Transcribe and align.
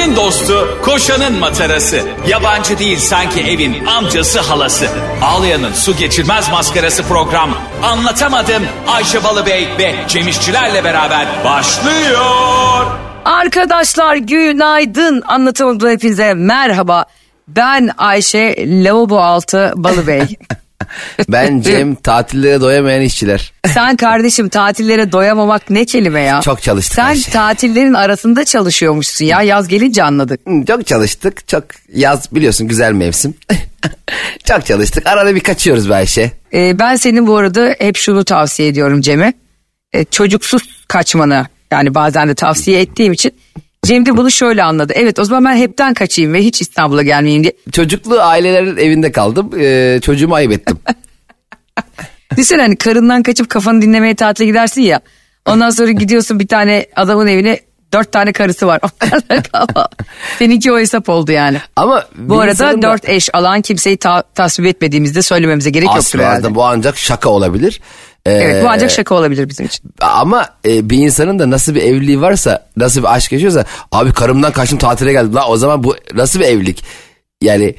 Ayşe'nin 0.00 0.16
dostu, 0.16 0.78
koşanın 0.84 1.38
matarası. 1.38 2.00
Yabancı 2.28 2.78
değil 2.78 2.98
sanki 2.98 3.40
evin 3.40 3.86
amcası 3.86 4.40
halası. 4.40 4.86
Ağlayan'ın 5.22 5.72
su 5.72 5.96
geçirmez 5.96 6.50
maskarası 6.50 7.02
program. 7.02 7.50
Anlatamadım 7.82 8.62
Ayşe 8.88 9.24
Balıbey 9.24 9.68
ve 9.78 9.94
Cemişçilerle 10.08 10.84
beraber 10.84 11.26
başlıyor. 11.44 12.86
Arkadaşlar 13.24 14.16
günaydın. 14.16 15.22
Anlatamadım 15.26 15.90
hepinize 15.90 16.34
merhaba. 16.34 17.04
Ben 17.48 17.90
Ayşe 17.98 18.56
Lavabo 18.84 19.18
Altı 19.18 19.72
Balıbey. 19.76 20.22
Ben 21.28 21.60
Cem 21.60 21.94
tatillere 22.02 22.60
doyamayan 22.60 23.00
işçiler. 23.02 23.52
Sen 23.74 23.96
kardeşim 23.96 24.48
tatillere 24.48 25.12
doyamamak 25.12 25.70
ne 25.70 25.84
kelime 25.84 26.20
ya? 26.20 26.40
Çok 26.40 26.62
çalıştık 26.62 26.94
Sen 26.94 27.04
Ayşe. 27.04 27.30
tatillerin 27.30 27.94
arasında 27.94 28.44
çalışıyormuşsun 28.44 29.24
ya. 29.24 29.42
Yaz 29.42 29.68
gelince 29.68 30.02
anladık. 30.02 30.46
Hmm, 30.46 30.64
Çok 30.64 30.86
çalıştık. 30.86 31.48
Çok 31.48 31.64
yaz 31.94 32.34
biliyorsun 32.34 32.68
güzel 32.68 32.92
mevsim. 32.92 33.34
Çok 34.44 34.66
çalıştık. 34.66 35.06
Arada 35.06 35.34
bir 35.34 35.40
kaçıyoruz 35.40 35.90
be 35.90 35.94
Ayşe. 35.94 36.32
Ee, 36.54 36.78
ben 36.78 36.96
senin 36.96 37.26
bu 37.26 37.36
arada 37.36 37.74
hep 37.78 37.96
şunu 37.96 38.24
tavsiye 38.24 38.68
ediyorum 38.68 39.00
Cem'e. 39.00 39.32
Ee, 39.92 40.04
çocuksuz 40.04 40.62
kaçmanı 40.88 41.46
yani 41.72 41.94
bazen 41.94 42.28
de 42.28 42.34
tavsiye 42.34 42.80
ettiğim 42.80 43.12
için. 43.12 43.32
Cem 43.84 44.06
de 44.06 44.16
bunu 44.16 44.30
şöyle 44.30 44.62
anladı. 44.62 44.92
Evet 44.96 45.18
o 45.18 45.24
zaman 45.24 45.44
ben 45.44 45.56
hepten 45.58 45.94
kaçayım 45.94 46.32
ve 46.32 46.42
hiç 46.44 46.60
İstanbul'a 46.60 47.02
gelmeyeyim 47.02 47.42
diye. 47.42 47.52
Çocuklu 47.72 48.20
ailelerin 48.20 48.76
evinde 48.76 49.12
kaldım. 49.12 49.50
Ee, 49.60 49.98
çocuğumu 50.02 50.34
ayıp 50.34 50.52
ettim. 50.52 50.78
Düşünsene 52.32 52.62
hani 52.62 52.76
karından 52.76 53.22
kaçıp 53.22 53.50
kafanı 53.50 53.82
dinlemeye 53.82 54.14
tatile 54.14 54.46
gidersin 54.46 54.80
ya. 54.82 55.00
Ondan 55.46 55.70
sonra 55.70 55.90
gidiyorsun 55.90 56.40
bir 56.40 56.48
tane 56.48 56.86
adamın 56.96 57.26
evine 57.26 57.60
dört 57.92 58.12
tane 58.12 58.32
karısı 58.32 58.66
var. 58.66 58.80
Seninki 60.38 60.72
o 60.72 60.78
hesap 60.78 61.08
oldu 61.08 61.32
yani. 61.32 61.60
Ama 61.76 62.04
Bu 62.16 62.40
arada 62.40 62.50
insanın 62.52 62.82
da- 62.82 62.92
dört 62.92 63.08
eş 63.08 63.30
alan 63.34 63.60
kimseyi 63.62 63.96
ta- 63.96 64.22
tasvip 64.34 64.66
etmediğimizde 64.66 65.22
söylememize 65.22 65.70
gerek 65.70 65.88
herhalde. 65.88 66.26
Aslında 66.28 66.54
bu 66.54 66.64
ancak 66.64 66.98
şaka 66.98 67.28
olabilir. 67.30 67.80
Ee, 68.26 68.32
Evet 68.32 68.64
bu 68.64 68.68
ancak 68.68 68.90
şaka 68.90 69.14
olabilir 69.14 69.48
bizim 69.48 69.66
için. 69.66 69.90
Ama 70.00 70.48
e, 70.64 70.90
bir 70.90 70.98
insanın 70.98 71.38
da 71.38 71.50
nasıl 71.50 71.74
bir 71.74 71.82
evliliği 71.82 72.20
varsa, 72.20 72.66
nasıl 72.76 73.00
bir 73.02 73.14
aşk 73.14 73.32
yaşıyorsa, 73.32 73.64
abi 73.92 74.12
karımdan 74.12 74.52
kaçtım 74.52 74.78
tatile 74.78 75.12
geldim. 75.12 75.34
La 75.34 75.48
o 75.48 75.56
zaman 75.56 75.84
bu 75.84 75.96
nasıl 76.14 76.40
bir 76.40 76.44
evlilik? 76.44 76.84
Yani 77.42 77.74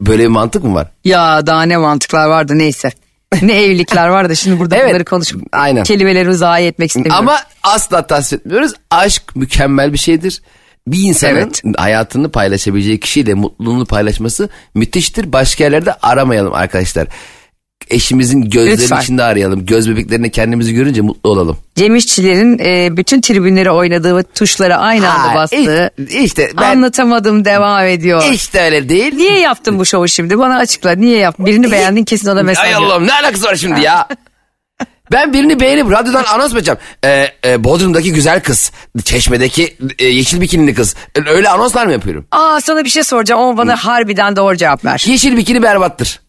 böyle 0.00 0.22
bir 0.22 0.28
mantık 0.28 0.64
mı 0.64 0.74
var? 0.74 0.90
Ya 1.04 1.46
daha 1.46 1.62
ne 1.62 1.76
mantıklar 1.76 2.26
vardı 2.26 2.58
neyse. 2.58 2.90
Ne 3.42 3.64
evlilikler 3.64 4.08
vardı 4.08 4.36
şimdi 4.36 4.58
burada 4.60 4.76
Evet, 4.76 4.88
bunları 4.90 5.04
konuşup 5.04 5.42
aynen. 5.52 5.82
kelimelerimi 5.84 6.34
zayi 6.34 6.66
etmek 6.68 6.88
istemiyorum. 6.90 7.18
Ama 7.18 7.38
asla 7.62 8.06
tasvip 8.06 8.40
etmiyoruz. 8.40 8.72
Aşk 8.90 9.36
mükemmel 9.36 9.92
bir 9.92 9.98
şeydir. 9.98 10.42
Bir 10.86 10.98
insanın 10.98 11.34
Evet. 11.34 11.62
hayatını 11.76 12.30
paylaşabileceği 12.30 13.00
kişiyle 13.00 13.34
mutluluğunu 13.34 13.86
paylaşması 13.86 14.48
müthiştir. 14.74 15.32
Başka 15.32 15.64
yerlerde 15.64 15.94
aramayalım 16.02 16.54
arkadaşlar. 16.54 17.06
Eşimizin 17.90 18.50
gözleri 18.50 18.82
Lütfen. 18.82 19.00
içinde 19.00 19.22
arayalım. 19.22 19.66
Göz 19.66 19.90
bebeklerine 19.90 20.30
kendimizi 20.30 20.74
görünce 20.74 21.00
mutlu 21.00 21.30
olalım. 21.30 21.56
Cem 21.74 21.96
İşçilerin 21.96 22.58
e, 22.58 22.96
bütün 22.96 23.20
tribünleri 23.20 23.70
oynadığı 23.70 24.16
ve 24.16 24.22
tuşlara 24.22 24.76
aynı 24.76 25.12
anda 25.12 25.34
bastığı 25.34 25.90
i- 26.10 26.18
işte 26.24 26.50
ben 26.60 26.76
anlatamadım 26.76 27.44
devam 27.44 27.86
ediyor. 27.86 28.24
işte 28.32 28.60
öyle 28.60 28.88
değil. 28.88 29.14
Niye 29.14 29.38
yaptın 29.40 29.78
bu 29.78 29.84
şovu 29.86 30.08
şimdi? 30.08 30.38
Bana 30.38 30.56
açıkla. 30.58 30.92
Niye 30.92 31.18
yaptın? 31.18 31.46
Birini 31.46 31.72
beğendin 31.72 32.04
kesin 32.04 32.28
ona 32.28 32.42
mesaj 32.42 32.64
Ay. 32.64 32.74
Allah'ım 32.74 33.06
ne 33.06 33.12
alakası 33.12 33.44
var 33.46 33.56
şimdi 33.56 33.80
ya? 33.80 34.08
Ben 35.12 35.32
birini 35.32 35.60
beğenip 35.60 35.90
radyodan 35.90 36.24
anons 36.24 36.54
vereceğim. 36.54 36.78
Ee, 37.04 37.28
e, 37.46 37.64
Bodrum'daki 37.64 38.12
güzel 38.12 38.40
kız, 38.42 38.72
Çeşme'deki 39.04 39.76
e, 39.98 40.04
yeşil 40.06 40.40
bikinili 40.40 40.74
kız. 40.74 40.94
E, 41.14 41.30
Öyle 41.30 41.48
anonslar 41.48 41.86
mı 41.86 41.92
yapıyorum? 41.92 42.26
Aa 42.32 42.60
sana 42.60 42.84
bir 42.84 42.88
şey 42.88 43.02
soracağım 43.04 43.40
ama 43.42 43.56
bana 43.58 43.76
harbiden 43.76 44.36
doğru 44.36 44.56
cevap 44.56 44.84
ver. 44.84 45.04
Yeşil 45.06 45.36
bikini 45.36 45.62
berbattır. 45.62 46.20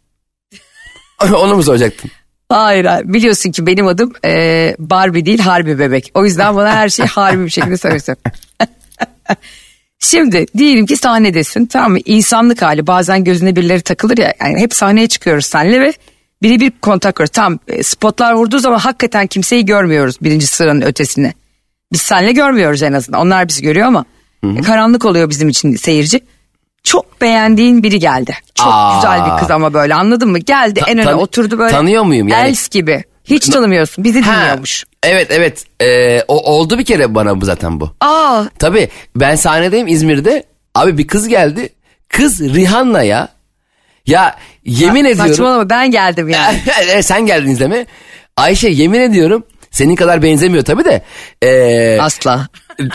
Onu 1.33 1.55
mu 1.55 1.63
soracaktın? 1.63 2.11
Hayır, 2.49 2.85
hayır. 2.85 3.13
biliyorsun 3.13 3.51
ki 3.51 3.65
benim 3.65 3.87
adım 3.87 4.13
e, 4.25 4.75
Barbie 4.79 5.25
değil 5.25 5.39
Harbi 5.39 5.79
bebek. 5.79 6.11
O 6.13 6.25
yüzden 6.25 6.55
bana 6.55 6.75
her 6.75 6.89
şey 6.89 7.05
harbi 7.05 7.45
bir 7.45 7.49
şekilde 7.49 7.77
söylüyorsun. 7.77 8.15
Şimdi 9.99 10.45
diyelim 10.57 10.85
ki 10.85 10.97
sahnedesin 10.97 11.65
tamam 11.65 11.91
mı? 11.91 11.99
İnsanlık 12.05 12.61
hali 12.61 12.87
bazen 12.87 13.23
gözüne 13.23 13.55
birileri 13.55 13.81
takılır 13.81 14.17
ya. 14.17 14.33
Yani 14.41 14.59
hep 14.59 14.73
sahneye 14.73 15.07
çıkıyoruz 15.07 15.45
seninle 15.45 15.81
ve 15.81 15.93
birebir 16.41 16.71
kontak 16.81 17.15
kuruyoruz. 17.15 17.31
Tam 17.31 17.59
e, 17.67 17.83
spotlar 17.83 18.33
vurduğu 18.33 18.59
zaman 18.59 18.79
hakikaten 18.79 19.27
kimseyi 19.27 19.65
görmüyoruz 19.65 20.15
birinci 20.21 20.47
sıranın 20.47 20.81
ötesine. 20.81 21.33
Biz 21.93 22.01
seninle 22.01 22.31
görmüyoruz 22.31 22.83
en 22.83 22.93
azından. 22.93 23.21
Onlar 23.21 23.47
bizi 23.47 23.61
görüyor 23.61 23.87
ama 23.87 24.05
e, 24.43 24.61
karanlık 24.61 25.05
oluyor 25.05 25.29
bizim 25.29 25.49
için 25.49 25.75
seyirci. 25.75 26.21
Çok 26.87 27.21
beğendiğin 27.21 27.83
biri 27.83 27.99
geldi. 27.99 28.35
Çok 28.55 28.67
Aa. 28.71 28.95
güzel 28.95 29.25
bir 29.25 29.39
kız 29.39 29.51
ama 29.51 29.73
böyle 29.73 29.93
anladın 29.93 30.29
mı? 30.29 30.39
Geldi 30.39 30.81
en 30.87 30.97
öne 30.97 31.03
tan- 31.05 31.19
oturdu 31.19 31.59
böyle. 31.59 31.71
tanıyor 31.71 32.03
muyum 32.03 32.27
yani? 32.27 32.47
Els 32.47 32.69
gibi. 32.69 33.03
Hiç 33.23 33.49
tanımıyorsun. 33.49 34.03
Bizi 34.03 34.21
Ha, 34.21 34.41
dinliyormuş. 34.41 34.83
Evet 35.03 35.27
evet. 35.31 35.65
Ee, 35.81 36.21
o, 36.27 36.53
oldu 36.53 36.79
bir 36.79 36.85
kere 36.85 37.15
bana 37.15 37.41
bu 37.41 37.45
zaten 37.45 37.79
bu. 37.79 37.91
Aa 38.01 38.43
Tabii 38.59 38.89
ben 39.15 39.35
sahnedeyim 39.35 39.87
İzmir'de. 39.87 40.43
Abi 40.75 40.97
bir 40.97 41.07
kız 41.07 41.27
geldi. 41.27 41.69
Kız 42.09 42.41
Rihanna 42.41 43.03
ya. 43.03 43.27
Ya 44.05 44.35
yemin 44.65 45.05
ediyorum. 45.05 45.27
saçmalama 45.31 45.69
ben 45.69 45.91
geldim 45.91 46.29
yani. 46.29 46.61
E, 46.93 47.03
Sen 47.03 47.25
geldin 47.25 47.49
izleme. 47.49 47.85
Ayşe 48.37 48.69
yemin 48.69 48.99
ediyorum. 48.99 49.43
Senin 49.71 49.95
kadar 49.95 50.23
benzemiyor 50.23 50.65
tabii 50.65 50.85
de. 50.85 51.01
Ee, 51.43 52.01
Asla. 52.01 52.47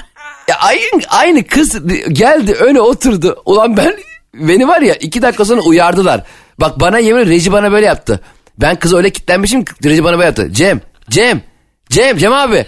ya 0.48 0.56
aynı, 0.56 1.02
aynı 1.08 1.46
kız 1.46 1.86
geldi 2.08 2.52
öne 2.52 2.80
oturdu. 2.80 3.42
Ulan 3.44 3.76
ben 3.76 3.94
beni 4.34 4.68
var 4.68 4.80
ya 4.80 4.94
iki 4.94 5.22
dakika 5.22 5.44
sonra 5.44 5.60
uyardılar. 5.60 6.24
Bak 6.60 6.80
bana 6.80 6.98
yemin 6.98 7.26
reji 7.26 7.52
bana 7.52 7.72
böyle 7.72 7.86
yaptı. 7.86 8.20
Ben 8.58 8.76
kıza 8.76 8.96
öyle 8.96 9.10
kitlenmişim 9.10 9.64
ki 9.64 9.72
reji 9.84 10.04
bana 10.04 10.12
böyle 10.12 10.26
yaptı. 10.26 10.48
Cem, 10.52 10.80
Cem, 11.10 11.42
Cem, 11.90 12.18
Cem 12.18 12.32
abi. 12.32 12.66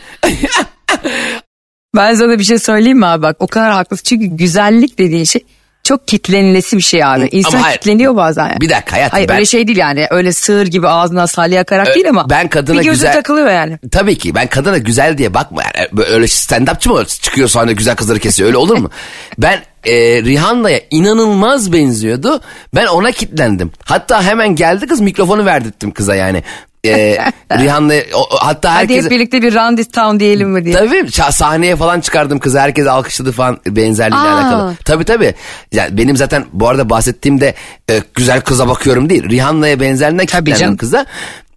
Ben 1.96 2.14
sana 2.14 2.38
bir 2.38 2.44
şey 2.44 2.58
söyleyeyim 2.58 2.98
mi 2.98 3.06
abi 3.06 3.22
bak 3.22 3.36
o 3.38 3.46
kadar 3.46 3.72
haklısın. 3.72 4.04
Çünkü 4.04 4.26
güzellik 4.26 4.98
dediğin 4.98 5.24
şey 5.24 5.44
çok 5.84 6.08
kitlenilesi 6.08 6.76
bir 6.76 6.82
şey 6.82 7.04
abi. 7.04 7.28
İnsan 7.32 7.58
hayır. 7.58 7.76
kitleniyor 7.76 8.16
bazen. 8.16 8.46
yani. 8.48 8.60
Bir 8.60 8.70
dakika 8.70 8.96
hayatım, 8.96 9.16
Hayır 9.16 9.28
ben- 9.28 9.34
öyle 9.36 9.46
şey 9.46 9.66
değil 9.66 9.78
yani 9.78 10.06
öyle 10.10 10.32
sığır 10.32 10.66
gibi 10.66 10.88
ağzına 10.88 11.26
salya 11.26 11.56
yakarak 11.56 11.88
Ö, 11.88 11.94
değil 11.94 12.08
ama. 12.08 12.30
ben 12.30 12.48
kadına 12.48 12.80
bir 12.80 12.84
güzel- 12.84 13.12
takılıyor 13.12 13.50
yani. 13.50 13.78
Tabii 13.92 14.18
ki 14.18 14.34
ben 14.34 14.46
kadına 14.46 14.78
güzel 14.78 15.18
diye 15.18 15.34
bakma 15.34 15.62
yani 15.62 15.88
öyle 16.08 16.26
stand-upçı 16.26 16.88
mı 16.88 17.04
çıkıyor 17.06 17.48
sonra 17.48 17.72
güzel 17.72 17.96
kızları 17.96 18.18
kesiyor 18.18 18.46
öyle 18.46 18.56
olur 18.56 18.76
mu? 18.78 18.90
ben 19.38 19.58
e, 19.84 20.22
Rihanna'ya 20.22 20.80
inanılmaz 20.90 21.72
benziyordu 21.72 22.40
ben 22.74 22.86
ona 22.86 23.10
kitlendim 23.12 23.72
hatta 23.84 24.22
hemen 24.22 24.48
geldi 24.56 24.86
kız 24.86 25.00
mikrofonu 25.00 25.44
verdirttim 25.44 25.90
kıza 25.90 26.14
yani. 26.14 26.42
E, 26.84 27.18
Rihanna 27.58 27.94
o- 28.14 28.36
hatta 28.40 28.70
Hadi 28.74 28.78
herkes 28.78 29.04
hep 29.04 29.10
birlikte 29.10 29.42
bir 29.42 29.54
Randis 29.54 29.88
Town 29.88 30.20
diyelim 30.20 30.50
mi 30.50 30.64
diye. 30.64 30.74
Tabii 30.74 31.10
sahneye 31.30 31.76
falan 31.76 32.00
çıkardım 32.00 32.38
kızı 32.38 32.60
herkes 32.60 32.86
alkışladı 32.86 33.32
falan 33.32 33.58
benzerliğiyle 33.66 34.28
Aa. 34.28 34.38
alakalı. 34.38 34.76
Tabii 34.84 35.04
tabii. 35.04 35.34
Yani 35.72 35.98
benim 35.98 36.16
zaten 36.16 36.44
bu 36.52 36.68
arada 36.68 36.90
bahsettiğimde 36.90 37.54
e, 37.90 38.02
güzel 38.14 38.40
kıza 38.40 38.68
bakıyorum 38.68 39.08
değil. 39.10 39.30
Rihanna'ya 39.30 39.76
kilitlendim 39.76 40.54
canım. 40.54 40.76
kıza. 40.76 41.06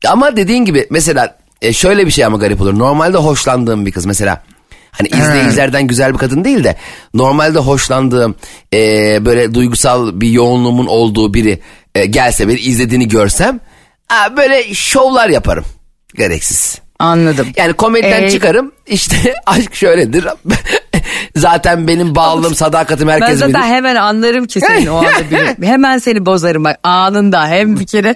Ama 0.08 0.38
dediğin 0.38 0.66
gibi 0.66 0.88
mesela 0.90 1.38
e, 1.62 1.74
şöyle 1.74 2.06
bir 2.06 2.12
şey 2.12 2.26
ama 2.26 2.38
garip 2.38 2.62
olur. 2.62 2.80
Normalde 2.80 3.18
hoşlandığım 3.18 3.86
bir 3.86 3.92
kız 3.92 4.06
mesela. 4.06 4.44
Hani 4.92 5.08
izleyicilerden 5.08 5.88
güzel 5.88 6.14
bir 6.14 6.18
kadın 6.18 6.44
değil 6.44 6.64
de 6.64 6.76
normalde 7.14 7.60
hoşlandığım 7.60 8.36
e, 8.74 8.80
böyle 9.26 9.54
duygusal 9.54 10.22
bir 10.22 10.30
yoğunluğumun 10.30 10.88
olduğu 10.88 11.34
biri 11.34 11.60
e, 11.96 12.06
gelse 12.06 12.48
beni 12.48 12.60
izlediğini 12.60 13.08
görsem 13.08 13.60
aa, 14.09 14.38
böyle 14.38 14.73
şovlar 14.73 15.29
yaparım. 15.29 15.66
Gereksiz. 16.16 16.81
Anladım. 17.00 17.47
Yani 17.57 17.73
komediden 17.73 18.23
Ee, 18.23 18.29
çıkarım 18.31 18.72
işte 18.88 19.16
aşk 19.45 19.75
şöyledir. 19.75 20.25
zaten 21.35 21.88
benim 21.88 22.15
bağlılığım 22.15 22.56
sadakatim 22.56 23.07
Ben 23.07 23.13
herkes 23.13 23.39
zaten 23.39 23.62
bilir. 23.62 23.74
hemen 23.74 23.95
anlarım 23.95 24.45
ki 24.48 24.59
seni 24.59 24.92
o 24.92 24.95
anda 24.98 25.30
bile. 25.31 25.56
Hemen 25.68 25.98
seni 25.98 26.25
bozarım 26.25 26.63
bak 26.63 26.77
anında. 26.83 27.48
Hem 27.48 27.80
bir 27.80 27.88
kere 27.88 28.15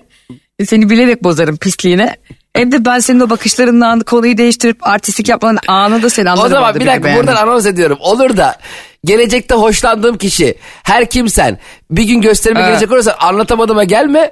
seni 0.65 0.89
bilerek 0.89 1.23
bozarım 1.23 1.57
pisliğine. 1.57 2.15
Hem 2.55 2.71
de 2.71 2.85
ben 2.85 2.99
senin 2.99 3.19
o 3.19 3.29
bakışlarından 3.29 3.99
konuyu 3.99 4.37
değiştirip 4.37 4.87
artistik 4.87 5.29
yapmanın 5.29 5.59
anında 5.67 6.09
seni 6.09 6.29
anlarım. 6.29 6.47
O 6.47 6.49
zaman 6.49 6.75
bir 6.75 6.85
dakika 6.85 7.15
buradan 7.15 7.35
anons 7.35 7.65
ediyorum. 7.65 7.97
Olur 8.01 8.37
da 8.37 8.55
gelecekte 9.05 9.55
hoşlandığım 9.55 10.17
kişi 10.17 10.55
her 10.83 11.09
kimsen 11.09 11.57
bir 11.91 12.03
gün 12.03 12.21
gösterime 12.21 12.59
Evet. 12.59 12.69
gelecek 12.69 12.91
olursan 12.91 13.15
anlatamadığıma 13.19 13.83
gelme. 13.83 14.31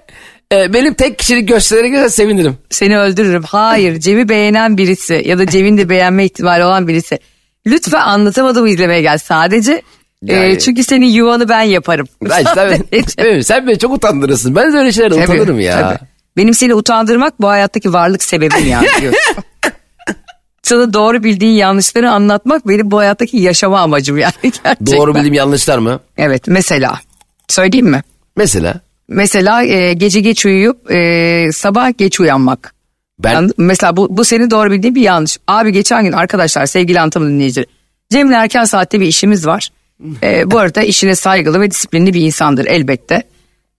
Ee, 0.54 0.74
benim 0.74 0.94
tek 0.94 1.20
kişilik 1.20 1.48
gösterine 1.48 1.90
gelirse 1.90 2.10
sevinirim. 2.10 2.58
Seni 2.70 3.00
öldürürüm. 3.00 3.44
Hayır 3.44 4.00
Cem'i 4.00 4.30
beğenen 4.30 4.78
birisi 4.78 5.24
ya 5.26 5.40
da 5.40 5.48
Cem'in 5.48 5.78
de 5.78 5.90
beğenme 5.90 6.26
ihtimali 6.26 6.64
olan 6.64 6.88
birisi. 6.88 7.20
Lütfen 7.68 8.00
anlatamadığımı 8.02 8.70
izlemeye 8.70 9.02
gel 9.02 9.18
sadece. 9.18 9.82
Yani- 10.24 10.46
Ee, 10.52 10.60
çünkü 10.60 10.84
senin 10.84 11.06
yuvanı 11.06 11.50
ben 11.50 11.62
yaparım. 11.62 12.08
Ben, 12.30 12.44
sen, 12.44 12.84
Evet, 13.18 13.46
sen 13.48 13.68
beni 13.68 13.80
çok 13.80 13.94
utandırırsın. 13.94 14.56
Ben 14.56 14.74
de 14.74 14.78
öyle 14.78 14.92
şeylerden 14.92 15.26
Tabii, 15.26 15.38
utanırım 15.38 15.60
ya. 15.60 15.82
tabii. 15.82 16.08
Benim 16.38 16.54
seni 16.54 16.74
utandırmak 16.76 17.42
bu 17.42 17.48
hayattaki 17.48 17.94
varlık 17.94 18.24
sebebim 18.24 18.68
ya 18.68 18.82
sana 20.64 20.94
doğru 20.94 21.24
bildiğin 21.24 21.52
yanlışları 21.54 22.12
anlatmak 22.12 22.68
benim 22.68 22.92
bu 22.92 22.98
hayattaki 22.98 23.38
yaşama 23.38 23.80
amacım 23.80 24.18
yani 24.18 24.34
gerçekten. 24.44 24.78
Doğru 24.98 25.16
bildiğim 25.16 25.34
yanlışlar 25.34 25.78
mı? 25.78 26.00
Evet 26.18 26.44
mesela 26.48 27.00
söyleyeyim 27.48 27.88
mi? 27.88 28.02
Mesela 28.36 28.82
Mesela 29.10 29.64
e, 29.64 29.94
gece 29.94 30.20
geç 30.20 30.46
uyuyup 30.46 30.92
e, 30.92 31.50
sabah 31.54 31.98
geç 31.98 32.20
uyanmak. 32.20 32.74
ben 33.20 33.44
mı? 33.44 33.50
Mesela 33.58 33.98
bu, 33.98 34.18
bu 34.18 34.26
senin 34.26 34.52
doğru 34.52 34.72
bildiğin 34.72 34.96
bir 34.96 35.02
yanlış. 35.02 35.38
Abi 35.48 35.72
geçen 35.72 36.04
gün 36.04 36.12
arkadaşlar 36.12 36.66
sevgili 36.66 37.00
Antamın 37.00 37.30
dinleyicileri. 37.30 37.68
Cem'le 38.10 38.32
erken 38.32 38.66
saatte 38.66 39.00
bir 39.00 39.06
işimiz 39.06 39.48
var. 39.48 39.70
E, 40.24 40.52
bu 40.52 40.60
arada 40.60 40.82
işine 40.82 41.16
saygılı 41.16 41.62
ve 41.62 41.72
disiplinli 41.72 42.14
bir 42.14 42.22
insandır 42.22 42.66
elbette. 42.66 43.24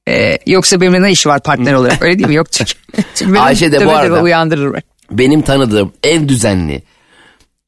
E, 0.09 0.39
yoksa 0.47 0.81
benimle 0.81 1.03
ne 1.03 1.11
işi 1.13 1.29
var 1.29 1.41
partner 1.43 1.73
olarak 1.73 2.03
öyle 2.03 2.19
değil 2.19 2.29
mi? 2.29 2.35
Yok 2.35 2.53
çünkü. 2.53 2.73
çünkü 3.15 3.39
Ayşe 3.39 3.73
de 3.73 3.87
bu 3.87 3.91
arada- 3.91 4.21
uyandırır. 4.23 4.73
beni. 4.73 4.83
benim 5.11 5.43
tanıdığım 5.43 5.93
en 6.05 6.29
düzenli. 6.29 6.83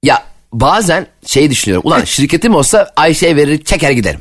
Ya 0.02 0.22
bazen 0.52 1.06
şey 1.26 1.50
düşünüyorum. 1.50 1.82
Ulan 1.86 2.00
şirketim 2.04 2.54
olsa 2.54 2.90
Ayşe'ye 2.96 3.36
verir 3.36 3.64
çeker 3.64 3.90
giderim. 3.90 4.20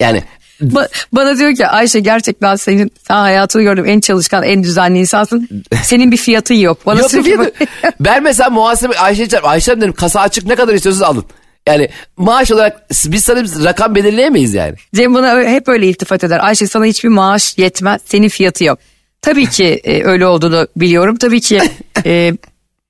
Yani 0.00 0.22
Ba- 0.60 0.88
bana 1.12 1.38
diyor 1.38 1.54
ki 1.54 1.66
Ayşe 1.66 2.00
gerçekten 2.00 2.56
senin 2.56 2.90
sen 3.08 3.14
hayatını 3.14 3.62
gördüğüm 3.62 3.86
en 3.86 4.00
çalışkan 4.00 4.42
en 4.42 4.62
düzenli 4.62 4.98
insansın. 4.98 5.48
Senin 5.82 6.12
bir 6.12 6.16
fiyatın 6.16 6.54
yok. 6.54 6.86
Bana 6.86 7.00
Yok 7.00 7.12
böyle- 7.12 7.52
ben 8.00 8.22
mesela 8.22 8.50
muhasebe 8.50 8.94
Ayşe'ye 8.98 9.40
Ayşe 9.42 9.76
dedim 9.76 9.92
kasa 9.92 10.20
açık 10.20 10.46
ne 10.46 10.54
kadar 10.54 10.74
istiyorsanız 10.74 11.02
alın. 11.02 11.24
Yani 11.68 11.88
maaş 12.16 12.50
olarak 12.50 12.86
biz 13.06 13.24
sana 13.24 13.44
bir 13.44 13.64
rakam 13.64 13.94
belirleyemeyiz 13.94 14.54
yani. 14.54 14.74
Cem 14.94 15.14
bana 15.14 15.40
hep 15.42 15.68
öyle 15.68 15.86
iltifat 15.86 16.24
eder. 16.24 16.40
Ayşe 16.46 16.66
sana 16.66 16.84
hiçbir 16.84 17.08
maaş 17.08 17.58
yetmez. 17.58 18.00
Senin 18.04 18.28
fiyatı 18.28 18.64
yok. 18.64 18.78
Tabii 19.22 19.46
ki 19.46 19.80
e, 19.84 20.02
öyle 20.04 20.26
olduğunu 20.26 20.68
biliyorum. 20.76 21.16
Tabii 21.16 21.40
ki 21.40 21.60
e, 22.06 22.32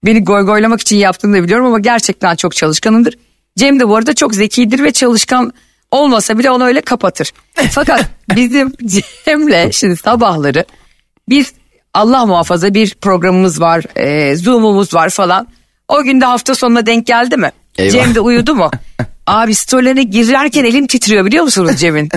beni 0.04 0.24
goygoylamak 0.24 0.80
için 0.80 0.96
yaptığını 0.96 1.36
da 1.36 1.42
biliyorum 1.44 1.66
ama 1.66 1.78
gerçekten 1.78 2.36
çok 2.36 2.56
çalışkanımdır. 2.56 3.14
Cem 3.58 3.80
de 3.80 3.88
bu 3.88 3.96
arada 3.96 4.14
çok 4.14 4.34
zekidir 4.34 4.82
ve 4.84 4.90
çalışkan 4.92 5.52
olmasa 5.90 6.38
bile 6.38 6.50
onu 6.50 6.64
öyle 6.64 6.80
kapatır. 6.80 7.32
Fakat 7.70 8.04
bizim 8.36 8.72
Cem'le 9.24 9.70
şimdi 9.72 9.96
sabahları 9.96 10.64
biz 11.28 11.52
Allah 11.94 12.26
muhafaza 12.26 12.74
bir 12.74 12.94
programımız 12.94 13.60
var, 13.60 13.84
e, 13.96 14.36
Zoom'umuz 14.36 14.94
var 14.94 15.10
falan. 15.10 15.48
O 15.88 16.02
gün 16.02 16.20
de 16.20 16.24
hafta 16.24 16.54
sonuna 16.54 16.86
denk 16.86 17.06
geldi 17.06 17.36
mi? 17.36 17.52
Eyvah. 17.78 17.92
Cem 17.92 18.14
de 18.14 18.20
uyudu 18.20 18.54
mu? 18.54 18.70
Abi 19.26 19.54
storylerine 19.54 20.02
girerken 20.02 20.64
elim 20.64 20.86
titriyor 20.86 21.24
biliyor 21.24 21.44
musunuz 21.44 21.80
Cem'in? 21.80 22.08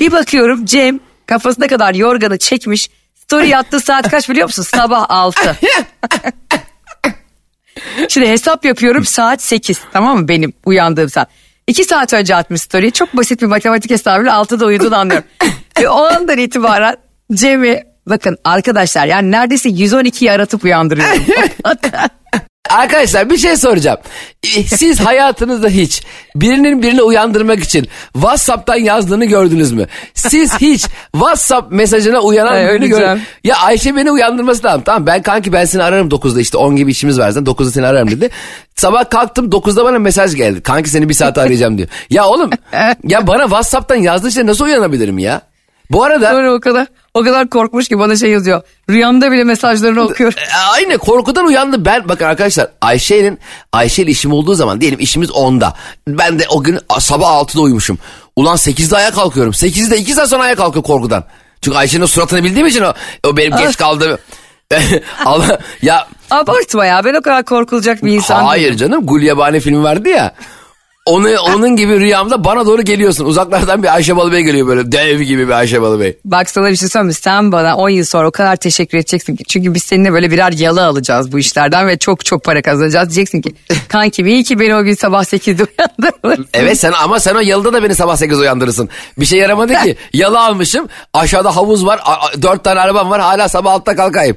bir 0.00 0.12
bakıyorum 0.12 0.64
Cem 0.64 1.00
kafasına 1.26 1.66
kadar 1.66 1.94
yorganı 1.94 2.38
çekmiş. 2.38 2.88
Story 3.14 3.48
yattığı 3.48 3.80
saat 3.80 4.10
kaç 4.10 4.28
biliyor 4.28 4.46
musun? 4.46 4.62
Sabah 4.62 5.06
6. 5.08 5.56
Şimdi 8.08 8.28
hesap 8.28 8.64
yapıyorum 8.64 9.04
saat 9.04 9.42
8 9.42 9.80
tamam 9.92 10.18
mı 10.18 10.28
benim 10.28 10.52
uyandığım 10.64 11.10
saat. 11.10 11.28
2 11.66 11.84
saat 11.84 12.12
önce 12.12 12.34
atmış 12.34 12.60
story. 12.60 12.90
Çok 12.90 13.16
basit 13.16 13.42
bir 13.42 13.46
matematik 13.46 13.90
hesabıyla 13.90 14.32
6'da 14.32 14.66
uyuduğunu 14.66 14.96
anlıyorum. 14.96 15.26
Ve 15.80 15.88
o 15.88 16.04
andan 16.04 16.38
itibaren 16.38 16.96
Cem'i 17.32 17.82
bakın 18.06 18.38
arkadaşlar 18.44 19.06
yani 19.06 19.30
neredeyse 19.30 19.68
112'yi 19.68 20.32
aratıp 20.32 20.64
uyandırıyorum. 20.64 21.22
Arkadaşlar 22.74 23.30
bir 23.30 23.38
şey 23.38 23.56
soracağım. 23.56 23.98
Ee, 24.44 24.62
Siz 24.62 25.00
hayatınızda 25.06 25.68
hiç 25.68 26.02
birinin 26.36 26.82
birini 26.82 27.02
uyandırmak 27.02 27.64
için 27.64 27.88
WhatsApp'tan 28.12 28.76
yazdığını 28.76 29.24
gördünüz 29.24 29.72
mü? 29.72 29.86
Siz 30.14 30.54
hiç 30.60 30.86
WhatsApp 31.12 31.72
mesajına 31.72 32.20
uyanan 32.20 32.52
Ay, 32.52 32.66
birini 32.66 32.88
gör. 32.88 33.18
Ya 33.44 33.56
Ayşe 33.56 33.96
beni 33.96 34.10
uyandırması 34.10 34.64
lazım. 34.64 34.82
Tamam 34.84 35.06
ben 35.06 35.22
kanki 35.22 35.52
ben 35.52 35.64
seni 35.64 35.82
ararım 35.82 36.08
9'da 36.08 36.40
işte 36.40 36.58
10 36.58 36.76
gibi 36.76 36.90
işimiz 36.90 37.18
var 37.18 37.30
zaten 37.30 37.52
9'da 37.52 37.70
seni 37.70 37.86
ararım 37.86 38.10
dedi. 38.10 38.30
Sabah 38.76 39.10
kalktım 39.10 39.50
9'da 39.50 39.84
bana 39.84 39.98
mesaj 39.98 40.34
geldi. 40.34 40.62
Kanki 40.62 40.90
seni 40.90 41.08
bir 41.08 41.14
saat 41.14 41.38
arayacağım 41.38 41.78
diyor. 41.78 41.88
Ya 42.10 42.26
oğlum 42.26 42.50
ya 43.04 43.26
bana 43.26 43.42
WhatsApp'tan 43.42 43.96
yazdığı 43.96 44.32
şey 44.32 44.46
nasıl 44.46 44.64
uyanabilirim 44.64 45.18
ya? 45.18 45.40
Bu 45.90 46.04
arada 46.04 46.30
Sonra 46.30 46.54
o 46.54 46.60
kadar 46.60 46.86
o 47.14 47.22
kadar 47.22 47.48
korkmuş 47.48 47.88
ki 47.88 47.98
bana 47.98 48.16
şey 48.16 48.30
yazıyor. 48.30 48.62
Rüyamda 48.90 49.32
bile 49.32 49.44
mesajlarını 49.44 50.02
okuyorum. 50.02 50.38
E, 50.38 50.56
Aynı 50.72 50.98
korkudan 50.98 51.46
uyandı. 51.46 51.84
Ben 51.84 52.08
bakın 52.08 52.24
arkadaşlar 52.24 52.68
Ayşe'nin 52.80 53.38
Ayşe 53.72 54.02
ile 54.02 54.10
işim 54.10 54.32
olduğu 54.32 54.54
zaman 54.54 54.80
diyelim 54.80 55.00
işimiz 55.00 55.28
10'da. 55.30 55.74
Ben 56.08 56.38
de 56.38 56.44
o 56.50 56.62
gün 56.62 56.78
sabah 57.00 57.28
6'da 57.28 57.60
uyumuşum. 57.60 57.98
Ulan 58.36 58.56
8'de 58.56 58.96
ayağa 58.96 59.10
kalkıyorum. 59.10 59.52
8'de 59.52 59.98
2 59.98 60.12
saat 60.14 60.28
sonra 60.28 60.42
ayağa 60.42 60.54
kalkıyor 60.54 60.84
korkudan. 60.84 61.24
Çünkü 61.60 61.78
Ayşe'nin 61.78 62.06
suratını 62.06 62.44
bildiğim 62.44 62.66
için 62.66 62.82
o, 62.82 62.92
o 63.26 63.36
benim 63.36 63.56
geç 63.56 63.76
kaldığım. 63.76 64.18
Allah 65.24 65.58
ya 65.82 66.06
Abartma 66.30 66.86
ya 66.86 67.04
ben 67.04 67.14
o 67.14 67.22
kadar 67.22 67.44
korkulacak 67.44 68.04
bir 68.04 68.12
insan 68.12 68.36
değilim. 68.36 68.48
hayır 68.48 68.74
canım 68.76 69.06
Gulyabani 69.06 69.60
filmi 69.60 69.82
vardı 69.82 70.08
ya. 70.08 70.34
Onu, 71.06 71.28
onun 71.40 71.76
gibi 71.76 72.00
rüyamda 72.00 72.44
bana 72.44 72.66
doğru 72.66 72.82
geliyorsun. 72.82 73.24
Uzaklardan 73.24 73.82
bir 73.82 73.94
Ayşe 73.94 74.16
Balıbey 74.16 74.42
geliyor 74.42 74.66
böyle 74.66 74.92
dev 74.92 75.20
gibi 75.20 75.46
bir 75.48 75.52
Ayşe 75.52 75.82
Balıbey. 75.82 76.18
Bak 76.24 76.50
sana 76.50 76.70
bir 76.70 76.76
şey 76.76 76.88
söyleyeyim? 76.88 77.12
Sen 77.20 77.52
bana 77.52 77.76
10 77.76 77.88
yıl 77.88 78.04
sonra 78.04 78.28
o 78.28 78.30
kadar 78.30 78.56
teşekkür 78.56 78.98
edeceksin 78.98 79.36
ki. 79.36 79.44
Çünkü 79.48 79.74
biz 79.74 79.82
seninle 79.82 80.12
böyle 80.12 80.30
birer 80.30 80.52
yalı 80.52 80.84
alacağız 80.86 81.32
bu 81.32 81.38
işlerden 81.38 81.86
ve 81.88 81.98
çok 81.98 82.24
çok 82.24 82.44
para 82.44 82.62
kazanacağız. 82.62 83.08
Diyeceksin 83.08 83.40
ki 83.42 83.54
kanki 83.88 84.22
iyi 84.22 84.44
ki 84.44 84.60
beni 84.60 84.74
o 84.76 84.82
gün 84.82 84.94
sabah 84.94 85.24
8'de 85.24 85.64
uyandırdın. 85.64 86.46
Evet 86.54 86.80
sen 86.80 86.92
ama 86.92 87.20
sen 87.20 87.34
o 87.34 87.40
yalıda 87.40 87.72
da 87.72 87.82
beni 87.82 87.94
sabah 87.94 88.16
8 88.16 88.38
uyandırırsın. 88.40 88.88
Bir 89.18 89.26
şey 89.26 89.38
yaramadı 89.38 89.74
ki. 89.74 89.96
Yalı 90.12 90.40
almışım. 90.40 90.88
Aşağıda 91.14 91.56
havuz 91.56 91.86
var. 91.86 92.00
a- 92.04 92.12
a- 92.26 92.42
Dört 92.42 92.64
tane 92.64 92.80
arabam 92.80 93.10
var. 93.10 93.20
Hala 93.20 93.48
sabah 93.48 93.72
altta 93.72 93.96
kalkayım. 93.96 94.36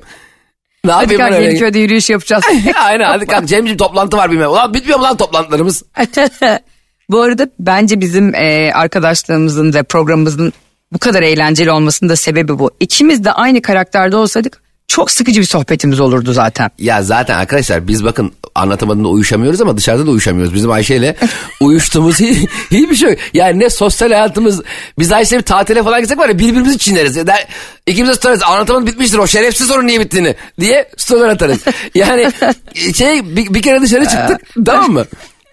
Ne 0.86 0.92
Hadi 0.92 1.04
yapayım 1.04 1.22
kanka 1.22 1.34
ben 1.34 1.38
öyle? 1.38 1.48
Yeniköy'de 1.48 1.80
yürüyüş 1.80 2.10
yapacağız. 2.10 2.44
Aynen 2.84 3.06
hadi 3.06 3.26
kalk 3.26 3.46
Cemciğim 3.48 3.78
toplantı 3.78 4.18
var 4.18 4.32
bilmem. 4.32 4.50
Ulan 4.50 4.74
bitmiyor 4.74 5.00
mu 5.00 5.04
lan 5.04 5.18
toplantılarımız? 5.18 5.84
bu 7.10 7.22
arada 7.22 7.50
bence 7.60 8.02
bizim 8.02 8.36
e, 8.36 8.72
arkadaşlığımızın 8.74 9.74
ve 9.74 9.84
programımızın 9.84 10.54
bu 10.94 11.00
kadar 11.00 11.22
eğlenceli 11.22 11.72
olmasının 11.72 12.10
da 12.10 12.16
sebebi 12.16 12.60
bu. 12.60 12.72
İkimiz 12.80 13.26
de 13.26 13.32
aynı 13.32 13.62
karakterde 13.62 14.16
olsaydık 14.16 14.62
çok 14.88 15.12
sıkıcı 15.12 15.42
bir 15.42 15.46
sohbetimiz 15.46 16.00
olurdu 16.00 16.34
zaten. 16.34 16.72
Ya 16.78 17.04
zaten 17.04 17.38
arkadaşlar 17.38 17.88
biz 17.88 18.04
bakın 18.04 18.32
anlatamadığında 18.56 19.08
uyuşamıyoruz 19.08 19.62
ama 19.62 19.78
dışarıda 19.78 20.06
da 20.06 20.12
uyuşamıyoruz. 20.12 20.54
Bizim 20.54 20.72
Ayşe 20.72 20.96
ile 20.96 21.16
uyuştuğumuz 21.62 22.20
hiç, 22.20 22.50
hiçbir 22.72 22.96
şey 22.96 23.10
yok. 23.10 23.20
Yani 23.34 23.60
ne 23.60 23.70
sosyal 23.70 24.12
hayatımız 24.12 24.62
biz 25.00 25.12
Ayşe'yle 25.12 25.40
bir 25.40 25.46
tatile 25.46 25.84
falan 25.84 26.00
gitsek 26.02 26.18
var 26.18 26.30
ya 26.30 26.40
birbirimizi 26.40 26.78
çinleriz. 26.78 27.28
Der, 27.28 27.48
ikimiz 27.88 28.10
de 28.10 28.16
stories 28.16 28.44
anlatamadım 28.44 28.88
bitmiştir 28.88 29.18
o 29.18 29.28
şerefsiz 29.28 29.68
sorun 29.68 29.88
niye 29.88 30.00
bittiğini 30.00 30.36
diye 30.60 30.90
storyler 30.98 31.28
atarız. 31.28 31.60
Yani 31.96 32.32
şey 32.96 33.36
bir, 33.36 33.54
bir 33.54 33.62
kere 33.62 33.82
dışarı 33.82 34.06
çıktık 34.06 34.42
tamam 34.66 34.92
mı? 34.92 35.06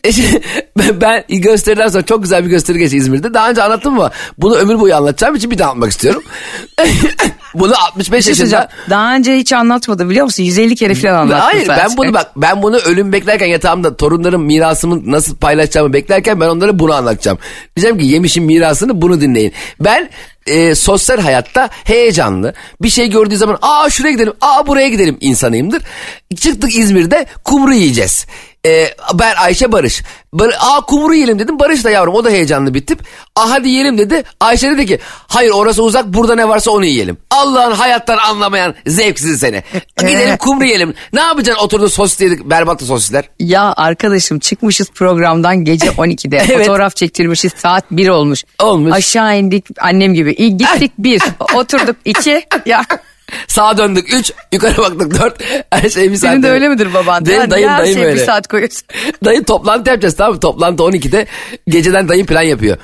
Ben- 0.79 1.01
ben 1.01 1.25
gösteriden 1.29 1.89
sonra 1.89 2.03
çok 2.03 2.23
güzel 2.23 2.45
bir 2.45 2.51
gösteri 2.51 2.79
geçti 2.79 2.97
İzmir'de. 2.97 3.35
Daha 3.35 3.51
önce 3.51 3.63
anlattım 3.63 3.95
ama 3.95 4.11
bunu 4.39 4.55
ömür 4.55 4.81
boyu 4.81 4.97
anlatacağım 4.97 5.35
için 5.35 5.51
bir 5.51 5.59
daha 5.59 5.71
anlatmak 5.71 5.91
istiyorum. 5.91 6.23
bunu 7.55 7.73
65 7.87 8.19
Bir 8.19 8.35
şey 8.35 8.45
yaşında... 8.45 8.69
Daha 8.91 9.15
önce 9.15 9.37
hiç 9.37 9.53
anlatmadım 9.53 10.11
biliyor 10.11 10.25
musun? 10.25 10.43
150 10.43 10.77
kere 10.77 10.95
falan 10.95 11.15
anlattım 11.15 11.41
Hayır 11.41 11.69
ben 11.69 11.77
sadece. 11.77 11.97
bunu 11.97 12.15
bak 12.15 12.31
ben 12.37 12.63
bunu 12.63 12.77
ölüm 12.77 13.13
beklerken 13.13 13.47
yatağımda 13.47 13.97
torunlarım 13.97 14.45
mirasımı 14.45 15.11
nasıl 15.11 15.37
paylaşacağımı 15.37 15.93
beklerken 15.93 16.41
ben 16.41 16.49
onlara 16.49 16.79
bunu 16.79 16.95
anlatacağım. 16.95 17.39
Diyeceğim 17.77 17.99
ki 17.99 18.05
yemişim 18.05 18.45
mirasını 18.45 19.03
bunu 19.03 19.21
dinleyin. 19.21 19.53
Ben 19.81 20.11
e, 20.47 20.75
sosyal 20.75 21.19
hayatta 21.19 21.69
heyecanlı 21.85 22.55
bir 22.83 22.89
şey 22.91 23.11
gördüğü 23.11 23.37
zaman 23.37 23.59
aa 23.63 23.91
şuraya 23.91 24.13
gidelim 24.13 24.33
aa 24.41 24.67
buraya 24.67 24.89
gidelim 24.89 25.17
insanıyımdır. 25.21 25.83
Çıktık 26.37 26.77
İzmir'de 26.77 27.27
kumru 27.45 27.75
yiyeceğiz. 27.75 28.27
E, 28.67 28.95
ben 29.15 29.35
Ayşe 29.37 29.73
Barış. 29.73 30.03
Bar 30.33 30.55
aa 30.61 30.81
kumru 30.81 31.15
yiyelim 31.15 31.39
dedim. 31.39 31.59
Barış 31.59 31.85
da 31.85 31.91
yavrum 31.91 32.15
o 32.15 32.25
da 32.25 32.31
heyecanlı 32.31 32.75
bitip. 32.75 32.99
Aa 33.37 33.51
hadi 33.51 33.69
yiyelim 33.69 33.99
dedi. 33.99 34.23
Ayşe 34.41 34.71
dedi 34.71 34.87
ki 34.87 34.99
hayır 35.29 35.51
orası 35.51 35.83
uzak 35.83 36.07
burada 36.07 36.35
ne 36.35 36.49
varsa 36.49 36.71
onu 36.71 36.85
yiyelim. 36.85 37.17
Allah'ın 37.31 37.73
hayattan 37.73 38.19
anlamayan 38.19 38.75
zevksiz 38.87 39.41
seni. 39.41 39.63
Gidelim 39.99 40.37
kumru 40.37 40.65
yiyelim. 40.65 40.95
Ne 41.13 41.21
yapacaksın 41.21 41.65
oturdu 41.65 41.89
sosis 41.89 42.21
yedik 42.21 42.51
berbat 42.51 42.81
da 42.81 42.85
sosisler. 42.85 43.25
Ya 43.39 43.75
arkadaşım 43.77 44.39
çıkmışız 44.39 44.91
programdan 44.91 45.65
gece 45.65 45.87
12'de. 45.91 46.37
Evet. 46.37 46.59
Fotoğraf 46.67 46.97
çektirmişiz 46.97 47.53
saat 47.57 47.85
1 47.91 48.09
olmuş. 48.09 48.45
Olmuş. 48.63 48.93
Aşağı 48.93 49.39
indik 49.39 49.67
annem 49.81 50.15
gibi. 50.15 50.33
İyi, 50.33 50.57
gittik 50.57 50.93
1. 50.99 51.23
Oturduk 51.55 51.97
2. 52.05 52.47
Ya 52.67 52.83
Sağa 53.49 53.79
döndük 53.79 54.15
3 54.15 54.33
yukarı 54.53 54.79
baktık 54.79 55.21
4 55.21 55.43
her 55.71 55.89
şey 55.89 56.11
bir 56.11 56.17
saat. 56.17 56.31
senin 56.31 56.43
de 56.43 56.51
öyle 56.51 56.69
midir 56.69 56.95
baban? 56.95 57.27
Benim 57.27 57.41
Yani 57.41 57.51
dayım 57.51 57.71
her 57.71 57.81
dayım 57.81 57.95
şeye 57.95 58.07
öyle. 58.07 58.21
bir 58.21 58.25
saat 58.27 58.49
koyuyorsun. 58.49 58.83
Dayı 59.25 59.45
toplantı 59.45 59.91
yapacağız 59.91 60.17
tamam 60.17 60.35
mı? 60.35 60.41
Toplantı 60.41 60.83
12'de 60.83 61.27
geceden 61.69 62.09
dayım 62.09 62.27
plan 62.27 62.43
yapıyor. 62.43 62.77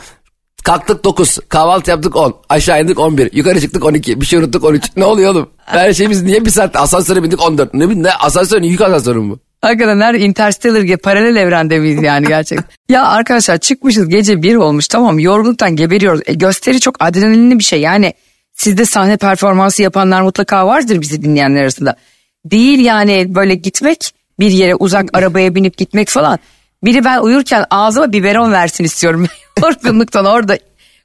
Kalktık 0.64 1.04
9, 1.04 1.38
kahvaltı 1.48 1.90
yaptık 1.90 2.16
10, 2.16 2.34
aşağı 2.48 2.82
indik 2.82 2.98
11, 2.98 3.30
yukarı 3.32 3.60
çıktık 3.60 3.84
12, 3.84 4.20
bir 4.20 4.26
şey 4.26 4.38
unuttuk 4.38 4.64
13. 4.64 4.84
Ne 4.96 5.04
oluyor 5.04 5.30
oğlum? 5.30 5.50
Her 5.64 5.92
şeyimiz 5.92 6.22
niye 6.22 6.44
bir 6.44 6.50
saatte 6.50 6.78
asansöre 6.78 7.22
bindik 7.22 7.42
14. 7.42 7.74
Ne 7.74 8.02
ne 8.02 8.12
asansör 8.12 8.62
yük 8.62 8.80
asansörü 8.80 9.18
mü 9.18 9.30
bu? 9.30 9.38
Hakikaten 9.62 10.00
her 10.00 10.14
Interstellar 10.14 10.80
gibi 10.80 10.96
paralel 10.96 11.36
evrende 11.36 11.78
miyiz 11.78 12.02
yani 12.02 12.26
gerçekten? 12.26 12.64
ya 12.88 13.06
arkadaşlar 13.06 13.58
çıkmışız 13.58 14.08
gece 14.08 14.42
1 14.42 14.56
olmuş 14.56 14.88
tamam 14.88 15.18
yorgunluktan 15.18 15.76
geberiyoruz. 15.76 16.20
E, 16.26 16.34
gösteri 16.34 16.80
çok 16.80 16.96
adrenalinli 17.00 17.58
bir 17.58 17.64
şey 17.64 17.80
yani 17.80 18.14
sizde 18.60 18.84
sahne 18.84 19.16
performansı 19.16 19.82
yapanlar 19.82 20.22
mutlaka 20.22 20.66
vardır 20.66 21.00
bizi 21.00 21.22
dinleyenler 21.22 21.62
arasında. 21.62 21.96
Değil 22.44 22.78
yani 22.78 23.34
böyle 23.34 23.54
gitmek 23.54 24.14
bir 24.38 24.50
yere 24.50 24.74
uzak 24.74 25.10
arabaya 25.12 25.54
binip 25.54 25.76
gitmek 25.76 26.08
falan. 26.08 26.38
Biri 26.84 27.04
ben 27.04 27.20
uyurken 27.20 27.64
ağzıma 27.70 28.12
biberon 28.12 28.52
versin 28.52 28.84
istiyorum. 28.84 29.26
Yorgunluktan 29.62 30.24
orada 30.24 30.58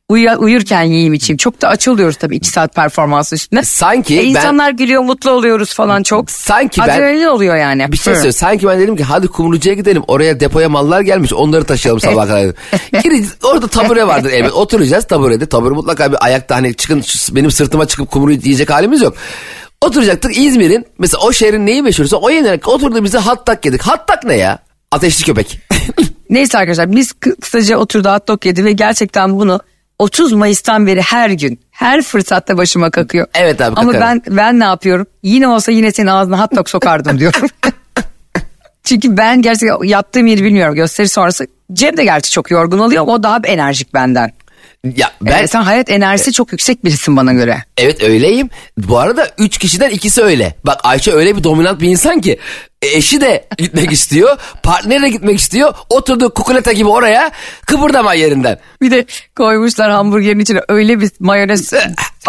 uyu- 0.09 0.37
uyurken 0.39 0.83
yiyeyim 0.83 1.13
içeyim. 1.13 1.37
Çok 1.37 1.61
da 1.61 1.67
aç 1.69 1.87
oluyoruz 1.87 2.15
tabii 2.15 2.35
iki 2.35 2.49
saat 2.49 2.75
performans 2.75 3.33
üstüne. 3.33 3.63
Sanki 3.63 4.15
E, 4.19 4.23
ben- 4.23 4.25
insanlar 4.29 4.69
gülüyor 4.71 5.01
mutlu 5.01 5.31
oluyoruz 5.31 5.73
falan 5.73 6.03
çok. 6.03 6.31
Sanki 6.31 6.81
ben- 6.81 6.85
Adrenalin 6.89 7.25
oluyor 7.25 7.55
yani. 7.55 7.91
Bir 7.91 7.97
şey 7.97 8.13
Hı. 8.13 8.17
söyle. 8.17 8.31
Sanki 8.31 8.67
ben 8.67 8.79
dedim 8.79 8.95
ki 8.95 9.03
hadi 9.03 9.27
kumrucuya 9.27 9.75
gidelim. 9.75 10.03
Oraya 10.07 10.39
depoya 10.39 10.69
mallar 10.69 11.01
gelmiş. 11.01 11.33
Onları 11.33 11.63
taşıyalım 11.63 11.99
sabah 12.01 12.27
kadar. 12.27 12.51
Gideceğiz. 13.03 13.33
Orada 13.43 13.67
tabure 13.67 14.07
vardır 14.07 14.31
elbet. 14.31 14.51
Oturacağız 14.53 15.05
taburede. 15.07 15.45
Tabure 15.45 15.73
mutlaka 15.73 16.11
bir 16.11 16.17
ayakta 16.25 16.55
hani 16.55 16.73
çıkın 16.75 17.03
benim 17.31 17.51
sırtıma 17.51 17.85
çıkıp 17.87 18.11
kumru 18.11 18.31
yiyecek 18.31 18.69
halimiz 18.69 19.01
yok. 19.01 19.13
Oturacaktık 19.81 20.37
İzmir'in 20.37 20.85
mesela 20.99 21.21
o 21.23 21.31
şehrin 21.33 21.65
neyi 21.65 21.81
meşhursa 21.81 22.17
o 22.17 22.29
yenerek 22.29 22.67
oturduğumuzda 22.67 23.25
hattak 23.25 23.65
yedik. 23.65 23.81
Hattak 23.81 24.23
ne 24.23 24.33
ya? 24.35 24.59
Ateşli 24.91 25.23
köpek. 25.25 25.59
Neyse 26.29 26.57
arkadaşlar 26.57 26.91
biz 26.95 27.11
kı- 27.11 27.35
kısaca 27.41 27.77
oturdu 27.77 28.09
hot 28.09 28.27
dog 28.27 28.45
yedi 28.45 28.65
ve 28.65 28.71
gerçekten 28.71 29.39
bunu 29.39 29.59
30 29.99 30.33
Mayıs'tan 30.33 30.87
beri 30.87 31.01
her 31.01 31.29
gün 31.29 31.59
her 31.71 32.01
fırsatta 32.01 32.57
başıma 32.57 32.91
kakıyor. 32.91 33.27
Evet 33.33 33.61
abi, 33.61 33.75
Ama 33.75 33.91
kakarım. 33.91 34.21
ben 34.27 34.37
ben 34.37 34.59
ne 34.59 34.63
yapıyorum? 34.63 35.07
Yine 35.23 35.47
olsa 35.47 35.71
yine 35.71 35.91
senin 35.91 36.07
ağzına 36.07 36.41
hot 36.43 36.55
dog 36.55 36.69
sokardım 36.69 37.19
diyorum. 37.19 37.41
Çünkü 38.83 39.17
ben 39.17 39.41
gerçekten 39.41 39.83
yattığım 39.83 40.27
yeri 40.27 40.43
bilmiyorum. 40.43 40.75
Gösteri 40.75 41.07
sonrası 41.07 41.47
Cem 41.73 41.97
de 41.97 42.03
gerçi 42.03 42.31
çok 42.31 42.51
yorgun 42.51 42.79
oluyor 42.79 43.03
o 43.07 43.23
daha 43.23 43.39
enerjik 43.43 43.93
benden. 43.93 44.31
Ya 44.95 45.11
ben 45.21 45.41
Ben... 45.41 45.45
sen 45.45 45.61
hayat 45.61 45.89
enerjisi 45.89 46.31
çok 46.33 46.51
yüksek 46.51 46.85
birisin 46.85 47.17
bana 47.17 47.33
göre. 47.33 47.63
Evet 47.77 48.03
öyleyim. 48.03 48.49
Bu 48.77 48.99
arada 48.99 49.29
üç 49.37 49.57
kişiden 49.57 49.89
ikisi 49.89 50.21
öyle. 50.23 50.55
Bak 50.63 50.79
Ayşe 50.83 51.11
öyle 51.11 51.37
bir 51.37 51.43
dominant 51.43 51.81
bir 51.81 51.89
insan 51.89 52.21
ki 52.21 52.39
e, 52.81 52.87
eşi 52.87 53.21
de 53.21 53.47
gitmek 53.57 53.91
istiyor, 53.91 54.37
partneri 54.63 55.01
de 55.01 55.09
gitmek 55.09 55.39
istiyor. 55.39 55.73
Oturdu 55.89 56.33
kukuleta 56.33 56.71
gibi 56.71 56.89
oraya 56.89 57.31
kıpırdama 57.65 58.13
yerinden. 58.13 58.59
Bir 58.81 58.91
de 58.91 59.05
koymuşlar 59.35 59.91
hamburgerin 59.91 60.39
içine 60.39 60.59
öyle 60.67 60.99
bir 61.01 61.11
mayonez. 61.19 61.73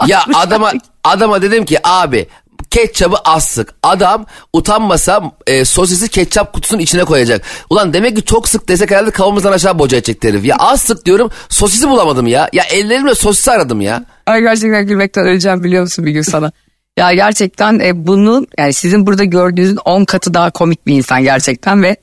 Ya 0.07 0.25
adama 0.35 0.73
adama 1.05 1.43
dedim 1.43 1.65
ki 1.65 1.79
abi 1.85 2.27
ketçabı 2.77 3.17
az 3.17 3.45
sık. 3.45 3.75
Adam 3.83 4.27
utanmasa 4.53 5.33
e, 5.47 5.65
sosisi 5.65 6.09
ketçap 6.09 6.53
kutusunun 6.53 6.81
içine 6.81 7.05
koyacak. 7.05 7.43
Ulan 7.71 7.93
demek 7.93 8.17
ki 8.17 8.25
çok 8.25 8.49
sık 8.49 8.69
desek 8.69 8.91
herhalde 8.91 9.11
kafamızdan 9.11 9.53
aşağı 9.53 9.79
boca 9.79 9.97
edecek 9.97 10.25
herif. 10.25 10.45
Ya 10.45 10.57
az 10.59 10.81
sık 10.81 11.07
diyorum 11.07 11.31
sosisi 11.49 11.89
bulamadım 11.89 12.27
ya. 12.27 12.49
Ya 12.53 12.65
ellerimle 12.65 13.15
sosisi 13.15 13.51
aradım 13.51 13.81
ya. 13.81 14.05
Ay 14.27 14.41
gerçekten 14.41 14.87
gülmekten 14.87 15.27
öleceğim 15.27 15.65
biliyor 15.65 15.83
musun 15.83 16.07
bir 16.07 16.11
gün 16.11 16.23
sana. 16.23 16.53
Ya 16.97 17.15
gerçekten 17.15 17.79
e, 17.79 18.07
bunun 18.07 18.47
yani 18.59 18.73
sizin 18.73 19.07
burada 19.07 19.25
gördüğünüzün 19.25 19.79
10 19.85 20.05
katı 20.05 20.35
daha 20.35 20.51
komik 20.51 20.87
bir 20.87 20.95
insan 20.95 21.23
gerçekten 21.23 21.83
ve 21.83 21.97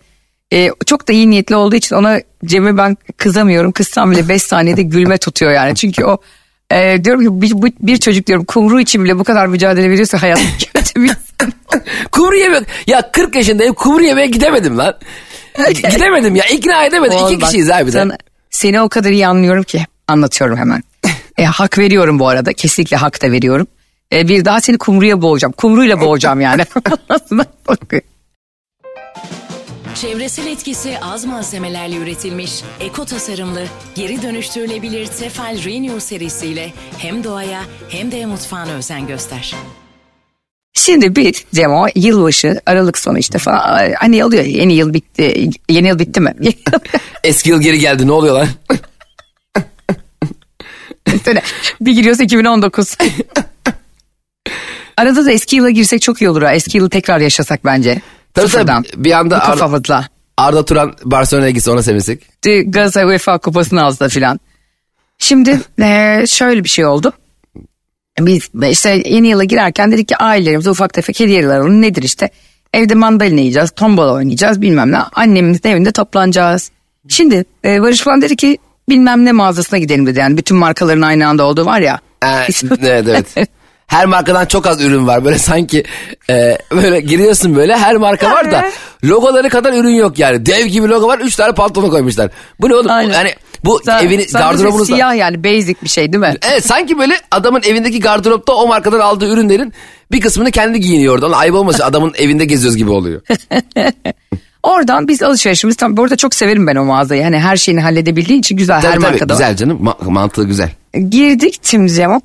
e, 0.54 0.70
çok 0.86 1.08
da 1.08 1.14
iyi 1.14 1.30
niyetli 1.30 1.56
olduğu 1.56 1.76
için 1.76 1.96
ona 1.96 2.20
Cem'e 2.46 2.78
ben 2.78 2.98
kızamıyorum. 3.18 3.72
Kızsam 3.72 4.12
bile 4.12 4.30
5 4.30 4.44
saniyede 4.44 4.82
gülme 4.82 5.18
tutuyor 5.18 5.52
yani. 5.52 5.76
Çünkü 5.76 6.04
o 6.06 6.18
e, 6.74 7.04
diyorum 7.04 7.42
ki 7.42 7.42
bir, 7.42 7.74
bir 7.80 7.98
çocuk 7.98 8.28
diyorum 8.28 8.46
kumru 8.46 8.80
için 8.80 9.04
bile 9.04 9.20
bu 9.20 9.24
kadar 9.24 9.48
mücadele 9.48 9.90
veriyorsa 9.90 10.22
hayat. 10.22 10.42
Kumru 12.12 12.36
yemek. 12.36 12.64
Ya 12.88 13.12
40 13.12 13.36
yaşındayım 13.36 13.74
kumru 13.74 14.04
yemeğe 14.04 14.28
gidemedim 14.28 14.78
lan. 14.78 14.98
gidemedim 15.74 16.36
ya 16.36 16.46
ikna 16.46 16.86
edemedim. 16.86 17.18
Oğlum 17.18 17.34
İki 17.34 17.42
bak, 17.42 17.50
kişiyiz 17.50 17.72
abi 17.72 17.88
de. 17.88 17.92
sana- 17.92 18.18
seni 18.50 18.82
o 18.82 18.90
kadar 18.90 19.10
iyi 19.12 19.28
anlıyorum 19.28 19.64
ki 19.64 19.86
anlatıyorum 20.08 20.58
hemen. 20.58 20.84
E, 21.38 21.46
hak 21.46 21.78
veriyorum 21.78 22.20
bu 22.20 22.28
arada 22.28 22.54
kesinlikle 22.54 22.98
hak 22.98 23.22
da 23.22 23.32
veriyorum. 23.32 23.68
E, 24.14 24.28
bir 24.28 24.46
daha 24.46 24.62
seni 24.62 24.78
kumruya 24.78 25.22
boğacağım. 25.22 25.52
Kumruyla 25.52 26.02
boğacağım 26.02 26.42
yani. 26.42 26.66
Çevresel 29.96 30.48
etkisi 30.48 31.00
az 31.02 31.26
malzemelerle 31.26 31.96
üretilmiş, 31.96 32.52
eko 32.80 33.06
tasarımlı, 33.06 33.66
geri 33.96 34.22
dönüştürülebilir 34.22 35.08
Tefal 35.08 35.64
Renew 35.66 36.00
serisiyle 36.00 36.74
hem 36.98 37.24
doğaya 37.24 37.62
hem 37.90 38.12
de 38.12 38.26
mutfağına 38.26 38.72
özen 38.72 39.08
göster. 39.08 39.56
Şimdi 40.74 41.16
biz 41.16 41.46
Cemo 41.56 41.88
yılbaşı 41.96 42.62
Aralık 42.66 42.98
sonu 42.98 43.20
işte 43.20 43.38
falan 43.38 43.94
hani 44.00 44.26
oluyor 44.26 44.44
yeni 44.44 44.74
yıl 44.74 44.94
bitti 44.94 45.50
yeni 45.70 45.88
yıl 45.88 46.00
bitti 46.00 46.22
mi? 46.22 46.34
Eski 47.24 47.50
yıl 47.50 47.62
geri 47.62 47.80
geldi 47.80 48.08
ne 48.08 48.12
oluyor 48.12 48.36
lan? 48.36 48.48
Böyle 51.26 51.42
bir 51.82 51.92
giriyorsa 51.92 52.24
2019. 52.34 52.98
Arada 54.98 55.26
da 55.26 55.32
eski 55.32 55.56
yıla 55.56 55.70
girsek 55.70 56.02
çok 56.02 56.22
iyi 56.22 56.30
olur 56.30 56.42
ha. 56.42 56.54
Eski 56.54 56.78
yılı 56.78 56.90
tekrar 56.90 57.20
yaşasak 57.20 57.66
bence. 57.66 58.02
Tabii 58.34 58.48
Sıfırdan. 58.48 58.84
tabii 58.84 59.04
bir 59.04 59.12
anda 59.12 59.36
Bu 59.36 59.40
Ar- 59.40 59.46
kafamızla. 59.46 60.08
Arda 60.38 60.66
Turan 60.66 60.94
Barcelona'ya 61.06 61.52
gitse 61.52 61.72
ona 61.72 61.84
sevinsek. 61.84 62.44
Galatasaray 62.66 63.08
UEFA 63.08 63.38
kupasını 63.38 63.84
alsa 63.84 64.10
filan. 64.10 64.40
Şimdi 65.18 65.60
eee, 65.80 66.24
şöyle 66.28 66.64
bir 66.64 66.70
şey 66.70 66.86
oldu. 66.86 67.14
Biz 68.20 68.50
işte 68.70 69.04
yeni 69.06 69.28
yıla 69.28 69.44
girerken 69.44 69.92
dedik 69.92 70.08
ki 70.08 70.18
ailelerimize 70.18 70.70
ufak 70.70 70.94
tefek 70.94 71.20
hediyeler 71.20 71.48
alalım. 71.58 71.82
Nedir 71.82 72.04
işte? 72.04 72.30
Evde 72.74 72.96
mandalina 72.96 73.40
yiyeceğiz, 73.40 73.72
tombola 73.72 74.14
oynayacağız 74.14 74.62
bilmem 74.62 74.92
ne. 74.92 74.98
Annemizin 74.98 75.70
evinde 75.70 75.92
toplanacağız. 75.92 76.72
Şimdi 77.10 77.46
e, 77.66 77.82
Barış 77.82 78.02
falan 78.02 78.22
dedi 78.22 78.36
ki 78.36 78.58
bilmem 78.90 79.26
ne 79.26 79.32
mağazasına 79.32 79.80
gidelim 79.80 80.06
dedi. 80.06 80.20
Yani 80.20 80.38
bütün 80.38 80.58
markaların 80.58 81.02
aynı 81.02 81.28
anda 81.28 81.44
olduğu 81.44 81.66
var 81.66 81.80
ya. 81.80 82.00
Ee, 82.26 82.28
evet 82.82 83.08
evet. 83.38 83.50
Her 83.88 84.06
markadan 84.06 84.46
çok 84.46 84.68
az 84.68 84.82
ürün 84.82 85.08
var. 85.08 85.26
Böyle 85.26 85.38
sanki 85.40 85.84
e, 86.30 86.58
böyle 86.72 87.00
giriyorsun 87.02 87.56
böyle 87.56 87.78
her 87.78 87.96
marka 87.96 88.32
var 88.32 88.52
da 88.52 88.66
logoları 89.04 89.50
kadar 89.50 89.74
ürün 89.74 89.96
yok 89.96 90.20
yani. 90.20 90.46
Dev 90.46 90.66
gibi 90.66 90.88
logo 90.90 91.08
var. 91.08 91.20
Üç 91.20 91.36
tane 91.36 91.54
pantolon 91.54 91.90
koymuşlar. 91.90 92.32
Bu 92.62 92.70
ne 92.70 92.76
oğlum? 92.76 92.92
Aynen. 92.92 93.14
Yani 93.14 93.34
bu 93.66 93.82
Sen- 93.86 94.06
evini 94.06 94.26
gardırobunuzda. 94.26 94.96
Siyah 94.96 95.16
yani 95.16 95.44
basic 95.44 95.76
bir 95.84 95.90
şey 95.90 96.14
değil 96.14 96.22
mi? 96.22 96.34
Evet 96.52 96.66
sanki 96.66 96.98
böyle 97.00 97.14
adamın 97.32 97.62
evindeki 97.64 98.00
gardıropta 98.00 98.54
o 98.54 98.68
markadan 98.68 99.00
aldığı 99.00 99.34
ürünlerin 99.34 99.74
bir 100.12 100.22
kısmını 100.22 100.52
kendi 100.52 100.80
giyiniyor 100.80 101.14
orada. 101.14 101.28
Ona 101.28 101.38
ayıp 101.38 101.56
olmasın 101.56 101.84
adamın 101.84 102.14
evinde 102.18 102.46
geziyoruz 102.46 102.78
gibi 102.78 102.92
oluyor. 102.92 103.22
Oradan 104.64 105.08
biz 105.08 105.24
alışverişimiz 105.24 105.76
tam 105.76 105.98
bu 105.98 106.04
arada 106.04 106.16
çok 106.16 106.34
severim 106.36 106.68
ben 106.68 106.76
o 106.76 106.86
mağazayı. 106.86 107.24
Hani 107.24 107.40
her 107.40 107.58
şeyini 107.58 107.82
halledebildiği 107.82 108.40
için 108.40 108.58
güzel 108.58 108.76
her 108.76 108.82
tabii 108.82 108.94
tabii 108.94 109.02
markada. 109.04 109.34
var. 109.34 109.40
güzel 109.40 109.56
canım 109.56 109.80
Ma- 109.86 110.12
mantığı 110.12 110.44
güzel. 110.44 110.70
Girdik 111.10 111.64
Timzemo. 111.64 112.22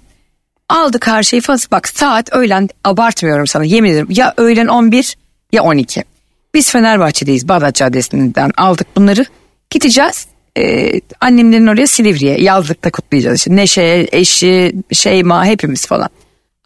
Aldık 0.68 1.06
her 1.06 1.22
şeyi 1.22 1.40
falan. 1.40 1.60
Bak 1.70 1.88
saat 1.88 2.32
öğlen 2.32 2.68
abartmıyorum 2.84 3.46
sana 3.46 3.64
yemin 3.64 3.90
ederim. 3.90 4.08
Ya 4.10 4.34
öğlen 4.37 4.66
11 4.66 5.16
ya 5.52 5.62
12. 5.62 6.04
Biz 6.54 6.70
Fenerbahçe'deyiz 6.70 7.48
Bağdat 7.48 7.75
Caddesi'nden 7.75 8.50
aldık 8.56 8.96
bunları. 8.96 9.25
Gideceğiz 9.70 10.26
e, 10.58 10.92
annemlerin 11.20 11.66
oraya 11.66 11.87
Silivri'ye 11.87 12.40
yazlıkta 12.40 12.90
kutlayacağız. 12.90 13.37
İşte 13.37 13.56
Neşe, 13.56 14.08
eşi, 14.12 14.75
Şeyma 14.92 15.44
hepimiz 15.44 15.87
falan. 15.87 16.08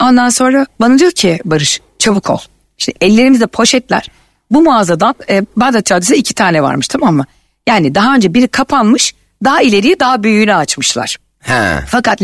Ondan 0.03 0.29
sonra 0.29 0.67
bana 0.81 0.99
diyor 0.99 1.11
ki 1.11 1.41
Barış 1.45 1.81
çabuk 1.99 2.31
ol. 2.31 2.39
İşte 2.79 2.93
ellerimizde 3.01 3.47
poşetler. 3.47 4.09
Bu 4.51 4.63
mağazadan 4.63 5.15
e, 5.29 5.43
Bağdat 5.57 5.87
Caddesi'de 5.87 6.17
iki 6.17 6.35
tane 6.35 6.63
varmış 6.63 6.89
tamam 6.89 7.17
mı? 7.17 7.25
Yani 7.69 7.95
daha 7.95 8.15
önce 8.15 8.35
biri 8.35 8.49
kapanmış 8.49 9.15
daha 9.45 9.63
ileriye 9.63 10.01
daha 10.01 10.23
büyüğünü 10.23 10.55
açmışlar. 10.55 11.17
He. 11.39 11.81
Fakat 11.87 12.21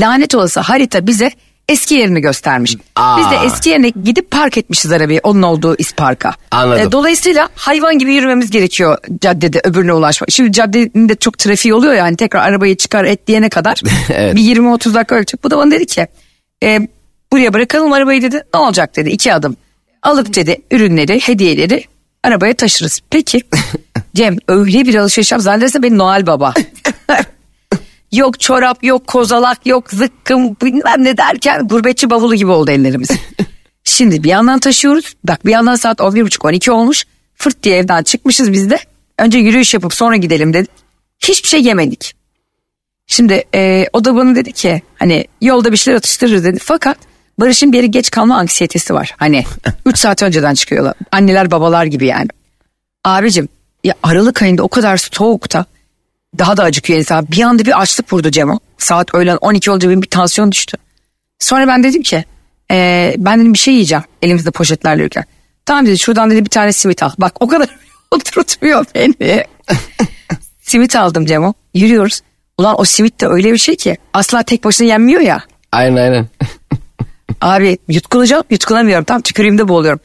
lanet 0.00 0.34
olası 0.34 0.60
harita 0.60 1.06
bize 1.06 1.30
eski 1.68 1.94
yerini 1.94 2.20
göstermiş. 2.20 2.76
Aa. 2.96 3.18
Biz 3.18 3.30
de 3.30 3.46
eski 3.46 3.68
yerine 3.70 3.88
gidip 3.88 4.30
park 4.30 4.58
etmişiz 4.58 4.92
arabayı 4.92 5.20
onun 5.22 5.42
olduğu 5.42 5.76
isparka. 5.78 6.32
Anladım. 6.50 6.92
dolayısıyla 6.92 7.48
hayvan 7.54 7.98
gibi 7.98 8.14
yürümemiz 8.14 8.50
gerekiyor 8.50 8.98
caddede 9.20 9.60
öbürüne 9.64 9.92
ulaşmak. 9.92 10.30
Şimdi 10.30 10.52
caddenin 10.52 11.08
de 11.08 11.14
çok 11.14 11.38
trafiği 11.38 11.74
oluyor 11.74 11.94
yani 11.94 12.16
tekrar 12.16 12.48
arabayı 12.48 12.76
çıkar 12.76 13.04
et 13.04 13.26
diyene 13.26 13.48
kadar 13.48 13.80
Evet. 14.10 14.36
bir 14.36 14.40
20-30 14.56 14.94
dakika 14.94 15.14
ölecek. 15.14 15.44
Bu 15.44 15.50
da 15.50 15.58
bana 15.58 15.70
dedi 15.70 15.86
ki 15.86 16.06
e, 16.64 16.88
buraya 17.32 17.54
bırakalım 17.54 17.92
arabayı 17.92 18.22
dedi 18.22 18.42
ne 18.54 18.60
olacak 18.60 18.96
dedi 18.96 19.10
iki 19.10 19.34
adım. 19.34 19.56
Alıp 20.02 20.34
dedi 20.34 20.56
ürünleri 20.70 21.20
hediyeleri 21.20 21.84
arabaya 22.24 22.54
taşırız. 22.54 23.00
Peki 23.10 23.42
Cem 24.16 24.36
öyle 24.48 24.84
bir 24.86 24.94
alışveriş 24.94 25.32
yap 25.32 25.40
zannederse 25.40 25.82
beni 25.82 25.98
Noel 25.98 26.26
Baba. 26.26 26.54
Yok 28.12 28.40
çorap 28.40 28.84
yok 28.84 29.06
kozalak 29.06 29.66
yok 29.66 29.90
zıkkım 29.90 30.56
bilmem 30.62 31.04
ne 31.04 31.16
derken 31.16 31.68
gurbetçi 31.68 32.10
bavulu 32.10 32.34
gibi 32.34 32.50
oldu 32.50 32.70
ellerimiz. 32.70 33.08
Şimdi 33.84 34.24
bir 34.24 34.28
yandan 34.28 34.58
taşıyoruz. 34.58 35.14
Bak 35.24 35.46
bir 35.46 35.50
yandan 35.50 35.76
saat 35.76 35.98
11.30-12 35.98 36.70
olmuş. 36.70 37.04
Fırt 37.34 37.62
diye 37.62 37.76
evden 37.76 38.02
çıkmışız 38.02 38.52
biz 38.52 38.70
de. 38.70 38.78
Önce 39.18 39.38
yürüyüş 39.38 39.74
yapıp 39.74 39.94
sonra 39.94 40.16
gidelim 40.16 40.54
dedik. 40.54 40.70
Hiçbir 41.18 41.48
şey 41.48 41.62
yemedik. 41.62 42.14
Şimdi 43.06 43.44
e, 43.54 43.86
o 43.92 44.04
da 44.04 44.16
bana 44.16 44.34
dedi 44.34 44.52
ki 44.52 44.82
hani 44.94 45.26
yolda 45.40 45.72
bir 45.72 45.76
şeyler 45.76 45.98
atıştırırız 45.98 46.44
dedi. 46.44 46.58
Fakat 46.62 46.98
Barış'ın 47.40 47.72
bir 47.72 47.76
yere 47.76 47.86
geç 47.86 48.10
kalma 48.10 48.36
anksiyetesi 48.36 48.94
var. 48.94 49.14
Hani 49.16 49.44
3 49.86 49.98
saat 49.98 50.22
önceden 50.22 50.54
çıkıyorlar. 50.54 50.94
Anneler 51.12 51.50
babalar 51.50 51.84
gibi 51.84 52.06
yani. 52.06 52.28
Abicim 53.04 53.48
ya 53.84 53.94
Aralık 54.02 54.42
ayında 54.42 54.62
o 54.62 54.68
kadar 54.68 54.96
soğukta 54.96 55.64
daha 56.38 56.56
da 56.56 56.62
acıkıyor 56.62 56.98
insan. 56.98 57.28
Bir 57.28 57.42
anda 57.42 57.64
bir 57.64 57.80
açlık 57.80 58.12
vurdu 58.12 58.30
Cemo. 58.30 58.58
Saat 58.78 59.14
öğlen 59.14 59.36
12 59.36 59.70
olunca 59.70 59.88
benim 59.88 60.02
bir 60.02 60.10
tansiyon 60.10 60.52
düştü. 60.52 60.76
Sonra 61.38 61.66
ben 61.66 61.82
dedim 61.82 62.02
ki 62.02 62.24
e, 62.70 63.14
ben 63.18 63.40
dedim 63.40 63.54
bir 63.54 63.58
şey 63.58 63.74
yiyeceğim 63.74 64.04
elimizde 64.22 64.50
poşetlerle 64.50 65.02
yürürken. 65.02 65.24
Tamam 65.66 65.86
dedi 65.86 65.98
şuradan 65.98 66.30
dedi 66.30 66.44
bir 66.44 66.50
tane 66.50 66.72
simit 66.72 67.02
al. 67.02 67.10
Bak 67.18 67.32
o 67.40 67.48
kadar 67.48 67.68
oturtmuyor 68.10 68.84
beni. 68.94 69.44
simit 70.62 70.96
aldım 70.96 71.26
Cemo. 71.26 71.54
Yürüyoruz. 71.74 72.20
Ulan 72.58 72.80
o 72.80 72.84
simit 72.84 73.20
de 73.20 73.26
öyle 73.26 73.52
bir 73.52 73.58
şey 73.58 73.76
ki 73.76 73.96
asla 74.12 74.42
tek 74.42 74.64
başına 74.64 74.86
yenmiyor 74.86 75.20
ya. 75.20 75.42
Aynen 75.72 75.96
aynen. 75.96 76.28
Abi 77.40 77.78
yutkulacağım 77.88 78.44
yutkulamıyorum. 78.50 79.04
Tam 79.04 79.20
tükürüğümde 79.20 79.68
boğuluyorum. 79.68 80.00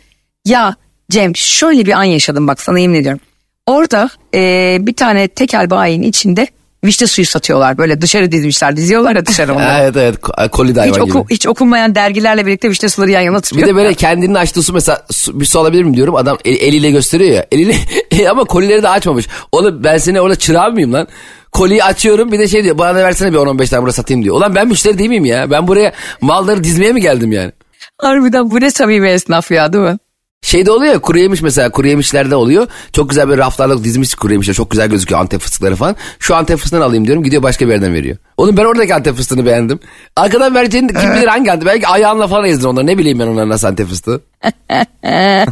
Ya 0.45 0.75
Cem 1.11 1.35
şöyle 1.35 1.85
bir 1.85 1.91
an 1.91 2.03
yaşadım 2.03 2.47
bak 2.47 2.61
sana 2.61 2.79
yemin 2.79 2.99
ediyorum. 2.99 3.21
Orada 3.67 4.09
e, 4.35 4.77
bir 4.81 4.93
tane 4.95 5.27
tekel 5.27 5.69
bayinin 5.69 6.07
içinde 6.07 6.47
vişne 6.83 7.07
suyu 7.07 7.25
satıyorlar. 7.25 7.77
Böyle 7.77 8.01
dışarı 8.01 8.31
dizmişler. 8.31 8.77
Diziyorlar 8.77 9.15
ya 9.15 9.25
dışarı 9.25 9.53
onları. 9.55 9.83
evet 9.83 9.97
evet 9.97 10.15
ko- 10.15 10.49
koli 10.49 10.69
hiç, 10.89 10.97
oku, 10.97 11.05
gibi. 11.23 11.33
hiç 11.35 11.47
okunmayan 11.47 11.95
dergilerle 11.95 12.45
birlikte 12.45 12.69
vişne 12.69 12.89
suları 12.89 13.11
yan 13.11 13.21
yana 13.21 13.37
Bir 13.37 13.41
tutuyor. 13.41 13.67
de 13.67 13.75
böyle 13.75 13.93
kendinin 13.93 14.33
açtığı 14.35 14.63
su 14.63 14.73
mesela 14.73 15.05
su, 15.11 15.39
bir 15.39 15.45
su 15.45 15.59
alabilir 15.59 15.83
mi 15.83 15.93
diyorum. 15.93 16.15
Adam 16.15 16.37
el- 16.45 16.55
eliyle 16.61 16.91
gösteriyor 16.91 17.31
ya. 17.31 17.45
Eliyle 17.51 17.75
ama 18.29 18.43
kolileri 18.43 18.83
de 18.83 18.89
açmamış. 18.89 19.27
Oğlum 19.51 19.83
ben 19.83 19.97
seni 19.97 20.21
orada 20.21 20.35
çırağı 20.35 20.71
mıyım 20.71 20.93
lan? 20.93 21.07
Koliyi 21.51 21.83
açıyorum 21.83 22.31
bir 22.31 22.39
de 22.39 22.47
şey 22.47 22.63
diyor 22.63 22.77
bana 22.77 22.95
versene 23.03 23.31
bir 23.33 23.37
10-15 23.37 23.69
tane 23.69 23.81
burada 23.81 23.93
satayım 23.93 24.23
diyor. 24.23 24.35
Ulan 24.35 24.55
ben 24.55 24.67
müşteri 24.67 24.97
değil 24.97 25.09
miyim 25.09 25.25
ya? 25.25 25.51
Ben 25.51 25.67
buraya 25.67 25.93
malları 26.21 26.63
dizmeye 26.63 26.93
mi 26.93 27.01
geldim 27.01 27.31
yani? 27.31 27.51
Harbiden 27.97 28.51
bu 28.51 28.61
ne 28.61 28.71
samimi 28.71 29.09
esnaf 29.09 29.51
ya 29.51 29.73
değil 29.73 29.83
mi? 29.83 29.97
Şeyde 30.43 30.71
oluyor 30.71 30.93
ya 30.93 30.99
kuru 30.99 31.19
yemiş 31.19 31.41
mesela 31.41 31.69
kuru 31.69 31.87
yemişlerde 31.87 32.35
oluyor. 32.35 32.67
Çok 32.93 33.09
güzel 33.09 33.29
bir 33.29 33.37
raflarla 33.37 33.83
dizmiş 33.83 34.15
kuru 34.15 34.31
yemişler. 34.31 34.53
Çok 34.53 34.71
güzel 34.71 34.89
gözüküyor 34.89 35.21
antep 35.21 35.41
fıstıkları 35.41 35.75
falan. 35.75 35.95
Şu 36.19 36.35
antep 36.35 36.59
fıstığını 36.59 36.83
alayım 36.83 37.05
diyorum 37.05 37.23
gidiyor 37.23 37.43
başka 37.43 37.67
bir 37.67 37.71
yerden 37.71 37.93
veriyor. 37.93 38.17
Oğlum 38.37 38.57
ben 38.57 38.65
oradaki 38.65 38.95
antep 38.95 39.15
fıstığını 39.15 39.45
beğendim. 39.45 39.79
Arkadan 40.15 40.55
vereceğini 40.55 40.93
kim 40.93 41.13
bilir 41.13 41.27
hangi 41.27 41.51
antep. 41.51 41.67
Belki 41.67 41.87
ayağınla 41.87 42.27
falan 42.27 42.45
ezdin 42.45 42.67
onları 42.67 42.87
ne 42.87 42.97
bileyim 42.97 43.19
ben 43.19 43.27
onların 43.27 43.49
nasıl 43.49 43.67
antep 43.67 43.87
fıstığı. 43.87 44.21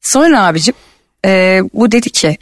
Sonra 0.00 0.46
abicim 0.46 0.74
e, 1.26 1.62
bu 1.74 1.92
dedi 1.92 2.10
ki 2.10 2.36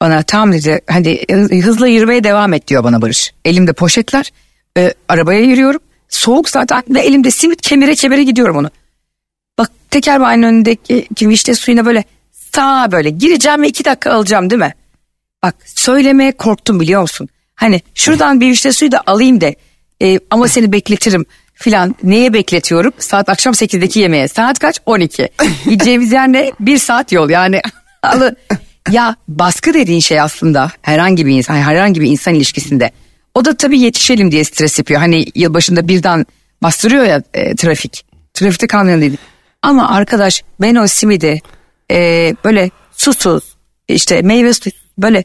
bana 0.00 0.22
tamam 0.22 0.52
dedi 0.52 0.80
hadi 0.86 1.24
hızla 1.62 1.86
yürümeye 1.86 2.24
devam 2.24 2.52
et 2.54 2.68
diyor 2.68 2.84
bana 2.84 3.02
Barış. 3.02 3.32
Elimde 3.44 3.72
poşetler 3.72 4.32
e, 4.76 4.94
arabaya 5.08 5.40
yürüyorum. 5.40 5.80
Soğuk 6.08 6.50
zaten 6.50 6.82
ve 6.88 7.00
elimde 7.00 7.30
simit 7.30 7.62
kemire 7.62 7.94
kemire 7.94 8.22
gidiyorum 8.22 8.56
onu. 8.56 8.70
Teker 9.90 10.20
bayinin 10.20 10.42
önündeki 10.42 11.08
ki 11.16 11.28
vişne 11.28 11.54
suyuna 11.54 11.86
böyle 11.86 12.04
sağa 12.32 12.92
böyle 12.92 13.10
gireceğim 13.10 13.62
ve 13.62 13.68
iki 13.68 13.84
dakika 13.84 14.12
alacağım 14.12 14.50
değil 14.50 14.60
mi? 14.60 14.74
Bak 15.42 15.54
söylemeye 15.64 16.32
korktum 16.32 16.80
biliyor 16.80 17.00
musun? 17.00 17.28
Hani 17.54 17.80
şuradan 17.94 18.40
bir 18.40 18.48
vişne 18.50 18.72
suyu 18.72 18.92
da 18.92 19.02
alayım 19.06 19.40
de 19.40 19.56
e, 20.02 20.20
ama 20.30 20.48
seni 20.48 20.72
bekletirim 20.72 21.26
filan. 21.54 21.94
Neye 22.02 22.32
bekletiyorum? 22.32 22.92
Saat 22.98 23.28
akşam 23.28 23.52
8'deki 23.52 24.00
yemeğe. 24.00 24.28
Saat 24.28 24.58
kaç? 24.58 24.80
12. 24.86 25.28
Gideceğimiz 25.64 26.12
yer 26.12 26.32
ne? 26.32 26.52
Bir 26.60 26.78
saat 26.78 27.12
yol 27.12 27.30
yani. 27.30 27.60
Alı. 28.02 28.36
ya 28.90 29.16
baskı 29.28 29.74
dediğin 29.74 30.00
şey 30.00 30.20
aslında 30.20 30.70
herhangi 30.82 31.26
bir 31.26 31.32
insan, 31.32 31.54
herhangi 31.54 32.00
bir 32.00 32.06
insan 32.06 32.34
ilişkisinde. 32.34 32.90
O 33.34 33.44
da 33.44 33.56
tabii 33.56 33.80
yetişelim 33.80 34.32
diye 34.32 34.44
stres 34.44 34.78
yapıyor. 34.78 35.00
Hani 35.00 35.26
yılbaşında 35.34 35.88
birden 35.88 36.26
bastırıyor 36.62 37.04
ya 37.04 37.22
e, 37.34 37.56
trafik. 37.56 38.04
Trafikte 38.34 38.66
kalmayan 38.66 39.02
dedi. 39.02 39.16
Ama 39.62 39.88
arkadaş 39.90 40.42
ben 40.60 40.74
o 40.74 40.86
simidi 40.86 41.40
e, 41.90 41.96
böyle 42.44 42.70
susuz 42.92 43.44
işte 43.88 44.22
meyve 44.22 44.54
suyu 44.54 44.72
böyle 44.98 45.24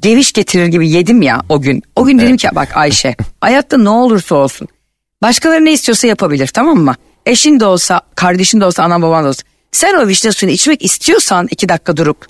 geviş 0.00 0.32
getirir 0.32 0.66
gibi 0.66 0.90
yedim 0.90 1.22
ya 1.22 1.42
o 1.48 1.60
gün. 1.60 1.82
O 1.96 2.04
gün 2.04 2.18
dedim 2.18 2.36
ki 2.36 2.48
bak 2.54 2.76
Ayşe 2.76 3.16
hayatta 3.40 3.78
ne 3.78 3.88
olursa 3.88 4.34
olsun 4.34 4.68
başkaları 5.22 5.64
ne 5.64 5.72
istiyorsa 5.72 6.06
yapabilir 6.06 6.46
tamam 6.46 6.78
mı? 6.78 6.94
Eşin 7.26 7.60
de 7.60 7.66
olsa 7.66 8.00
kardeşin 8.14 8.60
de 8.60 8.64
olsa 8.64 8.82
anan 8.82 9.02
baban 9.02 9.24
da 9.24 9.28
olsa. 9.28 9.42
Sen 9.72 9.94
o 9.94 10.08
vişne 10.08 10.32
suyunu 10.32 10.54
içmek 10.54 10.82
istiyorsan 10.84 11.48
iki 11.50 11.68
dakika 11.68 11.96
durup 11.96 12.26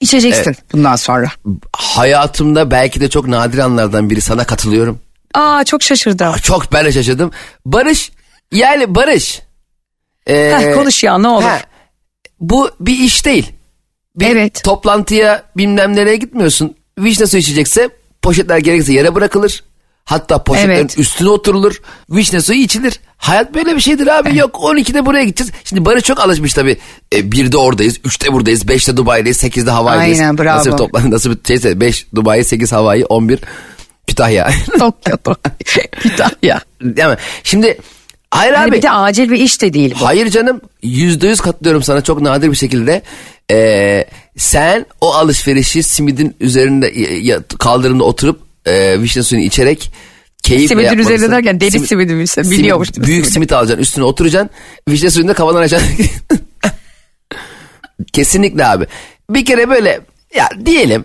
içeceksin 0.00 0.56
bundan 0.72 0.96
sonra. 0.96 1.28
Hayatımda 1.72 2.70
belki 2.70 3.00
de 3.00 3.10
çok 3.10 3.28
nadir 3.28 3.58
anlardan 3.58 4.10
biri 4.10 4.20
sana 4.20 4.44
katılıyorum. 4.44 5.00
Aa 5.34 5.64
çok 5.64 5.82
şaşırdım. 5.82 6.34
Çok 6.42 6.72
ben 6.72 6.84
de 6.84 6.92
şaşırdım. 6.92 7.30
Barış 7.66 8.12
yani 8.52 8.94
Barış. 8.94 9.45
Ee, 10.26 10.54
Heh, 10.58 10.74
konuş 10.74 11.04
ya 11.04 11.18
ne 11.18 11.28
olur. 11.28 11.42
ha, 11.42 11.58
bu 12.40 12.70
bir 12.80 12.98
iş 12.98 13.24
değil. 13.24 13.52
Bir 14.16 14.26
Evet. 14.26 14.64
toplantıya 14.64 15.42
bilmem 15.56 15.96
nereye 15.96 16.16
gitmiyorsun. 16.16 16.74
Vişne 16.98 17.26
suyu 17.26 17.40
içecekse 17.40 17.88
poşetler 18.22 18.58
gerekirse 18.58 18.92
yere 18.92 19.14
bırakılır. 19.14 19.64
Hatta 20.04 20.44
poşetlerin 20.44 20.76
Evet. 20.80 20.98
üstüne 20.98 21.28
oturulur. 21.28 21.80
Vişne 22.10 22.40
suyu 22.40 22.58
içilir. 22.60 23.00
Hayat 23.16 23.54
böyle 23.54 23.76
bir 23.76 23.80
şeydir 23.80 24.06
abi. 24.06 24.36
Yok 24.36 24.54
12'de 24.54 25.06
buraya 25.06 25.24
gideceğiz. 25.24 25.52
Şimdi 25.64 25.84
Barış 25.84 26.04
çok 26.04 26.20
alışmış 26.20 26.54
tabii. 26.54 26.76
E, 27.12 27.18
1'de 27.18 27.56
oradayız, 27.56 27.98
3'te 27.98 28.32
buradayız, 28.32 28.64
5'te 28.64 28.96
Dubai'deyiz, 28.96 29.42
8'de 29.44 29.70
Hawaii'deyiz. 29.70 30.20
Aynen, 30.20 30.38
bravo. 30.38 30.56
Nasıl 30.58 30.72
bir 30.72 30.76
toplantı, 30.76 31.10
nasıl 31.10 31.30
bir 31.30 31.38
şeyse 31.48 31.80
5 31.80 32.06
Dubai, 32.14 32.44
8 32.44 32.72
Hawaii, 32.72 33.04
11 33.04 33.38
Kütahya. 34.06 34.50
Tokyo. 34.78 35.16
Kütahya. 36.00 36.60
Değil 36.82 37.08
mi? 37.08 37.16
Şimdi 37.44 37.78
hayır 38.30 38.52
Hani 38.54 38.68
abi. 38.70 38.76
bir 38.76 38.82
de 38.82 38.90
acil 38.90 39.30
bir 39.30 39.38
iş 39.38 39.62
de 39.62 39.72
değil 39.72 39.94
bu. 40.00 40.06
Hayır 40.06 40.30
canım 40.30 40.60
yüzde 40.82 41.28
yüz 41.28 41.40
katılıyorum 41.40 41.82
sana 41.82 42.00
çok 42.00 42.20
nadir 42.20 42.50
bir 42.50 42.56
şekilde. 42.56 43.02
Ee, 43.50 44.04
sen 44.36 44.86
o 45.00 45.14
alışverişi 45.14 45.82
simidin 45.82 46.36
üzerinde 46.40 46.92
kaldırımda 47.58 48.04
oturup 48.04 48.40
e, 48.66 49.02
vişne 49.02 49.22
suyunu 49.22 49.44
içerek 49.46 49.92
keyifle 50.42 50.68
Simidin 50.68 50.86
yapmalısın. 50.86 51.14
üzerinde 51.14 51.36
derken 51.36 51.60
deli 51.60 51.86
simidi 51.86 52.14
mi? 52.14 52.26
simit- 52.26 52.50
Biliyormuş 52.50 52.96
mi 52.96 53.04
Büyük 53.04 53.24
simidi? 53.24 53.32
simit 53.32 53.52
alacaksın 53.52 53.82
üstüne 53.82 54.04
oturacaksın 54.04 54.50
vişne 54.88 55.10
suyunu 55.10 55.28
da 55.36 55.58
açacaksın. 55.58 55.90
Kesinlikle 58.12 58.66
abi. 58.66 58.86
Bir 59.30 59.44
kere 59.44 59.68
böyle 59.70 60.00
ya 60.36 60.48
diyelim. 60.66 61.04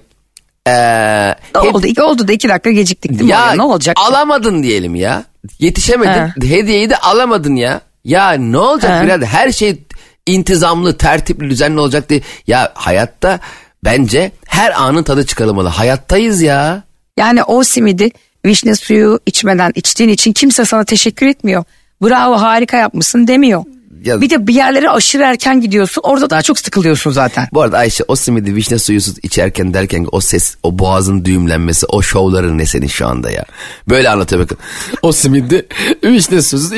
ee, 0.68 0.72
Ne 0.72 1.36
hep- 1.64 1.76
oldu? 1.76 1.88
İki 1.88 2.02
oldu 2.02 2.28
da 2.28 2.34
iki 2.34 2.50
dakika 2.50 2.72
geciktik 2.72 3.12
değil 3.12 3.24
mi? 3.24 3.30
ya 3.32 3.44
oraya? 3.46 3.56
Ne 3.56 3.62
olacak? 3.64 3.98
alamadın 4.00 4.64
diyelim 4.64 4.96
ya. 4.96 5.26
Yetişemedin. 5.60 6.48
Hediyeyi 6.50 6.90
de 6.90 6.98
alamadın 6.98 7.56
ya. 7.56 7.82
Ya 8.04 8.32
ne 8.32 8.58
olacak 8.58 9.02
He. 9.02 9.06
birader? 9.06 9.28
Her 9.28 9.52
şey 9.52 9.84
intizamlı, 10.26 10.98
tertipli, 10.98 11.50
düzenli 11.50 11.80
olacak 11.80 12.10
diye. 12.10 12.22
Ya 12.48 12.72
hayatta 12.74 13.40
bence 13.84 14.32
her 14.48 14.82
anın 14.82 15.04
tadı 15.04 15.26
çıkarılmalı. 15.26 15.68
Hayattayız 15.68 16.42
ya. 16.42 16.84
Yani 17.18 17.44
o 17.44 17.64
simidi 17.64 18.12
vişne 18.46 18.76
suyu 18.76 19.20
içmeden 19.26 19.72
içtiğin 19.76 20.10
için 20.10 20.34
kimse 20.34 20.66
sana 20.66 20.84
teşekkür 20.84 21.26
etmiyor. 21.28 21.64
Bravo 22.02 22.34
harika 22.42 22.78
yapmışsın 22.78 23.28
demiyor. 23.28 23.64
Ya- 24.06 24.22
Bir 24.22 24.30
de 24.30 24.48
bir 24.48 24.54
yerlere 24.54 24.90
aşırı 24.90 25.24
erken 25.24 25.62
gidiyorsun 25.62 26.02
orada 26.06 26.30
daha 26.30 26.42
çok 26.42 26.60
sıkılıyorsun 26.60 27.12
zaten. 27.12 27.48
Bu 27.54 27.62
arada 27.62 27.78
Ayşe 27.78 28.04
o 28.08 28.16
simidi 28.16 28.56
vişne 28.56 28.80
suyusuz 28.80 29.16
içerken 29.24 29.74
derken 29.74 30.08
o 30.12 30.22
ses, 30.22 30.56
o 30.64 30.80
boğazın 30.80 31.26
düğümlenmesi, 31.26 31.86
o 31.86 32.02
şovların 32.02 32.58
ne 32.58 32.66
senin 32.66 32.88
şu 32.88 33.08
anda 33.08 33.32
ya. 33.32 33.46
Böyle 33.90 34.10
anlatıyor 34.10 34.42
bakın. 34.44 34.58
O 35.02 35.12
simidi 35.12 35.68
vişne 36.04 36.42
suyusuz 36.42 36.72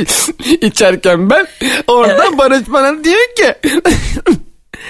içerken 0.61 1.29
ben 1.29 1.47
oradan 1.87 2.37
Barış 2.37 2.69
bana 2.69 3.03
diyor 3.03 3.35
ki. 3.37 3.69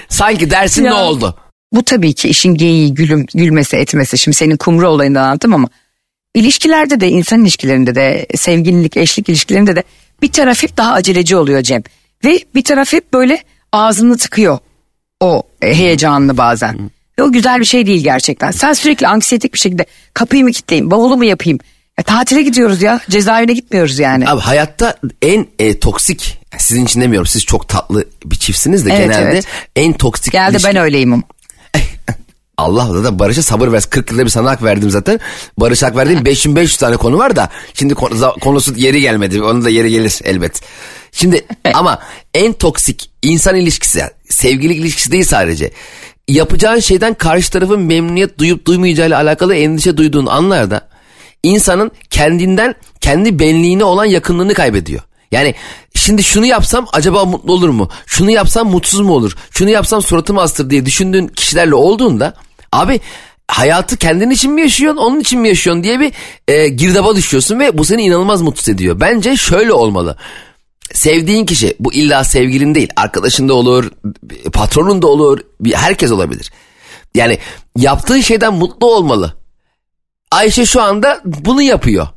Sanki 0.08 0.50
dersin 0.50 0.84
Ya. 0.84 0.90
ne 0.94 0.98
oldu? 1.02 1.36
Bu 1.72 1.82
tabii 1.84 2.12
ki 2.14 2.28
işin 2.28 2.54
geyiği 2.54 2.94
gülüm, 2.94 3.26
gülmesi 3.34 3.76
etmesi. 3.76 4.18
Şimdi 4.18 4.36
senin 4.36 4.56
kumru 4.56 4.88
olayından 4.88 5.24
anlattım 5.24 5.54
ama 5.54 5.68
ilişkilerde 6.34 7.00
de 7.00 7.08
insan 7.08 7.42
ilişkilerinde 7.42 7.94
de 7.94 8.26
sevgililik 8.36 8.96
eşlik 8.96 9.28
ilişkilerinde 9.28 9.76
de 9.76 9.82
bir 10.22 10.32
taraf 10.32 10.62
hep 10.62 10.76
daha 10.76 10.92
aceleci 10.92 11.36
oluyor 11.36 11.62
Cem. 11.62 11.82
Ve 12.24 12.40
bir 12.54 12.64
taraf 12.64 12.92
hep 12.92 13.12
böyle 13.12 13.42
ağzını 13.72 14.16
tıkıyor 14.16 14.58
o 15.20 15.42
e, 15.62 15.74
heyecanını 15.74 16.36
bazen. 16.36 16.90
Ve 17.18 17.22
o 17.22 17.32
güzel 17.32 17.60
bir 17.60 17.64
şey 17.64 17.86
değil 17.86 18.04
gerçekten. 18.04 18.50
Sen 18.50 18.72
sürekli 18.72 19.06
anksiyetik 19.08 19.54
bir 19.54 19.58
şekilde 19.58 19.86
kapıyı 20.14 20.44
mı 20.44 20.50
kilitleyeyim 20.52 20.90
bavulu 20.90 21.16
mu 21.16 21.24
yapayım? 21.24 21.58
Ya, 21.98 22.04
tatile 22.04 22.42
gidiyoruz 22.42 22.82
ya 22.82 23.00
cezaevine 23.10 23.52
gitmiyoruz 23.52 23.98
yani. 23.98 24.28
Abi 24.28 24.40
hayatta 24.40 24.96
en 25.22 25.46
e, 25.58 25.78
toksik 25.80 26.38
sizin 26.58 26.84
için 26.84 27.00
demiyorum 27.00 27.26
siz 27.26 27.44
çok 27.44 27.68
tatlı 27.68 28.04
bir 28.24 28.36
çiftsiniz 28.36 28.86
de 28.86 28.90
Evet, 28.94 29.00
genelde 29.08 29.30
evet. 29.30 29.46
en 29.76 29.92
toksik 29.92 30.32
Geldi 30.32 30.52
ilişki- 30.56 30.68
ben 30.68 30.76
öyleyim. 30.76 31.22
Allah 32.58 33.04
da 33.04 33.18
Barış'a 33.18 33.42
sabır 33.42 33.72
versin 33.72 33.90
40 33.90 34.10
yılda 34.10 34.24
bir 34.24 34.30
sana 34.30 34.50
hak 34.50 34.62
verdim 34.62 34.90
zaten 34.90 35.20
Barış 35.58 35.82
hak 35.82 35.96
verdiğim 35.96 36.24
5500 36.24 36.76
tane 36.76 36.96
konu 36.96 37.18
var 37.18 37.36
da 37.36 37.48
şimdi 37.74 37.94
konusu 38.40 38.74
yeri 38.76 39.00
gelmedi 39.00 39.42
onun 39.42 39.64
da 39.64 39.70
yeri 39.70 39.90
gelir 39.90 40.20
elbet. 40.24 40.60
Şimdi 41.12 41.46
ama 41.74 41.98
en 42.34 42.52
toksik 42.52 43.10
insan 43.22 43.56
ilişkisi 43.56 44.02
sevgililik 44.28 44.78
ilişkisi 44.78 45.12
değil 45.12 45.24
sadece 45.24 45.70
yapacağın 46.28 46.80
şeyden 46.80 47.14
karşı 47.14 47.50
tarafın 47.50 47.80
memnuniyet 47.80 48.38
duyup 48.38 48.66
duymayacağıyla 48.66 49.18
alakalı 49.18 49.54
endişe 49.54 49.96
duyduğun 49.96 50.26
anlarda 50.26 50.88
insanın 51.42 51.90
kendinden 52.10 52.74
kendi 53.00 53.38
benliğine 53.38 53.84
olan 53.84 54.04
yakınlığını 54.04 54.54
kaybediyor. 54.54 55.02
Yani 55.32 55.54
şimdi 55.94 56.22
şunu 56.22 56.46
yapsam 56.46 56.86
acaba 56.92 57.24
mutlu 57.24 57.52
olur 57.52 57.68
mu? 57.68 57.88
Şunu 58.06 58.30
yapsam 58.30 58.70
mutsuz 58.70 59.00
mu 59.00 59.12
olur? 59.12 59.36
Şunu 59.50 59.70
yapsam 59.70 60.02
suratımı 60.02 60.40
astır 60.40 60.70
diye 60.70 60.86
düşündüğün 60.86 61.28
kişilerle 61.28 61.74
olduğunda 61.74 62.34
abi 62.74 63.00
hayatı 63.48 63.96
kendin 63.96 64.30
için 64.30 64.52
mi 64.52 64.60
yaşıyorsun 64.60 64.98
onun 64.98 65.20
için 65.20 65.40
mi 65.40 65.48
yaşıyorsun 65.48 65.84
diye 65.84 66.00
bir 66.00 66.12
e, 66.48 66.68
girdaba 66.68 67.16
düşüyorsun 67.16 67.58
ve 67.58 67.78
bu 67.78 67.84
seni 67.84 68.02
inanılmaz 68.02 68.42
mutsuz 68.42 68.68
ediyor. 68.68 69.00
Bence 69.00 69.36
şöyle 69.36 69.72
olmalı. 69.72 70.16
sevdiğin 70.92 71.46
kişi 71.46 71.76
bu 71.80 71.92
illa 71.92 72.24
sevgilin 72.24 72.74
değil 72.74 72.88
arkadaşın 72.96 73.48
da 73.48 73.54
olur 73.54 73.90
patronun 74.52 75.02
da 75.02 75.06
olur 75.06 75.40
herkes 75.74 76.12
olabilir. 76.12 76.52
Yani 77.14 77.38
yaptığı 77.76 78.22
şeyden 78.22 78.54
mutlu 78.54 78.86
olmalı. 78.86 79.34
Ayşe 80.30 80.66
şu 80.66 80.82
anda 80.82 81.20
bunu 81.24 81.62
yapıyor. 81.62 82.08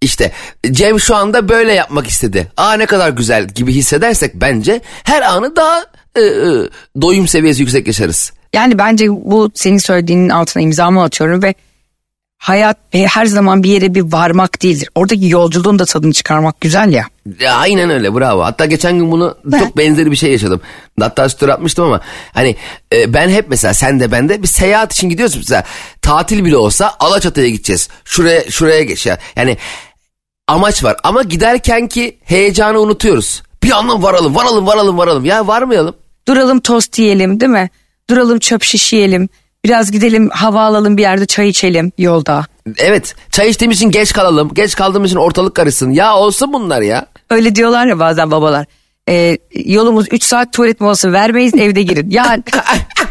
İşte 0.00 0.32
Cem 0.70 1.00
şu 1.00 1.16
anda 1.16 1.48
böyle 1.48 1.72
yapmak 1.72 2.06
istedi. 2.06 2.52
Aa 2.56 2.72
ne 2.72 2.86
kadar 2.86 3.10
güzel 3.10 3.48
gibi 3.48 3.72
hissedersek 3.72 4.34
bence 4.34 4.80
her 5.04 5.22
anı 5.22 5.56
daha 5.56 5.84
e, 6.16 6.20
e, 6.20 6.68
doyum 7.02 7.28
seviyesi 7.28 7.62
yüksek 7.62 7.86
yaşarız. 7.86 8.32
Yani 8.56 8.78
bence 8.78 9.10
bu 9.10 9.50
senin 9.54 9.78
söylediğinin 9.78 10.28
altına 10.28 10.62
imzamı 10.62 11.02
atıyorum 11.02 11.42
ve 11.42 11.54
hayat 12.38 12.78
e, 12.92 13.06
her 13.06 13.26
zaman 13.26 13.62
bir 13.62 13.70
yere 13.70 13.94
bir 13.94 14.12
varmak 14.12 14.62
değildir. 14.62 14.88
Oradaki 14.94 15.28
yolculuğun 15.28 15.78
da 15.78 15.84
tadını 15.84 16.12
çıkarmak 16.12 16.60
güzel 16.60 16.92
ya. 16.92 17.06
Ya 17.40 17.54
aynen 17.54 17.90
öyle 17.90 18.14
bravo. 18.14 18.42
Hatta 18.42 18.64
geçen 18.64 18.98
gün 18.98 19.10
bunu 19.10 19.36
çok 19.58 19.76
benzeri 19.76 20.10
bir 20.10 20.16
şey 20.16 20.32
yaşadım. 20.32 20.60
Hatta 21.00 21.28
story 21.28 21.52
atmıştım 21.52 21.84
ama 21.84 22.00
hani 22.32 22.56
e, 22.92 23.14
ben 23.14 23.28
hep 23.28 23.46
mesela 23.48 23.74
sen 23.74 24.00
de 24.00 24.12
ben 24.12 24.28
de 24.28 24.42
bir 24.42 24.48
seyahat 24.48 24.92
için 24.92 25.08
gidiyoruz 25.08 25.36
mesela 25.36 25.64
tatil 26.02 26.44
bile 26.44 26.56
olsa 26.56 26.92
Alaçatı'ya 26.98 27.48
gideceğiz. 27.48 27.88
Şuraya 28.04 28.50
şuraya 28.50 28.82
geç 28.82 29.06
ya. 29.06 29.18
Yani 29.36 29.56
amaç 30.48 30.84
var 30.84 30.96
ama 31.02 31.22
giderken 31.22 31.88
ki 31.88 32.18
heyecanı 32.24 32.80
unutuyoruz. 32.80 33.42
Bir 33.62 33.70
anlam 33.70 34.02
varalım 34.02 34.34
varalım 34.34 34.66
varalım 34.66 34.98
varalım 34.98 35.24
ya 35.24 35.46
varmayalım. 35.46 35.94
Duralım 36.28 36.60
tost 36.60 36.98
yiyelim 36.98 37.40
değil 37.40 37.52
mi? 37.52 37.70
Duralım 38.10 38.38
çöp 38.38 38.62
şiş 38.62 38.92
yiyelim. 38.92 39.28
Biraz 39.64 39.90
gidelim 39.90 40.30
hava 40.30 40.62
alalım 40.62 40.96
bir 40.96 41.02
yerde 41.02 41.26
çay 41.26 41.48
içelim 41.48 41.92
yolda. 41.98 42.46
Evet 42.78 43.14
çay 43.30 43.48
içtiğimiz 43.48 43.76
için 43.76 43.90
geç 43.90 44.12
kalalım. 44.12 44.54
Geç 44.54 44.74
kaldığımız 44.74 45.10
için 45.10 45.18
ortalık 45.18 45.54
karışsın. 45.54 45.90
Ya 45.90 46.16
olsun 46.16 46.52
bunlar 46.52 46.82
ya. 46.82 47.06
Öyle 47.30 47.54
diyorlar 47.54 47.86
ya 47.86 47.98
bazen 47.98 48.30
babalar. 48.30 48.66
Ee, 49.08 49.38
yolumuz 49.64 50.06
3 50.10 50.22
saat 50.22 50.52
tuvalet 50.52 50.80
molası 50.80 51.12
vermeyiz 51.12 51.54
evde 51.54 51.82
girin. 51.82 52.10
Ya 52.10 52.38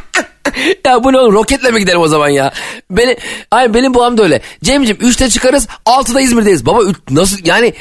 ya 0.85 1.03
bu 1.03 1.13
ne 1.13 1.17
oğlum 1.17 1.33
roketle 1.33 1.71
mi 1.71 1.79
gidelim 1.79 1.99
o 1.99 2.07
zaman 2.07 2.29
ya? 2.29 2.51
Beni, 2.91 3.17
ay 3.51 3.73
benim 3.73 3.93
babam 3.93 4.17
da 4.17 4.23
öyle. 4.23 4.41
Cem'ciğim 4.63 4.97
3'te 5.01 5.29
çıkarız 5.29 5.67
6'da 5.85 6.21
İzmir'deyiz. 6.21 6.65
Baba 6.65 6.83
üç- 6.83 6.97
nasıl 7.09 7.37
yani 7.45 7.73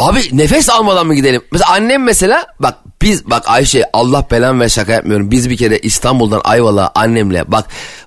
abi 0.00 0.20
nefes 0.32 0.70
almadan 0.70 1.06
mı 1.06 1.14
gidelim? 1.14 1.42
Mesela 1.52 1.70
annem 1.70 2.02
mesela 2.04 2.46
bak 2.60 2.74
biz 3.02 3.30
bak 3.30 3.44
Ayşe 3.48 3.84
Allah 3.92 4.26
belan 4.30 4.60
ve 4.60 4.68
şaka 4.68 4.92
yapmıyorum. 4.92 5.30
Biz 5.30 5.50
bir 5.50 5.56
kere 5.56 5.78
İstanbul'dan 5.78 6.40
Ayvalık'a 6.44 6.90
annemle 6.94 7.44
bak 7.52 7.64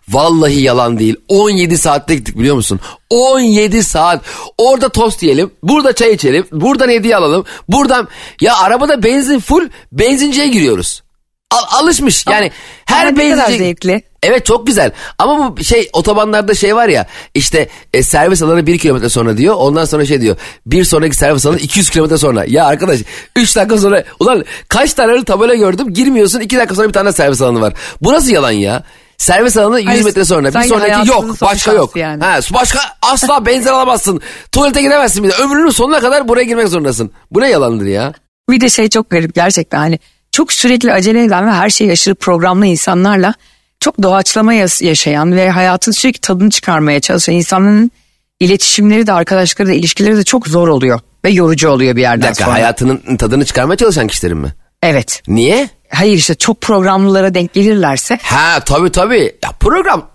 vallahi 0.10 0.62
yalan 0.62 1.00
değil 1.00 1.16
17 1.28 1.78
saatte 1.78 2.16
gittik 2.16 2.40
biliyor 2.40 2.56
musun? 2.56 2.80
17 3.10 3.84
saat 3.84 4.22
orada 4.58 4.90
tost 4.90 5.24
yiyelim 5.24 5.52
burada 5.64 5.94
çay 5.96 6.14
içelim 6.14 6.46
buradan 6.52 6.90
hediye 6.90 7.16
alalım 7.16 7.46
buradan 7.70 8.08
ya 8.42 8.58
arabada 8.58 9.04
benzin 9.04 9.40
full 9.40 9.70
benzinciye 9.92 10.48
giriyoruz. 10.48 11.04
Al- 11.52 11.80
alışmış 11.84 12.26
yani 12.30 12.52
her 12.86 13.08
ama 13.08 13.18
benzinci- 13.18 13.58
zevkli. 13.58 14.04
Evet 14.24 14.46
çok 14.46 14.68
güzel 14.68 14.92
ama 15.18 15.58
bu 15.58 15.64
şey 15.64 15.90
otobanlarda 15.94 16.54
şey 16.54 16.76
var 16.76 16.88
ya 16.88 17.08
işte 17.34 17.68
e, 17.94 18.04
servis 18.04 18.42
alanı 18.42 18.68
1 18.68 18.78
kilometre 18.78 19.10
sonra 19.10 19.38
diyor 19.38 19.56
ondan 19.58 19.86
sonra 19.86 20.06
şey 20.06 20.22
diyor 20.22 20.36
bir 20.66 20.84
sonraki 20.84 21.16
servis 21.16 21.46
alanı 21.46 21.60
200 21.60 21.90
kilometre 21.90 22.18
sonra. 22.18 22.46
Ya 22.48 22.66
arkadaş 22.66 23.00
3 23.36 23.56
dakika 23.56 23.78
sonra 23.78 24.04
ulan 24.20 24.46
kaç 24.68 24.94
tane 24.94 25.12
öyle 25.12 25.24
tabela 25.24 25.56
gördüm 25.56 25.94
girmiyorsun 25.94 26.40
2 26.40 26.58
dakika 26.58 26.76
sonra 26.76 26.88
bir 26.88 26.94
tane 26.94 27.12
servis 27.12 27.42
alanı 27.42 27.62
var. 27.62 27.74
Bu 28.02 28.14
nasıl 28.14 28.30
yalan 28.30 28.52
ya? 28.52 28.84
Servis 29.18 29.58
alanı 29.58 29.80
100 29.80 29.88
Hayır, 29.88 30.04
metre 30.04 30.26
sonra 30.26 30.48
bir 30.54 30.68
sonraki 30.68 31.10
yok 31.10 31.42
başka 31.42 31.74
yok. 31.74 31.96
yani. 31.96 32.24
Ha, 32.24 32.40
başka 32.54 32.80
asla 33.02 33.46
benzin 33.46 33.70
alamazsın 33.70 34.22
tuvalete 34.52 34.82
giremezsin 34.82 35.24
bir 35.24 35.30
de 35.30 35.34
ömrünün 35.34 35.70
sonuna 35.70 36.00
kadar 36.00 36.28
buraya 36.28 36.44
girmek 36.44 36.68
zorundasın. 36.68 37.12
Bu 37.32 37.42
ne 37.42 37.50
yalandır 37.50 37.86
ya? 37.86 38.14
bir 38.50 38.62
de 38.62 38.70
şey 38.70 38.90
çok 38.90 39.10
garip 39.10 39.36
gerçekten 39.36 39.78
hani 39.78 40.00
çok 40.32 40.54
sürekli 40.54 40.94
acele 40.94 41.24
eden 41.24 41.48
ve 41.48 41.52
her 41.52 41.70
şeyi 41.70 41.92
aşırı 41.92 42.16
programlı 42.16 42.66
insanlarla 42.66 43.34
çok 43.84 44.04
doğaçlama 44.04 44.54
yaşayan 44.54 45.36
ve 45.36 45.50
hayatın 45.50 45.92
sürekli 45.92 46.20
tadını 46.22 46.50
çıkarmaya 46.50 47.00
çalışan 47.00 47.36
insanların 47.36 47.92
iletişimleri 48.40 49.08
de 49.08 49.14
arkadaşları 49.14 49.68
da 49.68 49.74
ilişkileri 49.74 50.18
de 50.18 50.24
çok 50.24 50.48
zor 50.48 50.68
oluyor 50.68 51.00
ve 51.26 51.30
yorucu 51.30 51.70
oluyor 51.70 51.92
bir 51.92 51.96
Bir 51.96 52.02
yerden 52.02 52.22
dakika 52.28 52.46
sonra. 52.46 52.56
hayatının 52.56 53.18
tadını 53.18 53.46
çıkarmaya 53.46 53.78
çalışan 53.78 54.08
kişilerin 54.08 54.38
mi? 54.38 54.54
Evet. 54.84 55.22
Niye? 55.28 55.70
Hayır 55.90 56.18
işte 56.18 56.36
çok 56.36 56.62
programlılara 56.62 57.34
denk 57.34 57.54
gelirlerse 57.54 58.20
Ha 58.24 58.60
tabii 58.66 58.92
tabii. 58.92 59.36
Ya 59.44 59.50
program 59.60 60.10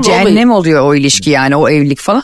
olmayı- 0.00 0.02
cehennem 0.04 0.50
oluyor 0.50 0.84
o 0.84 0.94
ilişki 0.94 1.30
yani 1.30 1.56
o 1.56 1.68
evlilik 1.68 1.98
falan. 2.00 2.22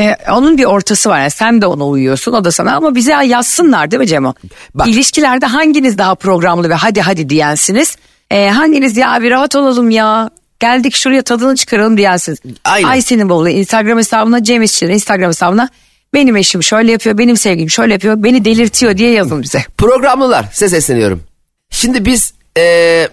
Ee, 0.00 0.16
onun 0.32 0.58
bir 0.58 0.64
ortası 0.64 1.10
var 1.10 1.18
yani 1.20 1.30
sen 1.30 1.62
de 1.62 1.66
ona 1.66 1.86
uyuyorsun 1.86 2.32
o 2.32 2.44
da 2.44 2.52
sana 2.52 2.76
ama 2.76 2.94
bize 2.94 3.12
yazsınlar 3.12 3.90
değil 3.90 4.00
mi 4.00 4.06
Cemo? 4.06 4.34
Bak. 4.74 4.88
İlişkilerde 4.88 5.46
hanginiz 5.46 5.98
daha 5.98 6.14
programlı 6.14 6.68
ve 6.70 6.74
hadi 6.74 7.00
hadi 7.00 7.28
diyensiniz? 7.28 7.96
Ee, 8.32 8.50
hanginiz 8.50 8.96
ya 8.96 9.18
bir 9.22 9.30
rahat 9.30 9.56
olalım 9.56 9.90
ya 9.90 10.30
geldik 10.60 10.94
şuraya 10.94 11.22
tadını 11.22 11.56
çıkaralım 11.56 11.96
diyensiniz. 11.96 12.38
Aynen. 12.64 12.88
Ayşe'nin 12.88 13.28
bolu 13.28 13.48
Instagram 13.48 13.98
hesabına 13.98 14.42
Cem 14.42 14.62
İşçi'nin 14.62 14.92
Instagram 14.92 15.28
hesabına 15.28 15.68
benim 16.14 16.36
eşim 16.36 16.62
şöyle 16.62 16.92
yapıyor 16.92 17.18
benim 17.18 17.36
sevgilim 17.36 17.70
şöyle 17.70 17.92
yapıyor 17.92 18.22
beni 18.22 18.44
delirtiyor 18.44 18.96
diye 18.96 19.10
yazın 19.10 19.42
bize. 19.42 19.64
Programlılar 19.78 20.46
size 20.52 20.68
sesleniyorum. 20.68 21.22
Şimdi 21.70 22.04
biz 22.04 22.34
eee, 22.56 23.08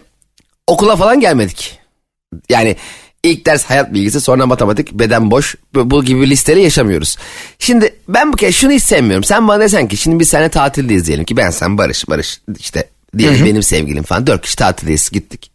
okula 0.68 0.96
falan 0.96 1.20
gelmedik. 1.20 1.80
Yani 2.50 2.76
ilk 3.24 3.46
ders 3.46 3.66
hayat 3.66 3.94
bilgisi 3.94 4.22
sonra 4.22 4.46
matematik 4.46 4.92
beden 4.92 5.32
boş 5.32 5.56
bu, 5.74 6.04
gibi 6.04 6.30
listeyle 6.30 6.62
yaşamıyoruz. 6.62 7.18
Şimdi 7.60 7.96
ben 8.08 8.34
bu 8.34 8.38
kez 8.38 8.56
şunu 8.56 8.72
hiç 8.72 8.84
sevmiyorum. 8.84 9.24
Sen 9.24 9.48
bana 9.48 9.60
desen 9.60 9.88
ki 9.88 9.98
şimdi 9.98 10.20
biz 10.20 10.30
seninle 10.30 10.50
tatildeyiz 10.50 11.08
diyelim 11.08 11.26
ki 11.26 11.38
ben 11.38 11.50
sen 11.50 11.78
Barış 11.78 12.10
Barış 12.10 12.42
işte 12.60 12.90
diyelim 13.18 13.46
benim 13.46 13.64
sevgilim 13.64 14.04
falan 14.04 14.28
dört 14.28 14.42
kişi 14.42 14.56
tatildeyiz 14.56 15.10
gittik. 15.10 15.52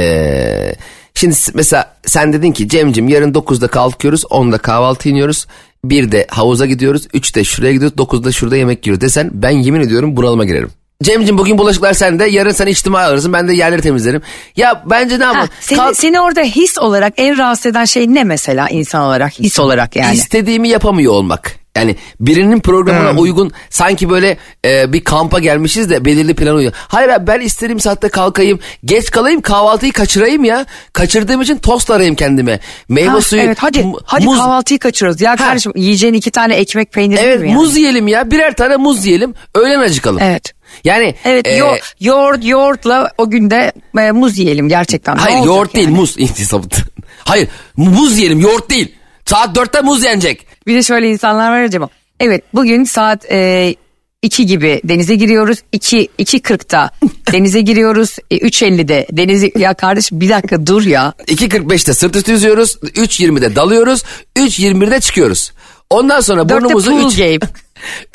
Ee, 0.00 0.74
şimdi 1.14 1.36
mesela 1.54 1.96
sen 2.06 2.32
dedin 2.32 2.52
ki 2.52 2.68
Cem'cim 2.68 3.08
yarın 3.08 3.32
9'da 3.32 3.68
kalkıyoruz 3.68 4.22
10'da 4.24 4.58
kahvaltı 4.58 5.08
iniyoruz. 5.08 5.46
1'de 5.84 6.26
havuza 6.30 6.66
gidiyoruz 6.66 7.06
3'te 7.06 7.44
şuraya 7.44 7.72
gidiyoruz 7.72 7.96
9'da 7.98 8.32
şurada 8.32 8.56
yemek 8.56 8.86
yiyoruz 8.86 9.00
desen 9.00 9.30
ben 9.32 9.50
yemin 9.50 9.80
ediyorum 9.80 10.16
bunalıma 10.16 10.44
girerim. 10.44 10.70
Cem'cim 11.02 11.38
bugün 11.38 11.58
bulaşıklar 11.58 11.92
sende 11.92 12.24
yarın 12.24 12.50
sen 12.50 12.66
içtimai 12.66 13.04
alırsın 13.04 13.32
ben 13.32 13.48
de 13.48 13.52
yerleri 13.52 13.82
temizlerim. 13.82 14.22
Ya 14.56 14.82
bence 14.86 15.18
ne 15.18 15.24
yapalım? 15.24 15.48
seni, 15.60 15.78
Kalk- 15.78 15.96
seni 15.96 16.20
orada 16.20 16.40
his 16.40 16.78
olarak 16.78 17.12
en 17.16 17.38
rahatsız 17.38 17.66
eden 17.66 17.84
şey 17.84 18.14
ne 18.14 18.24
mesela 18.24 18.68
insan 18.68 19.02
olarak 19.02 19.38
his 19.38 19.60
olarak 19.60 19.96
yani. 19.96 20.14
istediğimi 20.14 20.68
yapamıyor 20.68 21.12
olmak. 21.12 21.56
Yani 21.76 21.96
birinin 22.20 22.60
programına 22.60 23.10
Hmm. 23.10 23.18
uygun 23.18 23.52
sanki 23.70 24.10
böyle 24.10 24.36
e, 24.64 24.92
bir 24.92 25.04
kampa 25.04 25.38
gelmişiz 25.38 25.90
de 25.90 26.04
belirli 26.04 26.34
plan 26.34 26.56
uyuyor. 26.56 26.72
Hayır 26.88 27.08
abi 27.08 27.26
ben 27.26 27.40
istediğim 27.40 27.80
saatte 27.80 28.08
kalkayım, 28.08 28.58
geç 28.84 29.10
kalayım, 29.10 29.40
kahvaltıyı 29.40 29.92
kaçırayım 29.92 30.44
ya. 30.44 30.66
Kaçırdığım 30.92 31.42
için 31.42 31.56
tost 31.56 31.90
arayayım 31.90 32.14
kendime. 32.14 32.60
Meyve 32.88 33.08
Ha, 33.08 33.20
suyu. 33.20 33.42
evet 33.42 33.58
hadi 33.60 33.82
mu- 33.82 33.98
hadi 34.04 34.24
muz- 34.24 34.38
kahvaltıyı 34.38 34.78
kaçırıyoruz. 34.78 35.20
Ya 35.20 35.36
kardeşim 35.36 35.72
yiyeceğin 35.76 36.14
iki 36.14 36.30
tane 36.30 36.54
ekmek 36.54 36.92
peynir 36.92 37.18
Evet 37.22 37.40
mi 37.40 37.48
yani? 37.48 37.56
muz 37.58 37.76
yiyelim 37.76 38.08
ya. 38.08 38.30
Birer 38.30 38.54
tane 38.56 38.76
muz 38.76 39.06
yiyelim. 39.06 39.34
Öğlen 39.54 39.80
acıkalım. 39.80 40.18
Evet. 40.22 40.52
Yani 40.84 41.14
Evet 41.24 41.46
e, 41.46 41.56
yo- 41.56 41.76
yoğurt 42.00 42.44
yoğurtla 42.44 43.10
o 43.18 43.30
günde 43.30 43.72
e, 43.98 44.10
muz 44.12 44.38
yiyelim 44.38 44.68
gerçekten. 44.68 45.16
Hayır 45.16 45.44
yoğurt 45.44 45.74
değil 45.74 45.86
yani? 45.88 45.96
muz. 45.96 46.14
İntisabıt. 46.18 46.76
hayır 47.24 47.48
muz 47.76 48.18
yiyelim 48.18 48.40
yoğurt 48.40 48.70
değil. 48.70 48.94
Saat 49.26 49.54
dörtte 49.54 49.80
muz 49.80 50.04
yenecek. 50.04 50.45
Bir 50.66 50.74
de 50.74 50.82
şöyle 50.82 51.10
insanlar 51.10 51.50
var 51.50 51.62
acaba. 51.62 51.88
Evet 52.20 52.44
bugün 52.54 52.84
saat 52.84 53.24
e, 53.30 53.74
2 54.22 54.46
gibi 54.46 54.80
denize 54.84 55.14
giriyoruz. 55.14 55.58
2 55.72 56.08
2.40'da 56.18 56.90
denize 57.32 57.60
giriyoruz. 57.60 58.16
E, 58.30 58.36
3.50'de 58.38 59.06
denize 59.12 59.50
ya 59.58 59.74
kardeşim 59.74 60.20
bir 60.20 60.28
dakika 60.28 60.66
dur 60.66 60.82
ya. 60.86 61.12
2.45'te 61.18 61.94
sırt 61.94 62.16
üstü 62.16 62.32
yüzüyoruz. 62.32 62.74
3.20'de 62.76 63.56
dalıyoruz. 63.56 64.02
3.21'de 64.36 65.00
çıkıyoruz. 65.00 65.52
Ondan 65.90 66.20
sonra 66.20 66.48
burnumuzu 66.48 66.90
pool 66.90 67.08
3 67.10 67.16
game. 67.16 67.38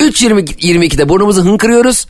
3.22'de 0.00 1.08
burnumuzu 1.08 1.44
hınkırıyoruz. 1.44 2.06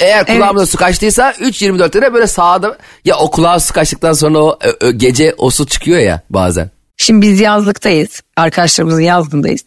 Eğer 0.00 0.26
kulağımıza 0.26 0.66
su 0.66 0.76
kaçtıysa 0.78 1.30
3.24'te 1.30 2.02
de 2.02 2.14
böyle 2.14 2.26
sağda 2.26 2.78
ya 3.04 3.16
o 3.16 3.30
kulağa 3.30 3.60
su 3.60 3.74
kaçtıktan 3.74 4.12
sonra 4.12 4.38
o 4.38 4.58
ö- 4.62 4.76
ö- 4.86 4.90
gece 4.90 5.34
o 5.38 5.50
su 5.50 5.66
çıkıyor 5.66 5.98
ya 5.98 6.20
bazen. 6.30 6.70
Şimdi 6.96 7.26
biz 7.26 7.40
yazlıktayız. 7.40 8.22
Arkadaşlarımızın 8.36 9.00
yazlığındayız. 9.00 9.60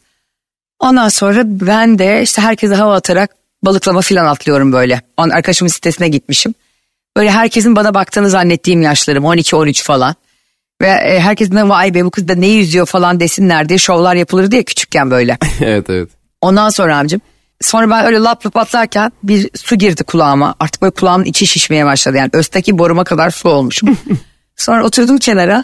Ondan 0.82 1.10
sonra 1.10 1.41
ben 1.46 2.00
de 2.00 2.22
işte 2.22 2.41
herkese 2.41 2.76
hava 2.76 2.96
atarak 2.96 3.36
balıklama 3.63 4.02
filan 4.02 4.26
atlıyorum 4.26 4.74
böyle. 4.74 5.02
On, 5.17 5.30
arkadaşımın 5.30 5.70
sitesine 5.70 6.08
gitmişim. 6.08 6.54
Böyle 7.17 7.32
herkesin 7.32 7.76
bana 7.76 7.94
baktığını 7.94 8.30
zannettiğim 8.30 8.82
yaşlarım 8.82 9.24
12-13 9.24 9.84
falan. 9.84 10.15
Ve 10.82 10.88
e, 10.88 11.20
herkesin 11.20 11.56
de 11.56 11.70
vay 11.70 11.94
be 11.94 12.06
bu 12.06 12.12
kız 12.12 12.28
da 12.28 12.36
ne 12.36 12.48
yüzüyor 12.48 12.86
falan 12.86 13.20
desinler 13.20 13.70
diye 13.70 13.80
şovlar 13.80 14.15
yapılır 14.15 14.52
diye 14.52 14.63
küçükken 14.63 15.12
böyle. 15.12 15.38
evet 15.62 15.89
evet. 15.89 16.10
Ondan 16.41 16.70
sonra 16.70 16.98
amcım. 16.98 17.22
Sonra 17.62 17.89
ben 17.89 18.06
öyle 18.06 18.17
lap 18.17 18.46
lap 18.46 18.58
atlarken 18.58 19.12
bir 19.24 19.50
su 19.56 19.76
girdi 19.76 20.04
kulağıma. 20.04 20.56
Artık 20.60 20.82
böyle 20.82 20.91
kulağımın 20.91 21.26
içi 21.26 21.48
şişmeye 21.48 21.86
başladı. 21.86 22.17
Yani 22.17 22.30
östeki 22.34 22.78
boruma 22.78 23.04
kadar 23.04 23.32
su 23.32 23.50
olmuşum. 23.50 23.98
sonra 24.56 24.86
oturdum 24.86 25.17
kenara. 25.17 25.63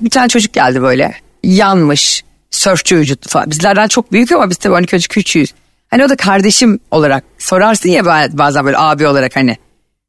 Bir 0.00 0.10
tane 0.10 0.28
çocuk 0.28 0.52
geldi 0.52 0.82
böyle. 0.82 1.14
Yanmış. 1.42 2.24
Sörfçü 2.50 3.16
falan. 3.28 3.50
Bizlerden 3.50 3.88
çok 3.88 4.12
büyük 4.12 4.32
ama 4.32 4.50
biz 4.50 4.56
tabii 4.56 4.74
12 4.74 4.90
çocuk 4.90 5.10
küçüğüz. 5.10 5.54
Hani 5.90 6.04
o 6.04 6.08
da 6.08 6.16
kardeşim 6.16 6.80
olarak 6.90 7.24
sorarsın 7.38 7.88
ya 7.88 8.02
ba- 8.02 8.38
bazen 8.38 8.64
böyle 8.64 8.78
abi 8.78 9.06
olarak 9.06 9.36
hani. 9.36 9.56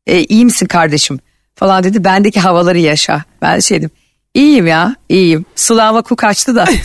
E, 0.08 0.23
iyi 0.23 0.45
misin 0.45 0.65
kardeşim 0.65 1.19
falan 1.56 1.84
dedi. 1.84 2.04
Bendeki 2.04 2.39
havaları 2.39 2.80
yaşa. 2.80 3.23
Ben 3.41 3.60
şey 3.60 3.78
dedim. 3.78 3.91
İyiyim 4.34 4.67
ya 4.67 4.95
iyiyim. 5.10 5.45
Sulağıma 5.56 6.02
ku 6.02 6.15
kaçtı 6.15 6.56
da. 6.56 6.65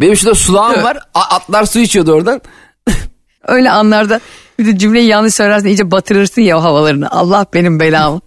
Benim 0.00 0.16
şurada 0.16 0.34
sulağım 0.34 0.82
var. 0.82 0.98
Atlar 1.14 1.64
su 1.64 1.78
içiyordu 1.78 2.12
oradan. 2.12 2.40
Öyle 3.48 3.70
anlarda 3.70 4.20
bir 4.58 4.66
de 4.66 4.78
cümleyi 4.78 5.06
yanlış 5.06 5.34
söylersin 5.34 5.66
iyice 5.68 5.90
batırırsın 5.90 6.42
ya 6.42 6.58
o 6.58 6.62
havalarını. 6.62 7.10
Allah 7.10 7.46
benim 7.54 7.80
belamı. 7.80 8.20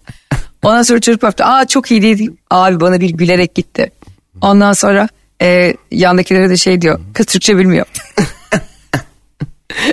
Ondan 0.62 0.82
sonra 0.82 1.00
çocuk 1.00 1.22
baktı. 1.22 1.44
Aa 1.44 1.66
çok 1.66 1.90
iyi 1.90 2.02
değil. 2.02 2.30
Abi 2.50 2.80
bana 2.80 3.00
bir 3.00 3.10
gülerek 3.10 3.54
gitti. 3.54 3.92
Ondan 4.42 4.72
sonra 4.72 5.08
e, 5.42 5.74
yandakilere 5.90 6.50
de 6.50 6.56
şey 6.56 6.80
diyor. 6.80 7.00
Kız 7.14 7.26
Türkçe 7.26 7.56
bilmiyor. 7.56 7.86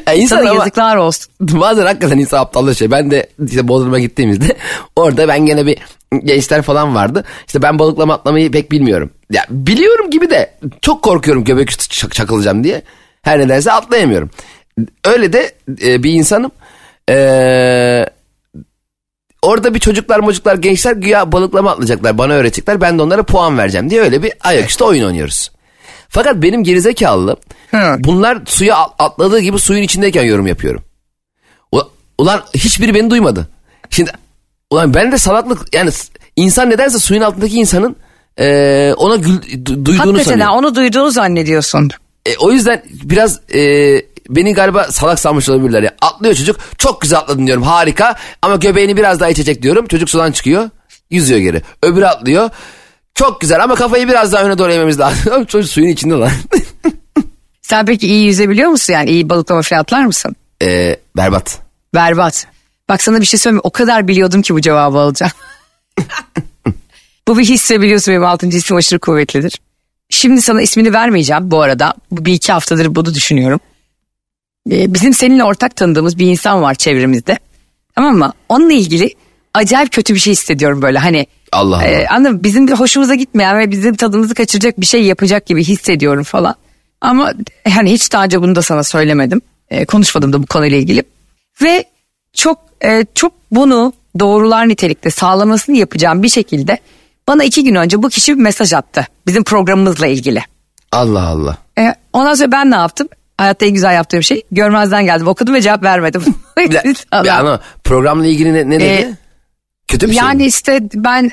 Yani 0.07 0.17
insan 0.17 0.37
Sana 0.37 0.49
ama 0.49 0.59
yazıklar 0.59 0.95
olsun. 0.95 1.31
bazen 1.41 1.85
hakikaten 1.85 2.17
insan 2.17 2.39
aptallaşıyor. 2.39 2.91
Ben 2.91 3.11
de 3.11 3.29
işte 3.47 3.67
Bodrum'a 3.67 3.99
gittiğimizde 3.99 4.57
orada 4.95 5.27
ben 5.27 5.45
gene 5.45 5.65
bir 5.65 5.77
gençler 6.23 6.61
falan 6.61 6.95
vardı. 6.95 7.23
İşte 7.47 7.61
ben 7.61 7.79
balıklama 7.79 8.13
atlamayı 8.13 8.51
pek 8.51 8.71
bilmiyorum. 8.71 9.09
Ya 9.31 9.45
biliyorum 9.49 10.11
gibi 10.11 10.29
de 10.29 10.57
çok 10.81 11.01
korkuyorum 11.01 11.43
göbek 11.43 11.69
üstü 11.71 11.87
çak- 11.95 12.13
çakılacağım 12.13 12.63
diye. 12.63 12.81
Her 13.21 13.39
nedense 13.39 13.71
atlayamıyorum. 13.71 14.29
Öyle 15.05 15.33
de 15.33 15.51
e, 15.83 16.03
bir 16.03 16.11
insanım. 16.11 16.51
Eee 17.09 18.09
orada 19.45 19.73
bir 19.73 19.79
çocuklar 19.79 20.19
mocuklar 20.19 20.55
gençler 20.55 20.91
güya 20.95 21.31
balıklama 21.31 21.71
atlayacaklar 21.71 22.17
bana 22.17 22.33
öğretecekler 22.33 22.81
ben 22.81 22.97
de 22.97 23.01
onlara 23.01 23.23
puan 23.23 23.57
vereceğim 23.57 23.89
diye 23.89 24.01
öyle 24.01 24.23
bir 24.23 24.33
ayaküstü 24.43 24.83
oyun 24.83 25.05
oynuyoruz. 25.05 25.51
Fakat 26.09 26.35
benim 26.35 26.63
gerizekalı 26.63 27.35
Hı. 27.71 27.95
bunlar 27.99 28.37
suya 28.45 28.75
at- 28.75 28.93
atladığı 28.99 29.39
gibi 29.39 29.59
suyun 29.59 29.83
içindeyken 29.83 30.23
yorum 30.23 30.47
yapıyorum. 30.47 30.83
Ulan, 32.17 32.41
hiçbiri 32.53 32.93
beni 32.95 33.09
duymadı. 33.09 33.47
Şimdi 33.89 34.11
ulan 34.71 34.93
ben 34.93 35.11
de 35.11 35.17
salaklık 35.17 35.75
yani 35.75 35.89
insan 36.35 36.69
nedense 36.69 36.99
suyun 36.99 37.21
altındaki 37.21 37.55
insanın 37.55 37.95
eee, 38.39 38.93
ona 38.97 39.15
gül, 39.15 39.37
du- 39.41 39.85
duyduğunu 39.85 39.99
Hakikaten 39.99 40.23
sanıyor. 40.23 40.47
ha, 40.47 40.53
onu 40.55 40.75
duyduğunu 40.75 41.11
zannediyorsun. 41.11 41.89
E, 42.25 42.37
o 42.37 42.51
yüzden 42.51 42.83
biraz 43.03 43.39
e, 43.55 43.61
beni 44.29 44.53
galiba 44.53 44.83
salak 44.83 45.19
sanmış 45.19 45.49
olabilirler. 45.49 45.83
Ya. 45.83 45.95
Atlıyor 46.01 46.35
çocuk 46.35 46.59
çok 46.77 47.01
güzel 47.01 47.19
atladın 47.19 47.47
diyorum 47.47 47.63
harika 47.63 48.15
ama 48.41 48.55
göbeğini 48.55 48.97
biraz 48.97 49.19
daha 49.19 49.29
içecek 49.29 49.61
diyorum. 49.61 49.87
Çocuk 49.87 50.09
sudan 50.09 50.31
çıkıyor 50.31 50.69
yüzüyor 51.09 51.39
geri. 51.39 51.61
Öbürü 51.83 52.05
atlıyor 52.05 52.49
çok 53.15 53.41
güzel 53.41 53.63
ama 53.63 53.75
kafayı 53.75 54.07
biraz 54.07 54.33
daha 54.33 54.43
öne 54.43 54.57
doğru 54.57 54.71
eğmemiz 54.71 54.99
lazım. 54.99 55.45
çocuk 55.47 55.71
suyun 55.71 55.87
içinde 55.87 56.13
lan. 56.13 56.31
Sen 57.61 57.85
peki 57.85 58.07
iyi 58.07 58.25
yüzebiliyor 58.25 58.69
musun 58.69 58.93
yani 58.93 59.09
iyi 59.09 59.29
balıklama 59.29 59.61
falan 59.61 59.81
atlar 59.81 60.05
mısın? 60.05 60.35
e, 60.61 60.97
berbat. 61.17 61.59
Berbat. 61.93 62.47
Bak 62.89 63.03
sana 63.03 63.21
bir 63.21 63.25
şey 63.25 63.39
söyleyeyim? 63.39 63.61
O 63.63 63.69
kadar 63.69 64.07
biliyordum 64.07 64.41
ki 64.41 64.53
bu 64.53 64.61
cevabı 64.61 64.97
alacağım. 64.97 65.31
bu 67.27 67.37
bir 67.37 67.45
hisse 67.45 67.81
biliyorsun 67.81 68.11
benim 68.11 68.25
altıncı 68.25 68.57
hissim 68.57 68.77
aşırı 68.77 68.99
kuvvetlidir. 68.99 69.59
Şimdi 70.09 70.41
sana 70.41 70.61
ismini 70.61 70.93
vermeyeceğim 70.93 71.51
bu 71.51 71.61
arada. 71.61 71.93
Bir 72.11 72.33
iki 72.33 72.51
haftadır 72.51 72.95
bunu 72.95 73.13
düşünüyorum. 73.13 73.59
Ee, 74.71 74.93
bizim 74.93 75.13
seninle 75.13 75.43
ortak 75.43 75.75
tanıdığımız 75.75 76.17
bir 76.17 76.27
insan 76.27 76.61
var 76.61 76.75
çevremizde. 76.75 77.39
Tamam 77.95 78.17
mı? 78.17 78.33
Onunla 78.49 78.73
ilgili 78.73 79.13
acayip 79.53 79.91
kötü 79.91 80.13
bir 80.13 80.19
şey 80.19 80.33
hissediyorum 80.33 80.81
böyle 80.81 80.99
hani. 80.99 81.27
Allah 81.51 81.75
Allah. 81.75 81.85
E, 81.85 82.07
anladın? 82.07 82.43
Bizim 82.43 82.67
hoşumuza 82.67 83.15
gitmeyen 83.15 83.59
ve 83.59 83.71
bizim 83.71 83.95
tadımızı 83.95 84.33
kaçıracak 84.33 84.81
bir 84.81 84.85
şey 84.85 85.03
yapacak 85.03 85.45
gibi 85.45 85.63
hissediyorum 85.63 86.23
falan. 86.23 86.55
Ama 87.01 87.33
hani 87.69 87.91
hiç 87.91 88.11
daha 88.13 88.23
önce 88.23 88.41
bunu 88.41 88.55
da 88.55 88.61
sana 88.61 88.83
söylemedim. 88.83 89.41
E, 89.69 89.85
konuşmadım 89.85 90.33
da 90.33 90.43
bu 90.43 90.45
konuyla 90.45 90.77
ilgili. 90.77 91.03
Ve 91.61 91.85
çok 92.33 92.59
e, 92.83 93.05
çok 93.15 93.33
bunu 93.51 93.93
doğrular 94.19 94.69
nitelikte 94.69 95.09
sağlamasını 95.09 95.77
yapacağım 95.77 96.23
bir 96.23 96.29
şekilde 96.29 96.77
bana 97.27 97.43
iki 97.43 97.63
gün 97.63 97.75
önce 97.75 98.03
bu 98.03 98.09
kişi 98.09 98.37
bir 98.37 98.41
mesaj 98.41 98.73
attı. 98.73 99.07
Bizim 99.27 99.43
programımızla 99.43 100.07
ilgili. 100.07 100.43
Allah 100.91 101.27
Allah. 101.27 101.57
E, 101.79 101.95
ondan 102.13 102.33
sonra 102.33 102.51
ben 102.51 102.71
ne 102.71 102.75
yaptım? 102.75 103.07
Hayatta 103.37 103.65
en 103.65 103.73
güzel 103.73 103.93
yaptığım 103.93 104.23
şey 104.23 104.41
görmezden 104.51 105.05
geldim. 105.05 105.27
Okudum 105.27 105.53
ve 105.53 105.61
cevap 105.61 105.83
vermedim. 105.83 106.23
Bir, 106.57 106.69
bir 107.23 107.27
ana 107.27 107.59
programla 107.83 108.25
ilgili 108.25 108.53
ne, 108.53 108.69
ne 108.69 108.79
dedi? 108.79 108.83
E, 108.83 109.13
Kötü 109.87 110.07
bir 110.07 110.13
şey 110.13 110.23
yani 110.23 110.45
işte 110.45 110.79
ben 110.93 111.31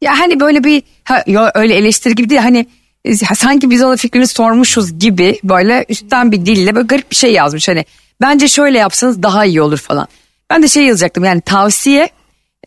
ya 0.00 0.18
hani 0.18 0.40
böyle 0.40 0.64
bir 0.64 0.82
ha, 1.04 1.24
yo, 1.26 1.48
öyle 1.54 1.74
eleştiri 1.74 2.14
gibi 2.14 2.30
değil 2.30 2.40
hani 2.40 2.66
e, 3.04 3.16
sanki 3.16 3.70
biz 3.70 3.82
ona 3.82 3.96
fikrini 3.96 4.26
sormuşuz 4.26 4.98
gibi 4.98 5.38
böyle 5.44 5.84
üstten 5.88 6.32
bir 6.32 6.46
dille 6.46 6.74
böyle 6.74 6.86
garip 6.86 7.10
bir 7.10 7.16
şey 7.16 7.32
yazmış 7.32 7.68
hani 7.68 7.84
bence 8.20 8.48
şöyle 8.48 8.78
yapsanız 8.78 9.22
daha 9.22 9.44
iyi 9.44 9.62
olur 9.62 9.78
falan. 9.78 10.08
Ben 10.50 10.62
de 10.62 10.68
şey 10.68 10.84
yazacaktım 10.84 11.24
yani 11.24 11.40
tavsiye 11.40 12.08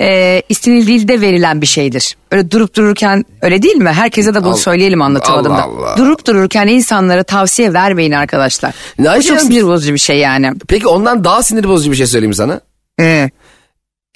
e, 0.01 0.41
istenildiğinde 0.49 1.21
verilen 1.21 1.61
bir 1.61 1.65
şeydir. 1.67 2.15
Öyle 2.31 2.51
durup 2.51 2.75
dururken 2.75 3.25
öyle 3.41 3.61
değil 3.61 3.75
mi? 3.75 3.89
Herkese 3.89 4.33
de 4.33 4.41
bunu 4.41 4.49
Allah- 4.49 4.57
söyleyelim 4.57 5.01
anlatamadım 5.01 5.51
da. 5.51 5.63
Allah 5.63 5.83
Allah. 5.85 5.97
Durup 5.97 6.27
dururken 6.27 6.67
insanlara 6.67 7.23
tavsiye 7.23 7.73
vermeyin 7.73 8.11
arkadaşlar. 8.11 8.73
Ne 8.99 9.17
Bu 9.17 9.23
çok 9.23 9.39
sinir 9.39 9.63
bozucu 9.63 9.93
bir 9.93 9.99
şey 9.99 10.17
yani. 10.17 10.53
Peki 10.67 10.87
ondan 10.87 11.23
daha 11.23 11.43
sinir 11.43 11.63
bozucu 11.63 11.91
bir 11.91 11.97
şey 11.97 12.07
söyleyeyim 12.07 12.33
sana. 12.33 12.61
Ee, 13.01 13.29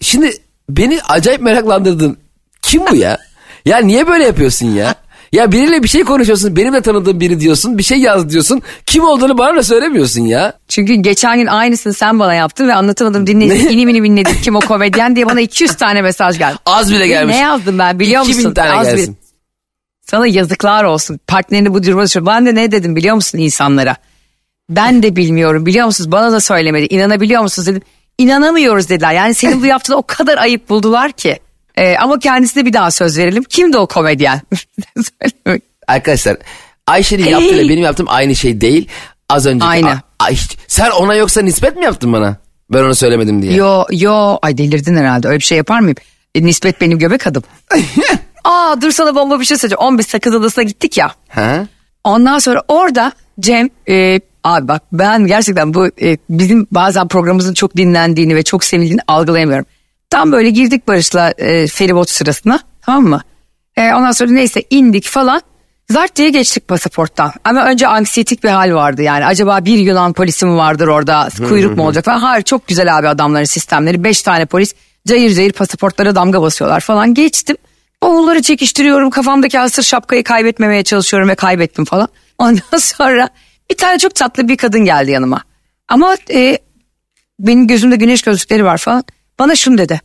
Şimdi 0.01 0.33
beni 0.69 1.01
acayip 1.01 1.41
meraklandırdın. 1.41 2.17
Kim 2.61 2.81
bu 2.91 2.95
ya? 2.95 3.17
ya 3.65 3.77
niye 3.77 4.07
böyle 4.07 4.23
yapıyorsun 4.25 4.65
ya? 4.67 4.95
Ya 5.31 5.51
biriyle 5.51 5.83
bir 5.83 5.87
şey 5.87 6.03
konuşuyorsun. 6.03 6.55
Benim 6.55 6.73
de 6.73 6.81
tanıdığım 6.81 7.19
biri 7.19 7.39
diyorsun. 7.39 7.77
Bir 7.77 7.83
şey 7.83 7.97
yaz 7.97 8.29
diyorsun. 8.29 8.61
Kim 8.85 9.03
olduğunu 9.03 9.37
bana 9.37 9.55
da 9.55 9.63
söylemiyorsun 9.63 10.21
ya. 10.21 10.53
Çünkü 10.67 10.93
geçen 10.93 11.37
gün 11.37 11.47
aynısını 11.47 11.93
sen 11.93 12.19
bana 12.19 12.33
yaptın 12.33 12.67
ve 12.67 12.73
anlatamadım 12.75 13.27
dinledim. 13.27 13.67
İnim 13.69 13.89
inim 13.89 14.05
inledim 14.05 14.35
kim 14.43 14.55
o 14.55 14.59
komedyen 14.59 15.15
diye 15.15 15.25
bana 15.25 15.41
200 15.41 15.75
tane 15.75 16.01
mesaj 16.01 16.37
geldi. 16.37 16.57
Az 16.65 16.91
bile 16.93 17.07
gelmiş. 17.07 17.35
Ne 17.35 17.41
yazdım 17.41 17.79
ben 17.79 17.99
biliyor 17.99 18.21
2000 18.23 18.35
musun? 18.37 18.53
tane 18.53 18.71
Az 18.71 18.87
gelsin. 18.87 19.17
Sana 20.01 20.27
yazıklar 20.27 20.83
olsun. 20.83 21.19
Partnerini 21.27 21.73
bu 21.73 21.83
duruma 21.83 22.05
düşür. 22.05 22.25
Ben 22.25 22.45
de 22.45 22.55
ne 22.55 22.71
dedim 22.71 22.95
biliyor 22.95 23.15
musun 23.15 23.37
insanlara? 23.37 23.95
Ben 24.69 25.03
de 25.03 25.15
bilmiyorum 25.15 25.65
biliyor 25.65 25.85
musunuz? 25.85 26.11
Bana 26.11 26.31
da 26.31 26.39
söylemedi. 26.39 26.85
İnanabiliyor 26.85 27.41
musunuz 27.41 27.67
dedim. 27.67 27.81
İnanamıyoruz 28.17 28.89
dediler. 28.89 29.13
Yani 29.13 29.33
senin 29.33 29.61
bu 29.61 29.65
yaptığını 29.65 29.95
o 29.97 30.03
kadar 30.07 30.37
ayıp 30.37 30.69
buldular 30.69 31.11
ki. 31.11 31.39
Ee, 31.79 31.95
ama 31.97 32.19
kendisine 32.19 32.65
bir 32.65 32.73
daha 32.73 32.91
söz 32.91 33.17
verelim. 33.17 33.43
Kimdi 33.43 33.77
o 33.77 33.87
komedyen? 33.87 34.41
Arkadaşlar 35.87 36.37
Ayşe'nin 36.87 37.23
Hey. 37.23 37.31
yaptığıyla 37.31 37.69
benim 37.69 37.83
yaptığım 37.83 38.05
aynı 38.09 38.35
şey 38.35 38.61
değil. 38.61 38.87
Az 39.29 39.45
önceki. 39.45 39.65
Aynı. 39.65 39.99
Sen 40.67 40.89
ona 40.91 41.15
yoksa 41.15 41.41
nispet 41.41 41.75
mi 41.75 41.85
yaptın 41.85 42.13
bana? 42.13 42.37
Ben 42.73 42.83
onu 42.83 42.95
söylemedim 42.95 43.41
diye. 43.41 43.53
Yo 43.53 43.83
yo 43.91 44.37
ay 44.41 44.57
delirdin 44.57 44.97
herhalde 44.97 45.27
öyle 45.27 45.39
bir 45.39 45.43
şey 45.43 45.57
yapar 45.57 45.79
mıyım? 45.79 45.95
E, 46.35 46.45
nispet 46.45 46.81
benim 46.81 46.99
göbek 46.99 47.27
adım. 47.27 47.43
Aa 48.43 48.75
dur 48.81 48.91
sana 48.91 49.15
bomba 49.15 49.39
bir 49.39 49.45
şey 49.45 49.57
söyleyeceğim. 49.57 49.79
15 49.87 50.05
sakız 50.05 50.35
adasına 50.35 50.63
gittik 50.63 50.97
ya. 50.97 51.11
Ha? 51.27 51.67
Ondan 52.03 52.39
sonra 52.39 52.61
orada 52.67 53.11
Cem 53.39 53.69
e, 53.89 54.19
abi 54.43 54.67
bak 54.67 54.81
ben 54.91 55.27
gerçekten 55.27 55.73
bu 55.73 55.87
e, 55.87 56.17
bizim 56.29 56.67
bazen 56.71 57.07
programımızın 57.07 57.53
çok 57.53 57.77
dinlendiğini 57.77 58.35
ve 58.35 58.43
çok 58.43 58.63
sevildiğini 58.63 59.01
algılayamıyorum. 59.07 59.65
Tam 60.09 60.31
böyle 60.31 60.49
girdik 60.49 60.87
Barış'la 60.87 61.33
e, 61.37 61.67
feribot 61.67 62.09
sırasına 62.09 62.59
tamam 62.81 63.03
mı? 63.03 63.21
E, 63.77 63.93
ondan 63.93 64.11
sonra 64.11 64.31
neyse 64.31 64.63
indik 64.69 65.05
falan. 65.05 65.41
Zart 65.89 66.15
diye 66.15 66.29
geçtik 66.29 66.67
pasaporttan. 66.67 67.31
Ama 67.43 67.65
önce 67.65 67.87
anksiyetik 67.87 68.43
bir 68.43 68.49
hal 68.49 68.73
vardı 68.73 69.01
yani. 69.01 69.25
Acaba 69.25 69.65
bir 69.65 69.77
Yunan 69.77 70.13
polisi 70.13 70.45
mi 70.45 70.57
vardır 70.57 70.87
orada? 70.87 71.29
Kuyruk 71.49 71.77
mu 71.77 71.83
olacak 71.85 72.05
falan. 72.05 72.19
Hayır 72.19 72.43
çok 72.43 72.67
güzel 72.67 72.97
abi 72.97 73.07
adamların 73.07 73.45
sistemleri. 73.45 74.03
Beş 74.03 74.21
tane 74.21 74.45
polis 74.45 74.73
cayır 75.07 75.33
cayır 75.33 75.51
pasaportlara 75.51 76.15
damga 76.15 76.41
basıyorlar 76.41 76.79
falan. 76.79 77.13
Geçtim. 77.13 77.57
Bavulları 78.03 78.41
çekiştiriyorum. 78.41 79.09
Kafamdaki 79.09 79.57
hasır 79.57 79.83
şapkayı 79.83 80.23
kaybetmemeye 80.23 80.83
çalışıyorum 80.83 81.29
ve 81.29 81.35
kaybettim 81.35 81.85
falan. 81.85 82.07
Ondan 82.37 82.77
sonra 82.77 83.29
bir 83.71 83.77
tane 83.77 83.99
çok 83.99 84.15
tatlı 84.15 84.47
bir 84.47 84.57
kadın 84.57 84.85
geldi 84.85 85.11
yanıma. 85.11 85.41
Ama 85.87 86.17
e, 86.33 86.57
benim 87.39 87.67
gözümde 87.67 87.95
güneş 87.95 88.21
gözlükleri 88.21 88.65
var 88.65 88.77
falan. 88.77 89.03
Bana 89.39 89.55
şunu 89.55 89.77
dedi. 89.77 90.01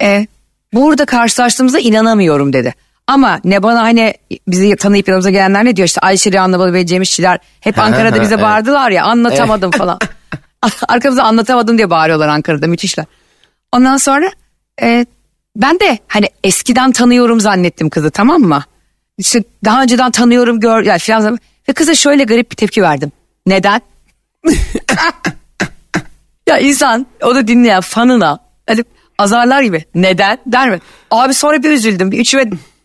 E, 0.00 0.26
burada 0.72 1.04
karşılaştığımıza 1.04 1.78
inanamıyorum 1.78 2.52
dedi. 2.52 2.74
Ama 3.06 3.40
ne 3.44 3.62
bana 3.62 3.82
hani 3.82 4.14
bizi 4.48 4.76
tanıyıp 4.76 5.08
yanımıza 5.08 5.30
gelenler 5.30 5.64
ne 5.64 5.76
diyor 5.76 5.88
işte 5.88 6.00
Ayşe 6.00 6.32
Rihanna 6.32 6.72
ve 6.72 6.86
Cem 6.86 7.02
İşçiler 7.02 7.38
hep 7.60 7.78
Ankara'da 7.78 8.20
bize 8.20 8.42
bağırdılar 8.42 8.90
ya 8.90 9.04
anlatamadım 9.04 9.70
falan. 9.70 9.98
Arkamızda 10.88 11.22
anlatamadım 11.22 11.78
diye 11.78 11.90
bağırıyorlar 11.90 12.28
Ankara'da 12.28 12.66
müthişler. 12.66 13.06
Ondan 13.72 13.96
sonra 13.96 14.30
e, 14.82 15.06
ben 15.56 15.80
de 15.80 15.98
hani 16.08 16.28
eskiden 16.44 16.92
tanıyorum 16.92 17.40
zannettim 17.40 17.90
kızı 17.90 18.10
tamam 18.10 18.40
mı? 18.40 18.64
İşte 19.18 19.44
daha 19.64 19.82
önceden 19.82 20.10
tanıyorum 20.10 20.60
gör 20.60 20.82
yani 20.82 20.98
filan 20.98 21.38
ve 21.68 21.72
kıza 21.72 21.94
şöyle 21.94 22.24
garip 22.24 22.50
bir 22.50 22.56
tepki 22.56 22.82
verdim. 22.82 23.12
Neden? 23.46 23.80
ya 26.48 26.58
insan 26.58 27.06
o 27.22 27.34
da 27.34 27.46
dinleyen 27.46 27.80
fanına 27.80 28.38
hani 28.66 28.84
azarlar 29.18 29.62
gibi 29.62 29.84
neden 29.94 30.38
der 30.46 30.70
mi? 30.70 30.80
Abi 31.10 31.34
sonra 31.34 31.62
bir 31.62 31.70
üzüldüm 31.70 32.12
bir 32.12 32.18
üçüme 32.18 32.44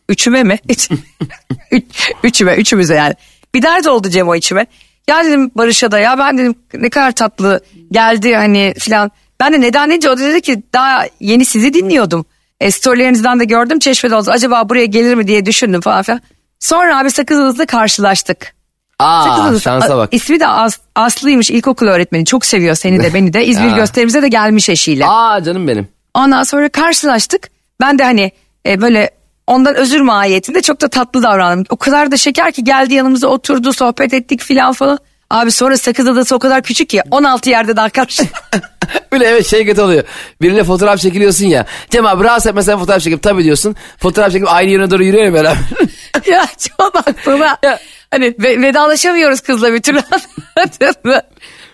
üçüme 0.10 0.44
mi? 0.44 0.60
Üç, 1.72 2.12
üçüme 2.24 2.56
üçümüze 2.56 2.96
yani. 2.96 3.14
Bir 3.56 3.62
dert 3.62 3.88
oldu 3.88 4.10
Cem 4.10 4.28
o 4.28 4.36
içime. 4.36 4.66
Ya 5.08 5.26
dedim 5.26 5.52
Barış'a 5.56 5.92
da 5.92 6.00
ya 6.00 6.18
ben 6.18 6.38
dedim 6.38 6.56
ne 6.74 6.90
kadar 6.90 7.12
tatlı 7.12 7.62
geldi 7.92 8.36
hani 8.36 8.74
filan. 8.80 9.12
Ben 9.40 9.54
de 9.54 9.62
neden 9.62 9.90
deyince 9.90 10.10
o 10.10 10.18
dedi 10.18 10.42
ki 10.42 10.64
daha 10.74 11.06
yeni 11.20 11.46
sizi 11.46 11.74
dinliyordum. 11.74 12.26
E, 12.60 12.72
storylerinizden 12.72 13.40
de 13.40 13.46
gördüm 13.46 13.80
çeşmede 13.80 14.16
oldu. 14.16 14.32
Acaba 14.32 14.70
buraya 14.70 14.86
gelir 14.86 15.16
mi 15.16 15.28
diye 15.28 15.46
düşündüm 15.46 15.82
falan 15.82 16.04
filan. 16.04 16.22
Sonra 16.60 17.00
abi 17.00 17.12
sakız 17.12 17.40
adasında 17.40 17.66
karşılaştık. 17.66 18.56
Aa 19.00 19.60
şansa 19.60 19.98
bak. 19.98 20.10
İsmi 20.14 20.40
de 20.40 20.48
As- 20.48 20.80
Aslı'ymış 20.96 21.52
ilkokul 21.52 21.88
öğretmeni. 21.88 22.26
Çok 22.26 22.46
seviyor 22.46 22.76
seni 22.76 23.04
de 23.04 23.14
beni 23.14 23.34
de. 23.34 23.46
İzmir 23.46 23.72
gösterimize 23.76 24.22
de 24.22 24.28
gelmiş 24.28 24.70
eşiyle. 24.70 25.06
Aa 25.08 25.44
canım 25.44 25.68
benim. 25.68 25.88
Ondan 26.14 26.44
sonra 26.44 26.70
karşılaştık. 26.70 27.50
Ben 27.82 28.00
de 28.00 28.04
hani 28.04 28.32
e, 28.68 28.82
böyle 28.82 29.10
ondan 29.48 29.76
özür 29.76 30.02
mahiyetinde 30.02 30.62
çok 30.62 30.82
da 30.82 30.88
tatlı 30.88 31.24
davrandım. 31.24 31.66
O 31.70 31.78
kadar 31.78 32.12
da 32.12 32.18
şeker 32.18 32.52
ki 32.52 32.64
geldi 32.64 32.94
yanımıza 32.94 33.28
oturdu 33.28 33.74
sohbet 33.74 34.14
ettik 34.14 34.42
filan 34.42 34.74
falan. 34.74 35.00
Abi 35.30 35.52
sonra 35.52 35.78
Sakız 35.78 36.08
Adası 36.08 36.36
o 36.36 36.40
kadar 36.40 36.62
küçük 36.64 36.90
ki 36.90 37.02
16 37.12 37.50
yerde 37.50 37.76
daha 37.76 37.90
karşı. 37.90 38.24
Böyle 39.12 39.26
evet 39.26 39.48
şey 39.48 39.66
kötü 39.66 39.82
oluyor. 39.82 40.04
Biriyle 40.42 40.64
fotoğraf 40.64 41.00
çekiliyorsun 41.00 41.46
ya. 41.46 41.66
Cem 41.90 42.06
abi 42.06 42.24
rahatsız 42.24 42.48
etmesen 42.50 42.80
fotoğraf 42.80 43.02
çekip 43.02 43.24
tabii 43.24 43.44
diyorsun. 43.44 43.76
Fotoğraf 43.98 44.32
çekip 44.32 44.48
aynı 44.54 44.72
yöne 44.72 44.92
doğru 44.92 45.04
yürüyor 45.04 45.24
ya 45.26 45.34
beraber. 45.34 45.58
ya 46.32 46.46
çok 46.78 46.96
aklıma. 46.96 47.58
Hani 48.12 48.36
ve- 48.40 48.62
vedalaşamıyoruz 48.62 49.42
kızla 49.42 49.74
bir 49.74 49.82
türlü. 49.82 50.02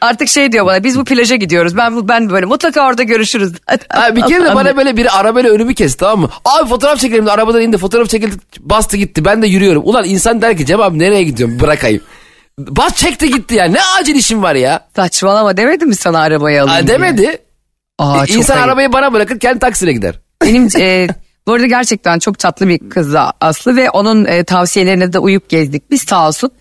Artık 0.01 0.27
şey 0.27 0.51
diyor 0.51 0.65
bana 0.65 0.83
biz 0.83 0.99
bu 0.99 1.03
plaja 1.05 1.35
gidiyoruz. 1.35 1.77
Ben 1.77 2.07
ben 2.07 2.29
böyle 2.29 2.45
mutlaka 2.45 2.87
orada 2.87 3.03
görüşürüz. 3.03 3.53
Ha, 3.89 4.15
bir 4.15 4.21
kere 4.21 4.43
de 4.43 4.55
bana 4.55 4.77
böyle 4.77 4.97
biri 4.97 5.09
arabayla 5.11 5.51
önümü 5.51 5.73
kesti 5.75 5.97
tamam 5.97 6.19
mı? 6.19 6.29
Abi 6.45 6.69
fotoğraf 6.69 6.99
çekelim 6.99 7.25
de 7.25 7.31
arabadan 7.31 7.61
indi 7.61 7.77
fotoğraf 7.77 8.09
çekildi 8.09 8.35
bastı 8.59 8.97
gitti 8.97 9.25
ben 9.25 9.41
de 9.41 9.47
yürüyorum. 9.47 9.81
Ulan 9.85 10.05
insan 10.05 10.41
der 10.41 10.57
ki 10.57 10.65
Cem 10.65 10.81
abi 10.81 10.99
nereye 10.99 11.23
gidiyorum 11.23 11.59
bırakayım. 11.59 12.01
Bas 12.59 12.95
çekti 12.95 13.29
gitti 13.29 13.55
ya 13.55 13.65
ne 13.65 13.79
acil 13.99 14.15
işim 14.15 14.43
var 14.43 14.55
ya. 14.55 14.87
Saçmalama 14.95 15.57
demedim 15.57 15.87
mi 15.87 15.95
sana 15.95 16.19
arabayı 16.19 16.63
alayım 16.63 16.87
diye? 16.87 16.95
demedi. 16.99 17.37
Aa, 17.99 18.25
çok 18.25 18.37
İnsan 18.37 18.53
ayıp. 18.55 18.65
arabayı 18.67 18.93
bana 18.93 19.13
bırakır 19.13 19.39
kendi 19.39 19.59
taksine 19.59 19.93
gider. 19.93 20.19
Benim 20.43 20.69
e, 20.79 21.07
bu 21.47 21.53
arada 21.53 21.67
gerçekten 21.67 22.19
çok 22.19 22.39
tatlı 22.39 22.67
bir 22.67 22.89
kız 22.89 23.15
Aslı 23.41 23.75
ve 23.75 23.89
onun 23.89 24.25
e, 24.25 24.43
tavsiyelerine 24.43 25.13
de 25.13 25.19
uyup 25.19 25.49
gezdik. 25.49 25.91
Biz 25.91 26.01
sağ 26.01 26.27
olsun 26.27 26.51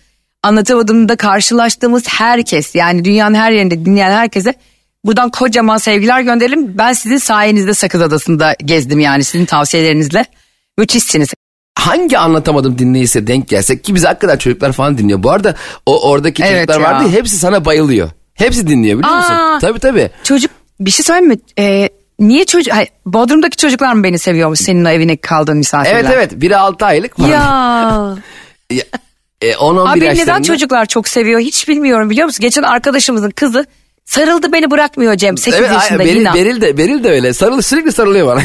anlatamadığımda 0.43 1.15
karşılaştığımız 1.15 2.07
herkes 2.07 2.75
yani 2.75 3.05
dünyanın 3.05 3.35
her 3.35 3.51
yerinde 3.51 3.85
dinleyen 3.85 4.11
herkese 4.11 4.53
buradan 5.05 5.29
kocaman 5.29 5.77
sevgiler 5.77 6.21
gönderelim. 6.21 6.77
Ben 6.77 6.93
sizin 6.93 7.17
sayenizde 7.17 7.73
Sakız 7.73 8.01
Adası'nda 8.01 8.55
gezdim 8.65 8.99
yani 8.99 9.23
sizin 9.23 9.45
tavsiyelerinizle. 9.45 10.25
Müthişsiniz. 10.77 11.29
Hangi 11.87 12.17
anlatamadım 12.17 12.77
dinleyicisi 12.77 13.27
denk 13.27 13.47
gelsek 13.47 13.83
ki 13.83 13.95
biz 13.95 14.05
hakikaten 14.05 14.37
çocuklar 14.37 14.71
falan 14.71 14.97
dinliyor. 14.97 15.23
Bu 15.23 15.31
arada 15.31 15.55
o 15.85 16.09
oradaki 16.09 16.43
Evet 16.43 16.67
çocuklar 16.67 16.91
ya. 16.91 16.95
vardı 16.97 17.09
hepsi 17.11 17.37
sana 17.37 17.65
bayılıyor. 17.65 18.09
Hepsi 18.33 18.67
dinliyor 18.67 18.99
biliyor 18.99 19.15
musun? 19.15 19.33
Aa. 19.33 19.59
Tabii 19.59 19.79
tabii. 19.79 20.09
Çocuk 20.23 20.51
bir 20.79 20.91
şey 20.91 21.05
söyleyeyim 21.05 21.27
mi? 21.27 21.37
E, 21.59 21.89
niye 22.19 22.45
çocuk... 22.45 22.73
Hayır, 22.73 22.89
Bodrum'daki 23.05 23.57
çocuklar 23.57 23.93
mı 23.93 24.03
beni 24.03 24.19
seviyormuş 24.19 24.59
senin 24.59 24.85
o 24.85 24.89
evine 24.89 25.17
kaldığın 25.17 25.57
misafirler? 25.57 25.95
Evet 25.95 26.05
evet 26.13 26.31
biri 26.35 26.57
6 26.57 26.85
aylık. 26.85 27.19
Ya. 27.19 28.15
Ya, 28.71 28.83
e, 29.41 29.51
10-11 29.51 29.89
Abi 29.91 29.99
neden 29.99 30.15
yaşlarında. 30.15 30.43
çocuklar 30.43 30.85
çok 30.85 31.07
seviyor 31.07 31.39
hiç 31.39 31.67
bilmiyorum 31.67 32.09
biliyor 32.09 32.25
musun? 32.25 32.41
Geçen 32.41 32.63
arkadaşımızın 32.63 33.29
kızı 33.29 33.65
sarıldı 34.05 34.51
beni 34.51 34.71
bırakmıyor 34.71 35.15
Cem 35.15 35.37
8 35.37 35.59
Evet, 35.59 35.71
yaşında 35.71 35.99
Beril. 35.99 36.25
Beril 36.25 36.61
de 36.61 36.77
Beril 36.77 37.03
de 37.03 37.09
öyle. 37.09 37.33
Sarıl 37.33 37.61
sürekli 37.61 37.91
sarılıyor 37.91 38.27
bana. 38.27 38.41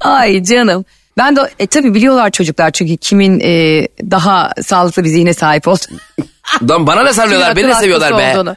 Ay 0.00 0.42
canım. 0.44 0.84
Ben 1.18 1.36
de 1.36 1.40
e, 1.58 1.66
tabii 1.66 1.94
biliyorlar 1.94 2.30
çocuklar 2.30 2.70
çünkü 2.70 2.96
kimin 2.96 3.40
e, 3.40 3.88
daha 4.10 4.52
sağlıklı 4.62 5.04
bir 5.04 5.08
zihne 5.08 5.34
sahip 5.34 5.68
olduğunu. 5.68 5.98
Lan 6.70 6.86
bana 6.86 7.02
ne 7.02 7.12
sarılıyorlar? 7.12 7.56
Beni 7.56 7.68
de 7.68 7.74
seviyorlar 7.74 8.18
be. 8.18 8.38
olduğunu. 8.38 8.56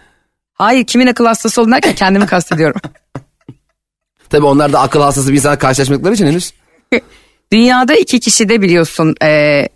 Hayır 0.54 0.86
kimin 0.86 1.08
akıl 1.08 1.26
hastası 1.26 1.62
olduğunu 1.62 1.74
derken 1.74 1.96
kendimi 1.96 2.26
kastediyorum. 2.26 2.82
Tabii 4.30 4.46
onlar 4.46 4.74
da 4.74 4.80
akıl 4.80 5.02
hastası 5.02 5.30
bir 5.30 5.38
insana 5.38 5.58
karşılaşmadıkları 5.58 6.14
için 6.14 6.28
henüz. 6.28 6.54
Dünyada 7.54 7.96
iki 7.96 8.20
kişi 8.20 8.50
de 8.50 8.62
biliyorsun 8.62 9.16
e, 9.24 9.68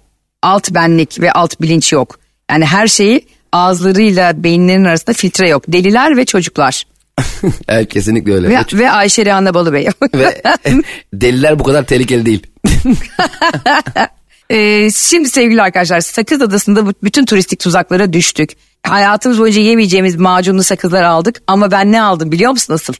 alt 0.42 0.72
benlik 0.72 1.22
ve 1.22 1.32
alt 1.32 1.62
bilinç 1.62 1.94
yok. 1.94 2.20
Yani 2.52 2.66
her 2.66 2.88
şeyi 2.88 3.28
ağızlarıyla 3.52 4.44
beyinlerin 4.44 4.84
arasında 4.84 5.14
filtre 5.14 5.50
yok. 5.50 5.64
Deliler 5.68 6.18
ve 6.18 6.26
çocuklar. 6.26 6.84
Evet 7.68 7.94
kesinlikle 7.94 8.34
öyle. 8.34 8.50
Ve, 8.50 8.58
Ve, 8.74 8.78
ve 8.80 8.92
Ayşe 8.92 9.26
Rihanna 9.26 9.54
Balıbey. 9.54 9.88
ve 10.16 10.42
deliler 11.14 11.60
bu 11.60 11.64
kadar 11.64 11.86
tehlikeli 11.86 12.26
değil. 12.26 12.48
Ee, 14.50 14.90
şimdi 14.92 15.30
sevgili 15.30 15.62
arkadaşlar 15.62 16.02
Sakız 16.02 16.42
Adası'nda 16.42 16.94
bütün 17.04 17.26
turistik 17.26 17.60
tuzaklara 17.60 18.14
düştük. 18.14 18.50
Hayatımız 18.84 19.40
boyunca 19.40 19.62
yemeyeceğimiz 19.62 20.16
macunlu 20.16 20.64
sakızlar 20.64 21.04
aldık 21.04 21.42
ama 21.48 21.72
ben 21.72 21.92
ne 21.92 22.02
aldım 22.02 22.32
biliyor 22.32 22.52
musun 22.52 22.74
nasıl? 22.74 22.94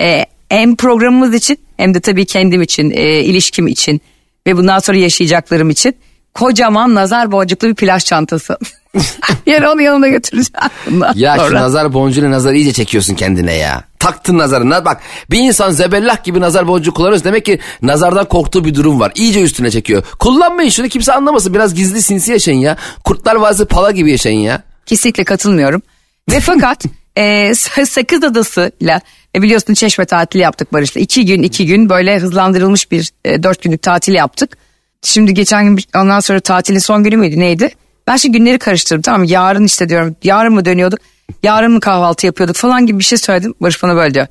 Ee, 0.00 0.26
hem 0.48 0.76
programımız 0.76 1.34
için 1.34 1.58
hem 1.76 1.94
de 1.94 2.00
tabii 2.00 2.26
kendim 2.26 2.62
için, 2.62 2.90
e, 2.90 3.20
ilişkim 3.20 3.66
için 3.66 4.00
ve 4.46 4.56
bundan 4.56 4.78
sonra 4.78 4.98
yaşayacaklarım 4.98 5.70
için 5.70 5.96
kocaman 6.34 6.94
nazar 6.94 7.32
boncuklu 7.32 7.68
bir 7.68 7.74
plaj 7.74 8.04
çantası. 8.04 8.58
yani 9.46 9.68
onu 9.68 9.82
yanımda 9.82 10.08
götüreceğim. 10.08 10.70
bundan 10.90 11.12
Ya 11.16 11.34
şu 11.36 11.40
sonra. 11.40 11.60
nazar 11.60 11.92
boncuğunu 11.92 12.30
nazar 12.30 12.52
iyice 12.52 12.72
çekiyorsun 12.72 13.14
kendine 13.14 13.54
ya. 13.54 13.84
Taktın 13.98 14.38
nazarına 14.38 14.84
bak 14.84 15.00
bir 15.30 15.38
insan 15.38 15.70
zebellah 15.70 16.24
gibi 16.24 16.40
nazar 16.40 16.68
boncuğu 16.68 16.94
kullanıyorsa 16.94 17.24
demek 17.24 17.44
ki 17.44 17.58
nazardan 17.82 18.28
korktuğu 18.28 18.64
bir 18.64 18.74
durum 18.74 19.00
var. 19.00 19.12
İyice 19.14 19.42
üstüne 19.42 19.70
çekiyor. 19.70 20.02
Kullanmayın 20.18 20.70
şunu 20.70 20.88
kimse 20.88 21.12
anlamasın 21.12 21.54
biraz 21.54 21.74
gizli 21.74 22.02
sinsi 22.02 22.32
yaşayın 22.32 22.58
ya. 22.58 22.76
Kurtlar 23.04 23.34
Vadisi 23.34 23.64
pala 23.64 23.90
gibi 23.90 24.10
yaşayın 24.10 24.40
ya. 24.40 24.62
Kesinlikle 24.86 25.24
katılmıyorum. 25.24 25.82
Ve 26.30 26.40
fakat 26.40 26.84
e, 27.16 27.54
Sakız 27.86 28.24
Adası'yla 28.24 29.00
e, 29.36 29.42
biliyorsun 29.42 29.74
çeşme 29.74 30.04
tatili 30.04 30.42
yaptık 30.42 30.72
Barış'la. 30.72 31.00
İki 31.00 31.26
gün 31.26 31.42
iki 31.42 31.66
gün 31.66 31.88
böyle 31.88 32.18
hızlandırılmış 32.18 32.90
bir 32.90 33.10
e, 33.24 33.42
dört 33.42 33.62
günlük 33.62 33.82
tatil 33.82 34.12
yaptık. 34.14 34.56
Şimdi 35.02 35.34
geçen 35.34 35.64
gün 35.64 35.84
ondan 35.96 36.20
sonra 36.20 36.40
tatilin 36.40 36.78
son 36.78 37.04
günü 37.04 37.16
müydü 37.16 37.38
neydi? 37.38 37.70
Ben 38.06 38.16
şimdi 38.16 38.38
günleri 38.38 38.58
karıştırdım 38.58 39.02
tamam 39.02 39.24
yarın 39.24 39.64
işte 39.64 39.88
diyorum 39.88 40.16
yarın 40.22 40.52
mı 40.54 40.64
dönüyorduk 40.64 40.98
yarın 41.42 41.72
mı 41.72 41.80
kahvaltı 41.80 42.26
yapıyorduk 42.26 42.56
falan 42.56 42.86
gibi 42.86 42.98
bir 42.98 43.04
şey 43.04 43.18
söyledim. 43.18 43.54
Barış 43.60 43.82
bana 43.82 43.96
böyle 43.96 44.14
diyor. 44.14 44.26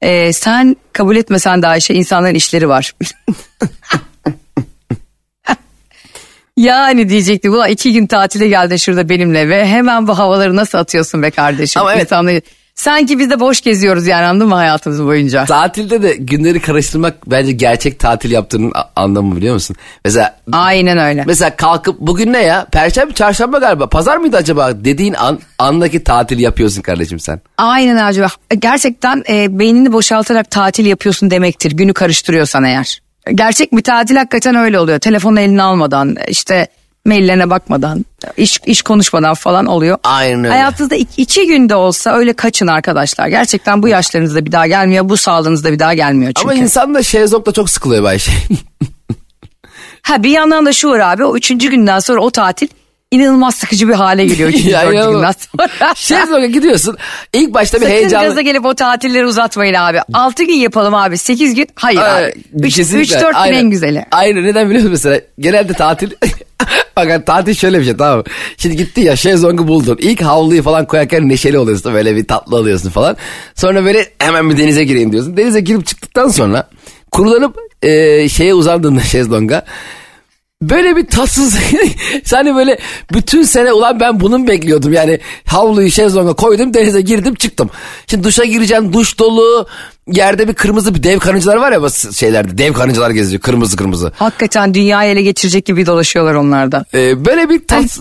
E, 0.00 0.32
sen 0.32 0.76
kabul 0.92 1.16
etmesen 1.16 1.62
de 1.62 1.66
Ayşe 1.66 1.94
insanların 1.94 2.34
işleri 2.34 2.68
var. 2.68 2.94
Yani 6.56 7.08
diyecekti 7.08 7.50
ulan 7.50 7.70
iki 7.70 7.92
gün 7.92 8.06
tatile 8.06 8.48
geldin 8.48 8.76
şurada 8.76 9.08
benimle 9.08 9.48
ve 9.48 9.66
hemen 9.66 10.08
bu 10.08 10.18
havaları 10.18 10.56
nasıl 10.56 10.78
atıyorsun 10.78 11.22
be 11.22 11.30
kardeşim. 11.30 11.82
Ama 11.82 11.92
evet. 11.94 12.02
İnsanları- 12.12 12.42
sanki 12.80 13.18
biz 13.18 13.30
de 13.30 13.40
boş 13.40 13.60
geziyoruz 13.60 14.06
yani 14.06 14.26
anladın 14.26 14.48
mı 14.48 14.54
hayatımız 14.54 15.04
boyunca. 15.04 15.44
Tatilde 15.44 16.02
de 16.02 16.16
günleri 16.16 16.60
karıştırmak 16.60 17.30
bence 17.30 17.52
gerçek 17.52 17.98
tatil 17.98 18.30
yaptığının 18.30 18.72
anlamı 18.96 19.36
biliyor 19.36 19.54
musun? 19.54 19.76
Mesela 20.04 20.36
Aynen 20.52 20.98
öyle. 20.98 21.24
mesela 21.26 21.56
kalkıp 21.56 22.00
bugün 22.00 22.32
ne 22.32 22.42
ya? 22.42 22.66
Perşembe, 22.72 23.12
çarşamba 23.12 23.58
galiba. 23.58 23.88
Pazar 23.88 24.16
mıydı 24.16 24.36
acaba? 24.36 24.84
Dediğin 24.84 25.14
an 25.14 25.38
andaki 25.58 26.04
tatil 26.04 26.38
yapıyorsun 26.38 26.82
kardeşim 26.82 27.20
sen. 27.20 27.40
Aynen 27.58 27.96
Hacı 27.96 28.22
bak. 28.22 28.32
Gerçekten 28.58 29.24
e, 29.28 29.58
beynini 29.58 29.92
boşaltarak 29.92 30.50
tatil 30.50 30.86
yapıyorsun 30.86 31.30
demektir 31.30 31.72
günü 31.72 31.92
karıştırıyorsan 31.92 32.64
eğer. 32.64 33.00
Gerçek 33.34 33.72
bir 33.72 33.82
tatil 33.82 34.16
hakikaten 34.16 34.54
öyle 34.54 34.78
oluyor. 34.78 34.98
Telefonu 34.98 35.40
eline 35.40 35.62
almadan 35.62 36.16
işte 36.28 36.68
maillerine 37.06 37.50
bakmadan 37.50 38.04
iş, 38.36 38.60
iş 38.66 38.82
konuşmadan 38.82 39.34
falan 39.34 39.66
oluyor. 39.66 39.98
Aynen 40.04 40.38
öyle. 40.38 40.48
Hayatınızda 40.48 40.94
iki, 40.94 41.22
iki 41.22 41.46
günde 41.46 41.74
olsa 41.74 42.12
öyle 42.16 42.32
kaçın 42.32 42.66
arkadaşlar. 42.66 43.28
Gerçekten 43.28 43.82
bu 43.82 43.88
yaşlarınızda 43.88 44.44
bir 44.44 44.52
daha 44.52 44.66
gelmiyor. 44.66 45.08
Bu 45.08 45.16
sağlığınızda 45.16 45.72
bir 45.72 45.78
daha 45.78 45.94
gelmiyor 45.94 46.32
çünkü. 46.36 46.50
Ama 46.50 46.54
insan 46.54 46.94
da 46.94 47.02
şezlongda 47.02 47.52
çok 47.52 47.70
sıkılıyor 47.70 48.02
Bayşe. 48.04 48.32
Ha 50.02 50.22
bir 50.22 50.30
yandan 50.30 50.66
da 50.66 50.72
şu 50.72 50.88
var 50.90 50.98
abi 50.98 51.24
o 51.24 51.36
üçüncü 51.36 51.70
günden 51.70 51.98
sonra 51.98 52.20
o 52.20 52.30
tatil 52.30 52.68
inanılmaz 53.10 53.54
sıkıcı 53.54 53.88
bir 53.88 53.94
hale 53.94 54.26
geliyor. 54.26 54.48
üçüncü, 54.48 54.68
Ya, 54.70 54.80
dördüncü 54.82 54.96
inanılmaz. 54.96 55.36
günden 55.52 55.68
sonra. 55.78 55.94
Şezlong'a 55.96 56.46
gidiyorsun. 56.46 56.96
İlk 57.32 57.54
başta 57.54 57.76
bir 57.76 57.82
Sakın 57.82 57.94
heyecanlı. 57.94 58.28
gaza 58.28 58.40
gelip 58.40 58.64
o 58.66 58.74
tatilleri 58.74 59.26
uzatmayın 59.26 59.74
abi. 59.74 59.98
6 60.12 60.44
gün 60.44 60.54
yapalım 60.54 60.94
abi 60.94 61.18
8 61.18 61.54
gün. 61.54 61.68
Hayır 61.74 62.00
abi. 62.00 62.32
3-4 62.56 62.68
Kesinlikle. 62.70 63.18
gün 63.18 63.32
Aynen. 63.34 63.58
en 63.58 63.70
güzeli. 63.70 64.04
Aynen 64.10 64.44
neden 64.44 64.66
biliyor 64.70 64.82
musun 64.84 64.90
mesela? 64.92 65.20
Genelde 65.38 65.72
tatil... 65.72 66.10
Fakat 66.94 67.26
tatil 67.26 67.54
şöyle 67.54 67.80
bir 67.80 67.84
şey 67.84 67.96
tamam? 67.96 68.24
Şimdi 68.56 68.76
gitti 68.76 69.00
ya 69.00 69.16
şezlongu 69.16 69.68
buldun. 69.68 69.98
İlk 70.00 70.22
havluyu 70.22 70.62
falan 70.62 70.86
koyarken 70.86 71.28
neşeli 71.28 71.58
oluyorsun. 71.58 71.94
Böyle 71.94 72.16
bir 72.16 72.26
tatlı 72.26 72.56
oluyorsun 72.56 72.90
falan. 72.90 73.16
Sonra 73.54 73.84
böyle 73.84 74.06
hemen 74.18 74.50
bir 74.50 74.56
denize 74.56 74.84
gireyim 74.84 75.12
diyorsun. 75.12 75.36
Denize 75.36 75.60
girip 75.60 75.86
çıktıktan 75.86 76.28
sonra 76.28 76.68
kurulanıp 77.10 77.56
e, 77.82 78.28
şeye 78.28 78.54
uzandığında 78.54 79.00
şezlonga 79.04 79.64
böyle 80.62 80.96
bir 80.96 81.06
tatsız 81.06 81.58
hani 82.30 82.54
böyle 82.54 82.78
bütün 83.12 83.42
sene 83.42 83.72
ulan 83.72 84.00
ben 84.00 84.20
bunun 84.20 84.48
bekliyordum 84.48 84.92
yani 84.92 85.20
havluyu 85.46 85.90
şezlonga 85.90 86.32
koydum 86.32 86.74
denize 86.74 87.00
girdim 87.00 87.34
çıktım. 87.34 87.70
Şimdi 88.06 88.24
duşa 88.24 88.44
gireceğim 88.44 88.92
duş 88.92 89.18
dolu 89.18 89.66
yerde 90.06 90.48
bir 90.48 90.54
kırmızı 90.54 90.94
bir 90.94 91.02
dev 91.02 91.18
karıncalar 91.18 91.56
var 91.56 91.72
ya 91.72 91.82
bu 91.82 91.90
şeylerde. 92.14 92.58
Dev 92.58 92.72
karıncalar 92.72 93.10
geziyor 93.10 93.42
kırmızı 93.42 93.76
kırmızı. 93.76 94.12
Hakikaten 94.16 94.74
dünyayı 94.74 95.12
ele 95.12 95.22
geçirecek 95.22 95.66
gibi 95.66 95.86
dolaşıyorlar 95.86 96.34
onlarda. 96.34 96.84
Ee, 96.94 97.24
böyle 97.24 97.48
bir 97.48 97.66
tat... 97.66 97.84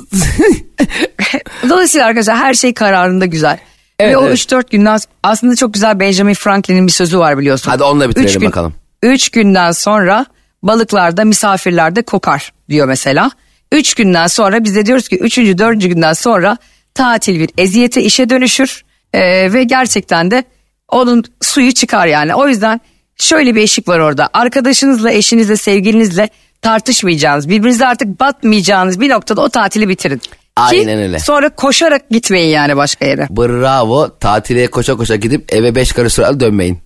Dolayısıyla 1.70 2.08
arkadaşlar 2.08 2.38
her 2.38 2.54
şey 2.54 2.74
kararında 2.74 3.26
güzel. 3.26 3.60
Evet, 4.00 4.14
Ve 4.14 4.18
o 4.18 4.28
evet. 4.28 4.38
3-4 4.38 4.64
günden 4.72 5.00
aslında 5.24 5.56
çok 5.56 5.74
güzel 5.74 6.00
Benjamin 6.00 6.34
Franklin'in 6.34 6.88
bir 6.88 6.92
sözü 6.92 7.20
var 7.20 7.38
biliyorsun. 7.38 7.72
Hadi 7.72 7.84
onunla 7.84 8.10
bitirelim 8.10 8.30
Üç 8.30 8.40
gün- 8.40 8.48
bakalım. 8.48 8.74
Üç 9.04 9.30
günden 9.30 9.72
sonra 9.72 10.26
balıklarda 10.64 11.26
misafirlerde 11.26 12.02
kokar 12.02 12.54
diyor 12.70 12.88
mesela. 12.88 13.32
Üç 13.72 13.94
günden 13.94 14.28
sonra 14.28 14.64
biz 14.64 14.76
de 14.76 14.86
diyoruz 14.86 15.08
ki 15.08 15.18
üçüncü 15.18 15.58
dördüncü 15.58 15.88
günden 15.88 16.14
sonra 16.14 16.58
tatil 16.94 17.40
bir 17.40 17.50
eziyete 17.58 18.02
işe 18.02 18.30
dönüşür. 18.30 18.84
Ee, 19.14 19.54
ve 19.54 19.64
gerçekten 19.64 20.32
de 20.32 20.44
onun 20.88 21.24
suyu 21.42 21.72
çıkar 21.72 22.08
yani. 22.08 22.36
O 22.36 22.48
yüzden 22.48 22.82
şöyle 23.18 23.56
bir 23.56 23.62
eşik 23.62 23.88
var 23.88 24.00
orada. 24.00 24.30
Arkadaşınızla, 24.34 25.12
eşinizle, 25.12 25.58
sevgilinizle 25.58 26.30
tartışmayacağınız, 26.62 27.50
birbirinize 27.50 27.88
artık 27.88 28.20
batmayacağınız 28.20 29.00
bir 29.00 29.10
noktada 29.10 29.42
o 29.42 29.50
tatili 29.50 29.90
bitirin. 29.90 30.18
Ki 30.18 30.30
Aynen 30.56 31.00
öyle. 31.00 31.20
Sonra 31.20 31.50
koşarak 31.50 32.10
gitmeyin 32.10 32.50
yani 32.50 32.78
başka 32.78 33.06
yere. 33.06 33.28
Bravo 33.30 34.18
tatile 34.20 34.68
koşa 34.68 34.96
koşa 34.96 35.16
gidip 35.16 35.54
eve 35.54 35.76
beş 35.76 35.92
karı 35.92 36.10
süralı 36.10 36.40
dönmeyin. 36.40 36.80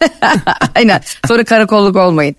Aynen. 0.74 1.00
Sonra 1.28 1.44
karakolluk 1.44 1.96
olmayın. 1.96 2.36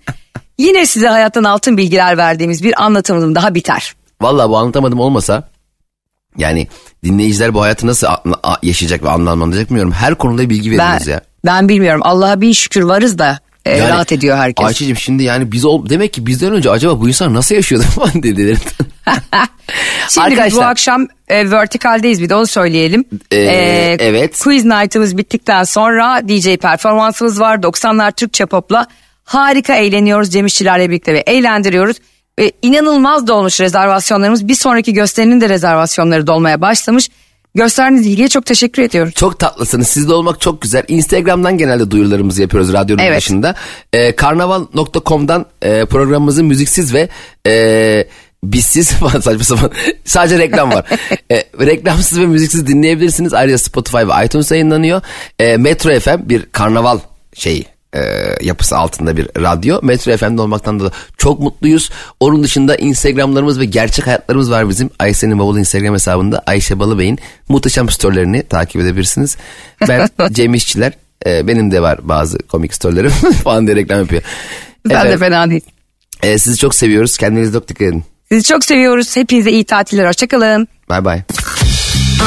Yine 0.58 0.86
size 0.86 1.08
hayattan 1.08 1.44
altın 1.44 1.76
bilgiler 1.76 2.16
verdiğimiz 2.18 2.62
bir 2.64 2.82
anlatımım 2.84 3.34
daha 3.34 3.54
biter. 3.54 3.94
Vallahi 4.20 4.48
bu 4.48 4.56
anlatamadım 4.58 5.00
olmasa 5.00 5.48
yani 6.38 6.68
dinleyiciler 7.04 7.54
bu 7.54 7.62
hayatı 7.62 7.86
nasıl 7.86 8.06
yaşayacak 8.62 9.02
ve 9.02 9.08
anlamlandıracak 9.10 9.68
bilmiyorum. 9.68 9.92
Her 9.92 10.14
konuda 10.14 10.50
bilgi 10.50 10.70
veriyoruz 10.70 11.06
ya. 11.06 11.20
ben 11.46 11.68
bilmiyorum. 11.68 12.00
Allah'a 12.04 12.40
bin 12.40 12.52
şükür 12.52 12.82
varız 12.82 13.18
da 13.18 13.38
e, 13.64 13.76
Yani 13.76 13.90
rahat 13.90 14.12
ediyor 14.12 14.36
herkes. 14.36 14.66
Ayşe'cim 14.66 14.96
şimdi 14.96 15.22
yani 15.22 15.52
biz 15.52 15.64
ol, 15.64 15.88
demek 15.88 16.12
ki 16.12 16.26
bizden 16.26 16.52
önce 16.52 16.70
acaba 16.70 17.00
bu 17.00 17.08
insan 17.08 17.34
nasıl 17.34 17.54
yaşıyordu 17.54 17.86
falan 17.94 18.22
dediler. 18.22 18.56
Şimdi 20.08 20.30
biz 20.30 20.36
bu 20.36 20.42
Arkadaşlar- 20.42 20.70
akşam 20.70 21.06
e, 21.28 21.50
vertikaldeyiz 21.50 22.22
bir 22.22 22.28
de 22.28 22.34
onu 22.34 22.46
söyleyelim. 22.46 23.04
Ee, 23.30 23.36
E, 23.36 23.96
evet. 24.00 24.40
Quiz 24.42 24.64
night'ımız 24.64 25.16
bittikten 25.16 25.64
sonra 25.64 26.20
DJ 26.28 26.56
performansımız 26.56 27.40
var. 27.40 27.56
90'lar 27.58 28.12
Türkçe 28.12 28.46
popla 28.46 28.86
harika 29.24 29.74
eğleniyoruz 29.74 30.30
Cem 30.30 30.46
İşçilerle 30.46 30.90
birlikte 30.90 31.14
ve 31.14 31.18
eğlendiriyoruz. 31.18 31.96
E, 32.40 32.52
inanılmaz 32.62 33.26
dolmuş 33.26 33.60
rezervasyonlarımız. 33.60 34.48
Bir 34.48 34.54
sonraki 34.54 34.92
gösterinin 34.94 35.40
de 35.40 35.48
rezervasyonları 35.48 36.26
dolmaya 36.26 36.60
başlamış. 36.60 37.10
Gösterdiğiniz 37.54 38.06
ilgiye 38.06 38.28
çok 38.28 38.46
teşekkür 38.46 38.82
ediyorum. 38.82 39.12
çok 39.16 39.38
tatlısınız. 39.38 39.88
Sizde 39.88 40.12
olmak 40.14 40.40
çok 40.40 40.62
güzel. 40.62 40.84
Instagram'dan 40.88 41.58
genelde 41.58 41.90
duyurularımızı 41.90 42.42
yapıyoruz 42.42 42.72
radyonun 42.72 43.02
Evet. 43.02 43.16
başında. 43.16 43.54
Ee, 43.92 44.16
karnaval.com'dan 44.16 45.46
e, 45.62 45.84
programımızı 45.84 46.44
müziksiz 46.44 46.94
ve 46.94 47.08
e, 47.46 48.04
bizsiz 48.44 48.90
falan 48.92 49.20
saçma 49.20 49.44
sapan 49.44 49.70
sadece 50.04 50.38
reklam 50.38 50.70
var. 50.70 50.84
e, 51.30 51.44
reklamsız 51.66 52.20
ve 52.20 52.26
müziksiz 52.26 52.66
dinleyebilirsiniz. 52.66 53.34
Ayrıca 53.34 53.58
Spotify 53.58 53.96
ve 53.96 54.24
iTunes 54.24 54.50
yayınlanıyor. 54.50 55.02
E, 55.38 55.56
Metro 55.56 56.00
FM 56.00 56.28
bir 56.28 56.42
karnaval 56.52 56.98
şeyi 57.34 57.73
e, 57.94 58.00
yapısı 58.40 58.76
altında 58.76 59.16
bir 59.16 59.28
radyo. 59.36 59.78
Metro 59.82 60.16
FM'de 60.16 60.42
olmaktan 60.42 60.80
da 60.80 60.90
çok 61.18 61.40
mutluyuz. 61.40 61.90
Onun 62.20 62.42
dışında 62.42 62.76
Instagramlarımız 62.76 63.60
ve 63.60 63.64
gerçek 63.64 64.06
hayatlarımız 64.06 64.50
var 64.50 64.68
bizim. 64.68 64.90
Ayşe'nin 64.98 65.38
bavulu 65.38 65.58
Instagram 65.58 65.94
hesabında 65.94 66.42
Ayşe 66.46 66.78
Balıbey'in 66.78 67.18
muhteşem 67.48 67.88
storylerini 67.88 68.42
takip 68.42 68.80
edebilirsiniz. 68.82 69.36
Ben 69.88 70.08
Cem 70.32 70.54
İşçiler. 70.54 70.92
e, 71.26 71.46
benim 71.46 71.70
de 71.70 71.82
var 71.82 71.98
bazı 72.02 72.38
komik 72.38 72.74
storylerim 72.74 73.10
falan 73.44 73.66
diye 73.66 73.76
reklam 73.76 73.98
yapıyor. 73.98 74.22
Ben 74.84 74.90
de 74.90 74.94
Efendim, 74.98 75.18
fena 75.18 75.50
değil. 75.50 75.62
e, 76.22 76.38
sizi 76.38 76.56
çok 76.58 76.74
seviyoruz. 76.74 77.16
Kendinize 77.16 77.52
çok 77.52 77.68
dikkat 77.68 77.88
edin. 77.88 78.04
Sizi 78.28 78.44
çok 78.48 78.64
seviyoruz. 78.64 79.16
Hepinize 79.16 79.50
iyi 79.50 79.64
tatiller. 79.64 80.08
Hoşçakalın. 80.08 80.68
Bay 80.88 81.04
bay. 81.04 81.22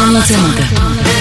Anlatamadım. 0.03 1.16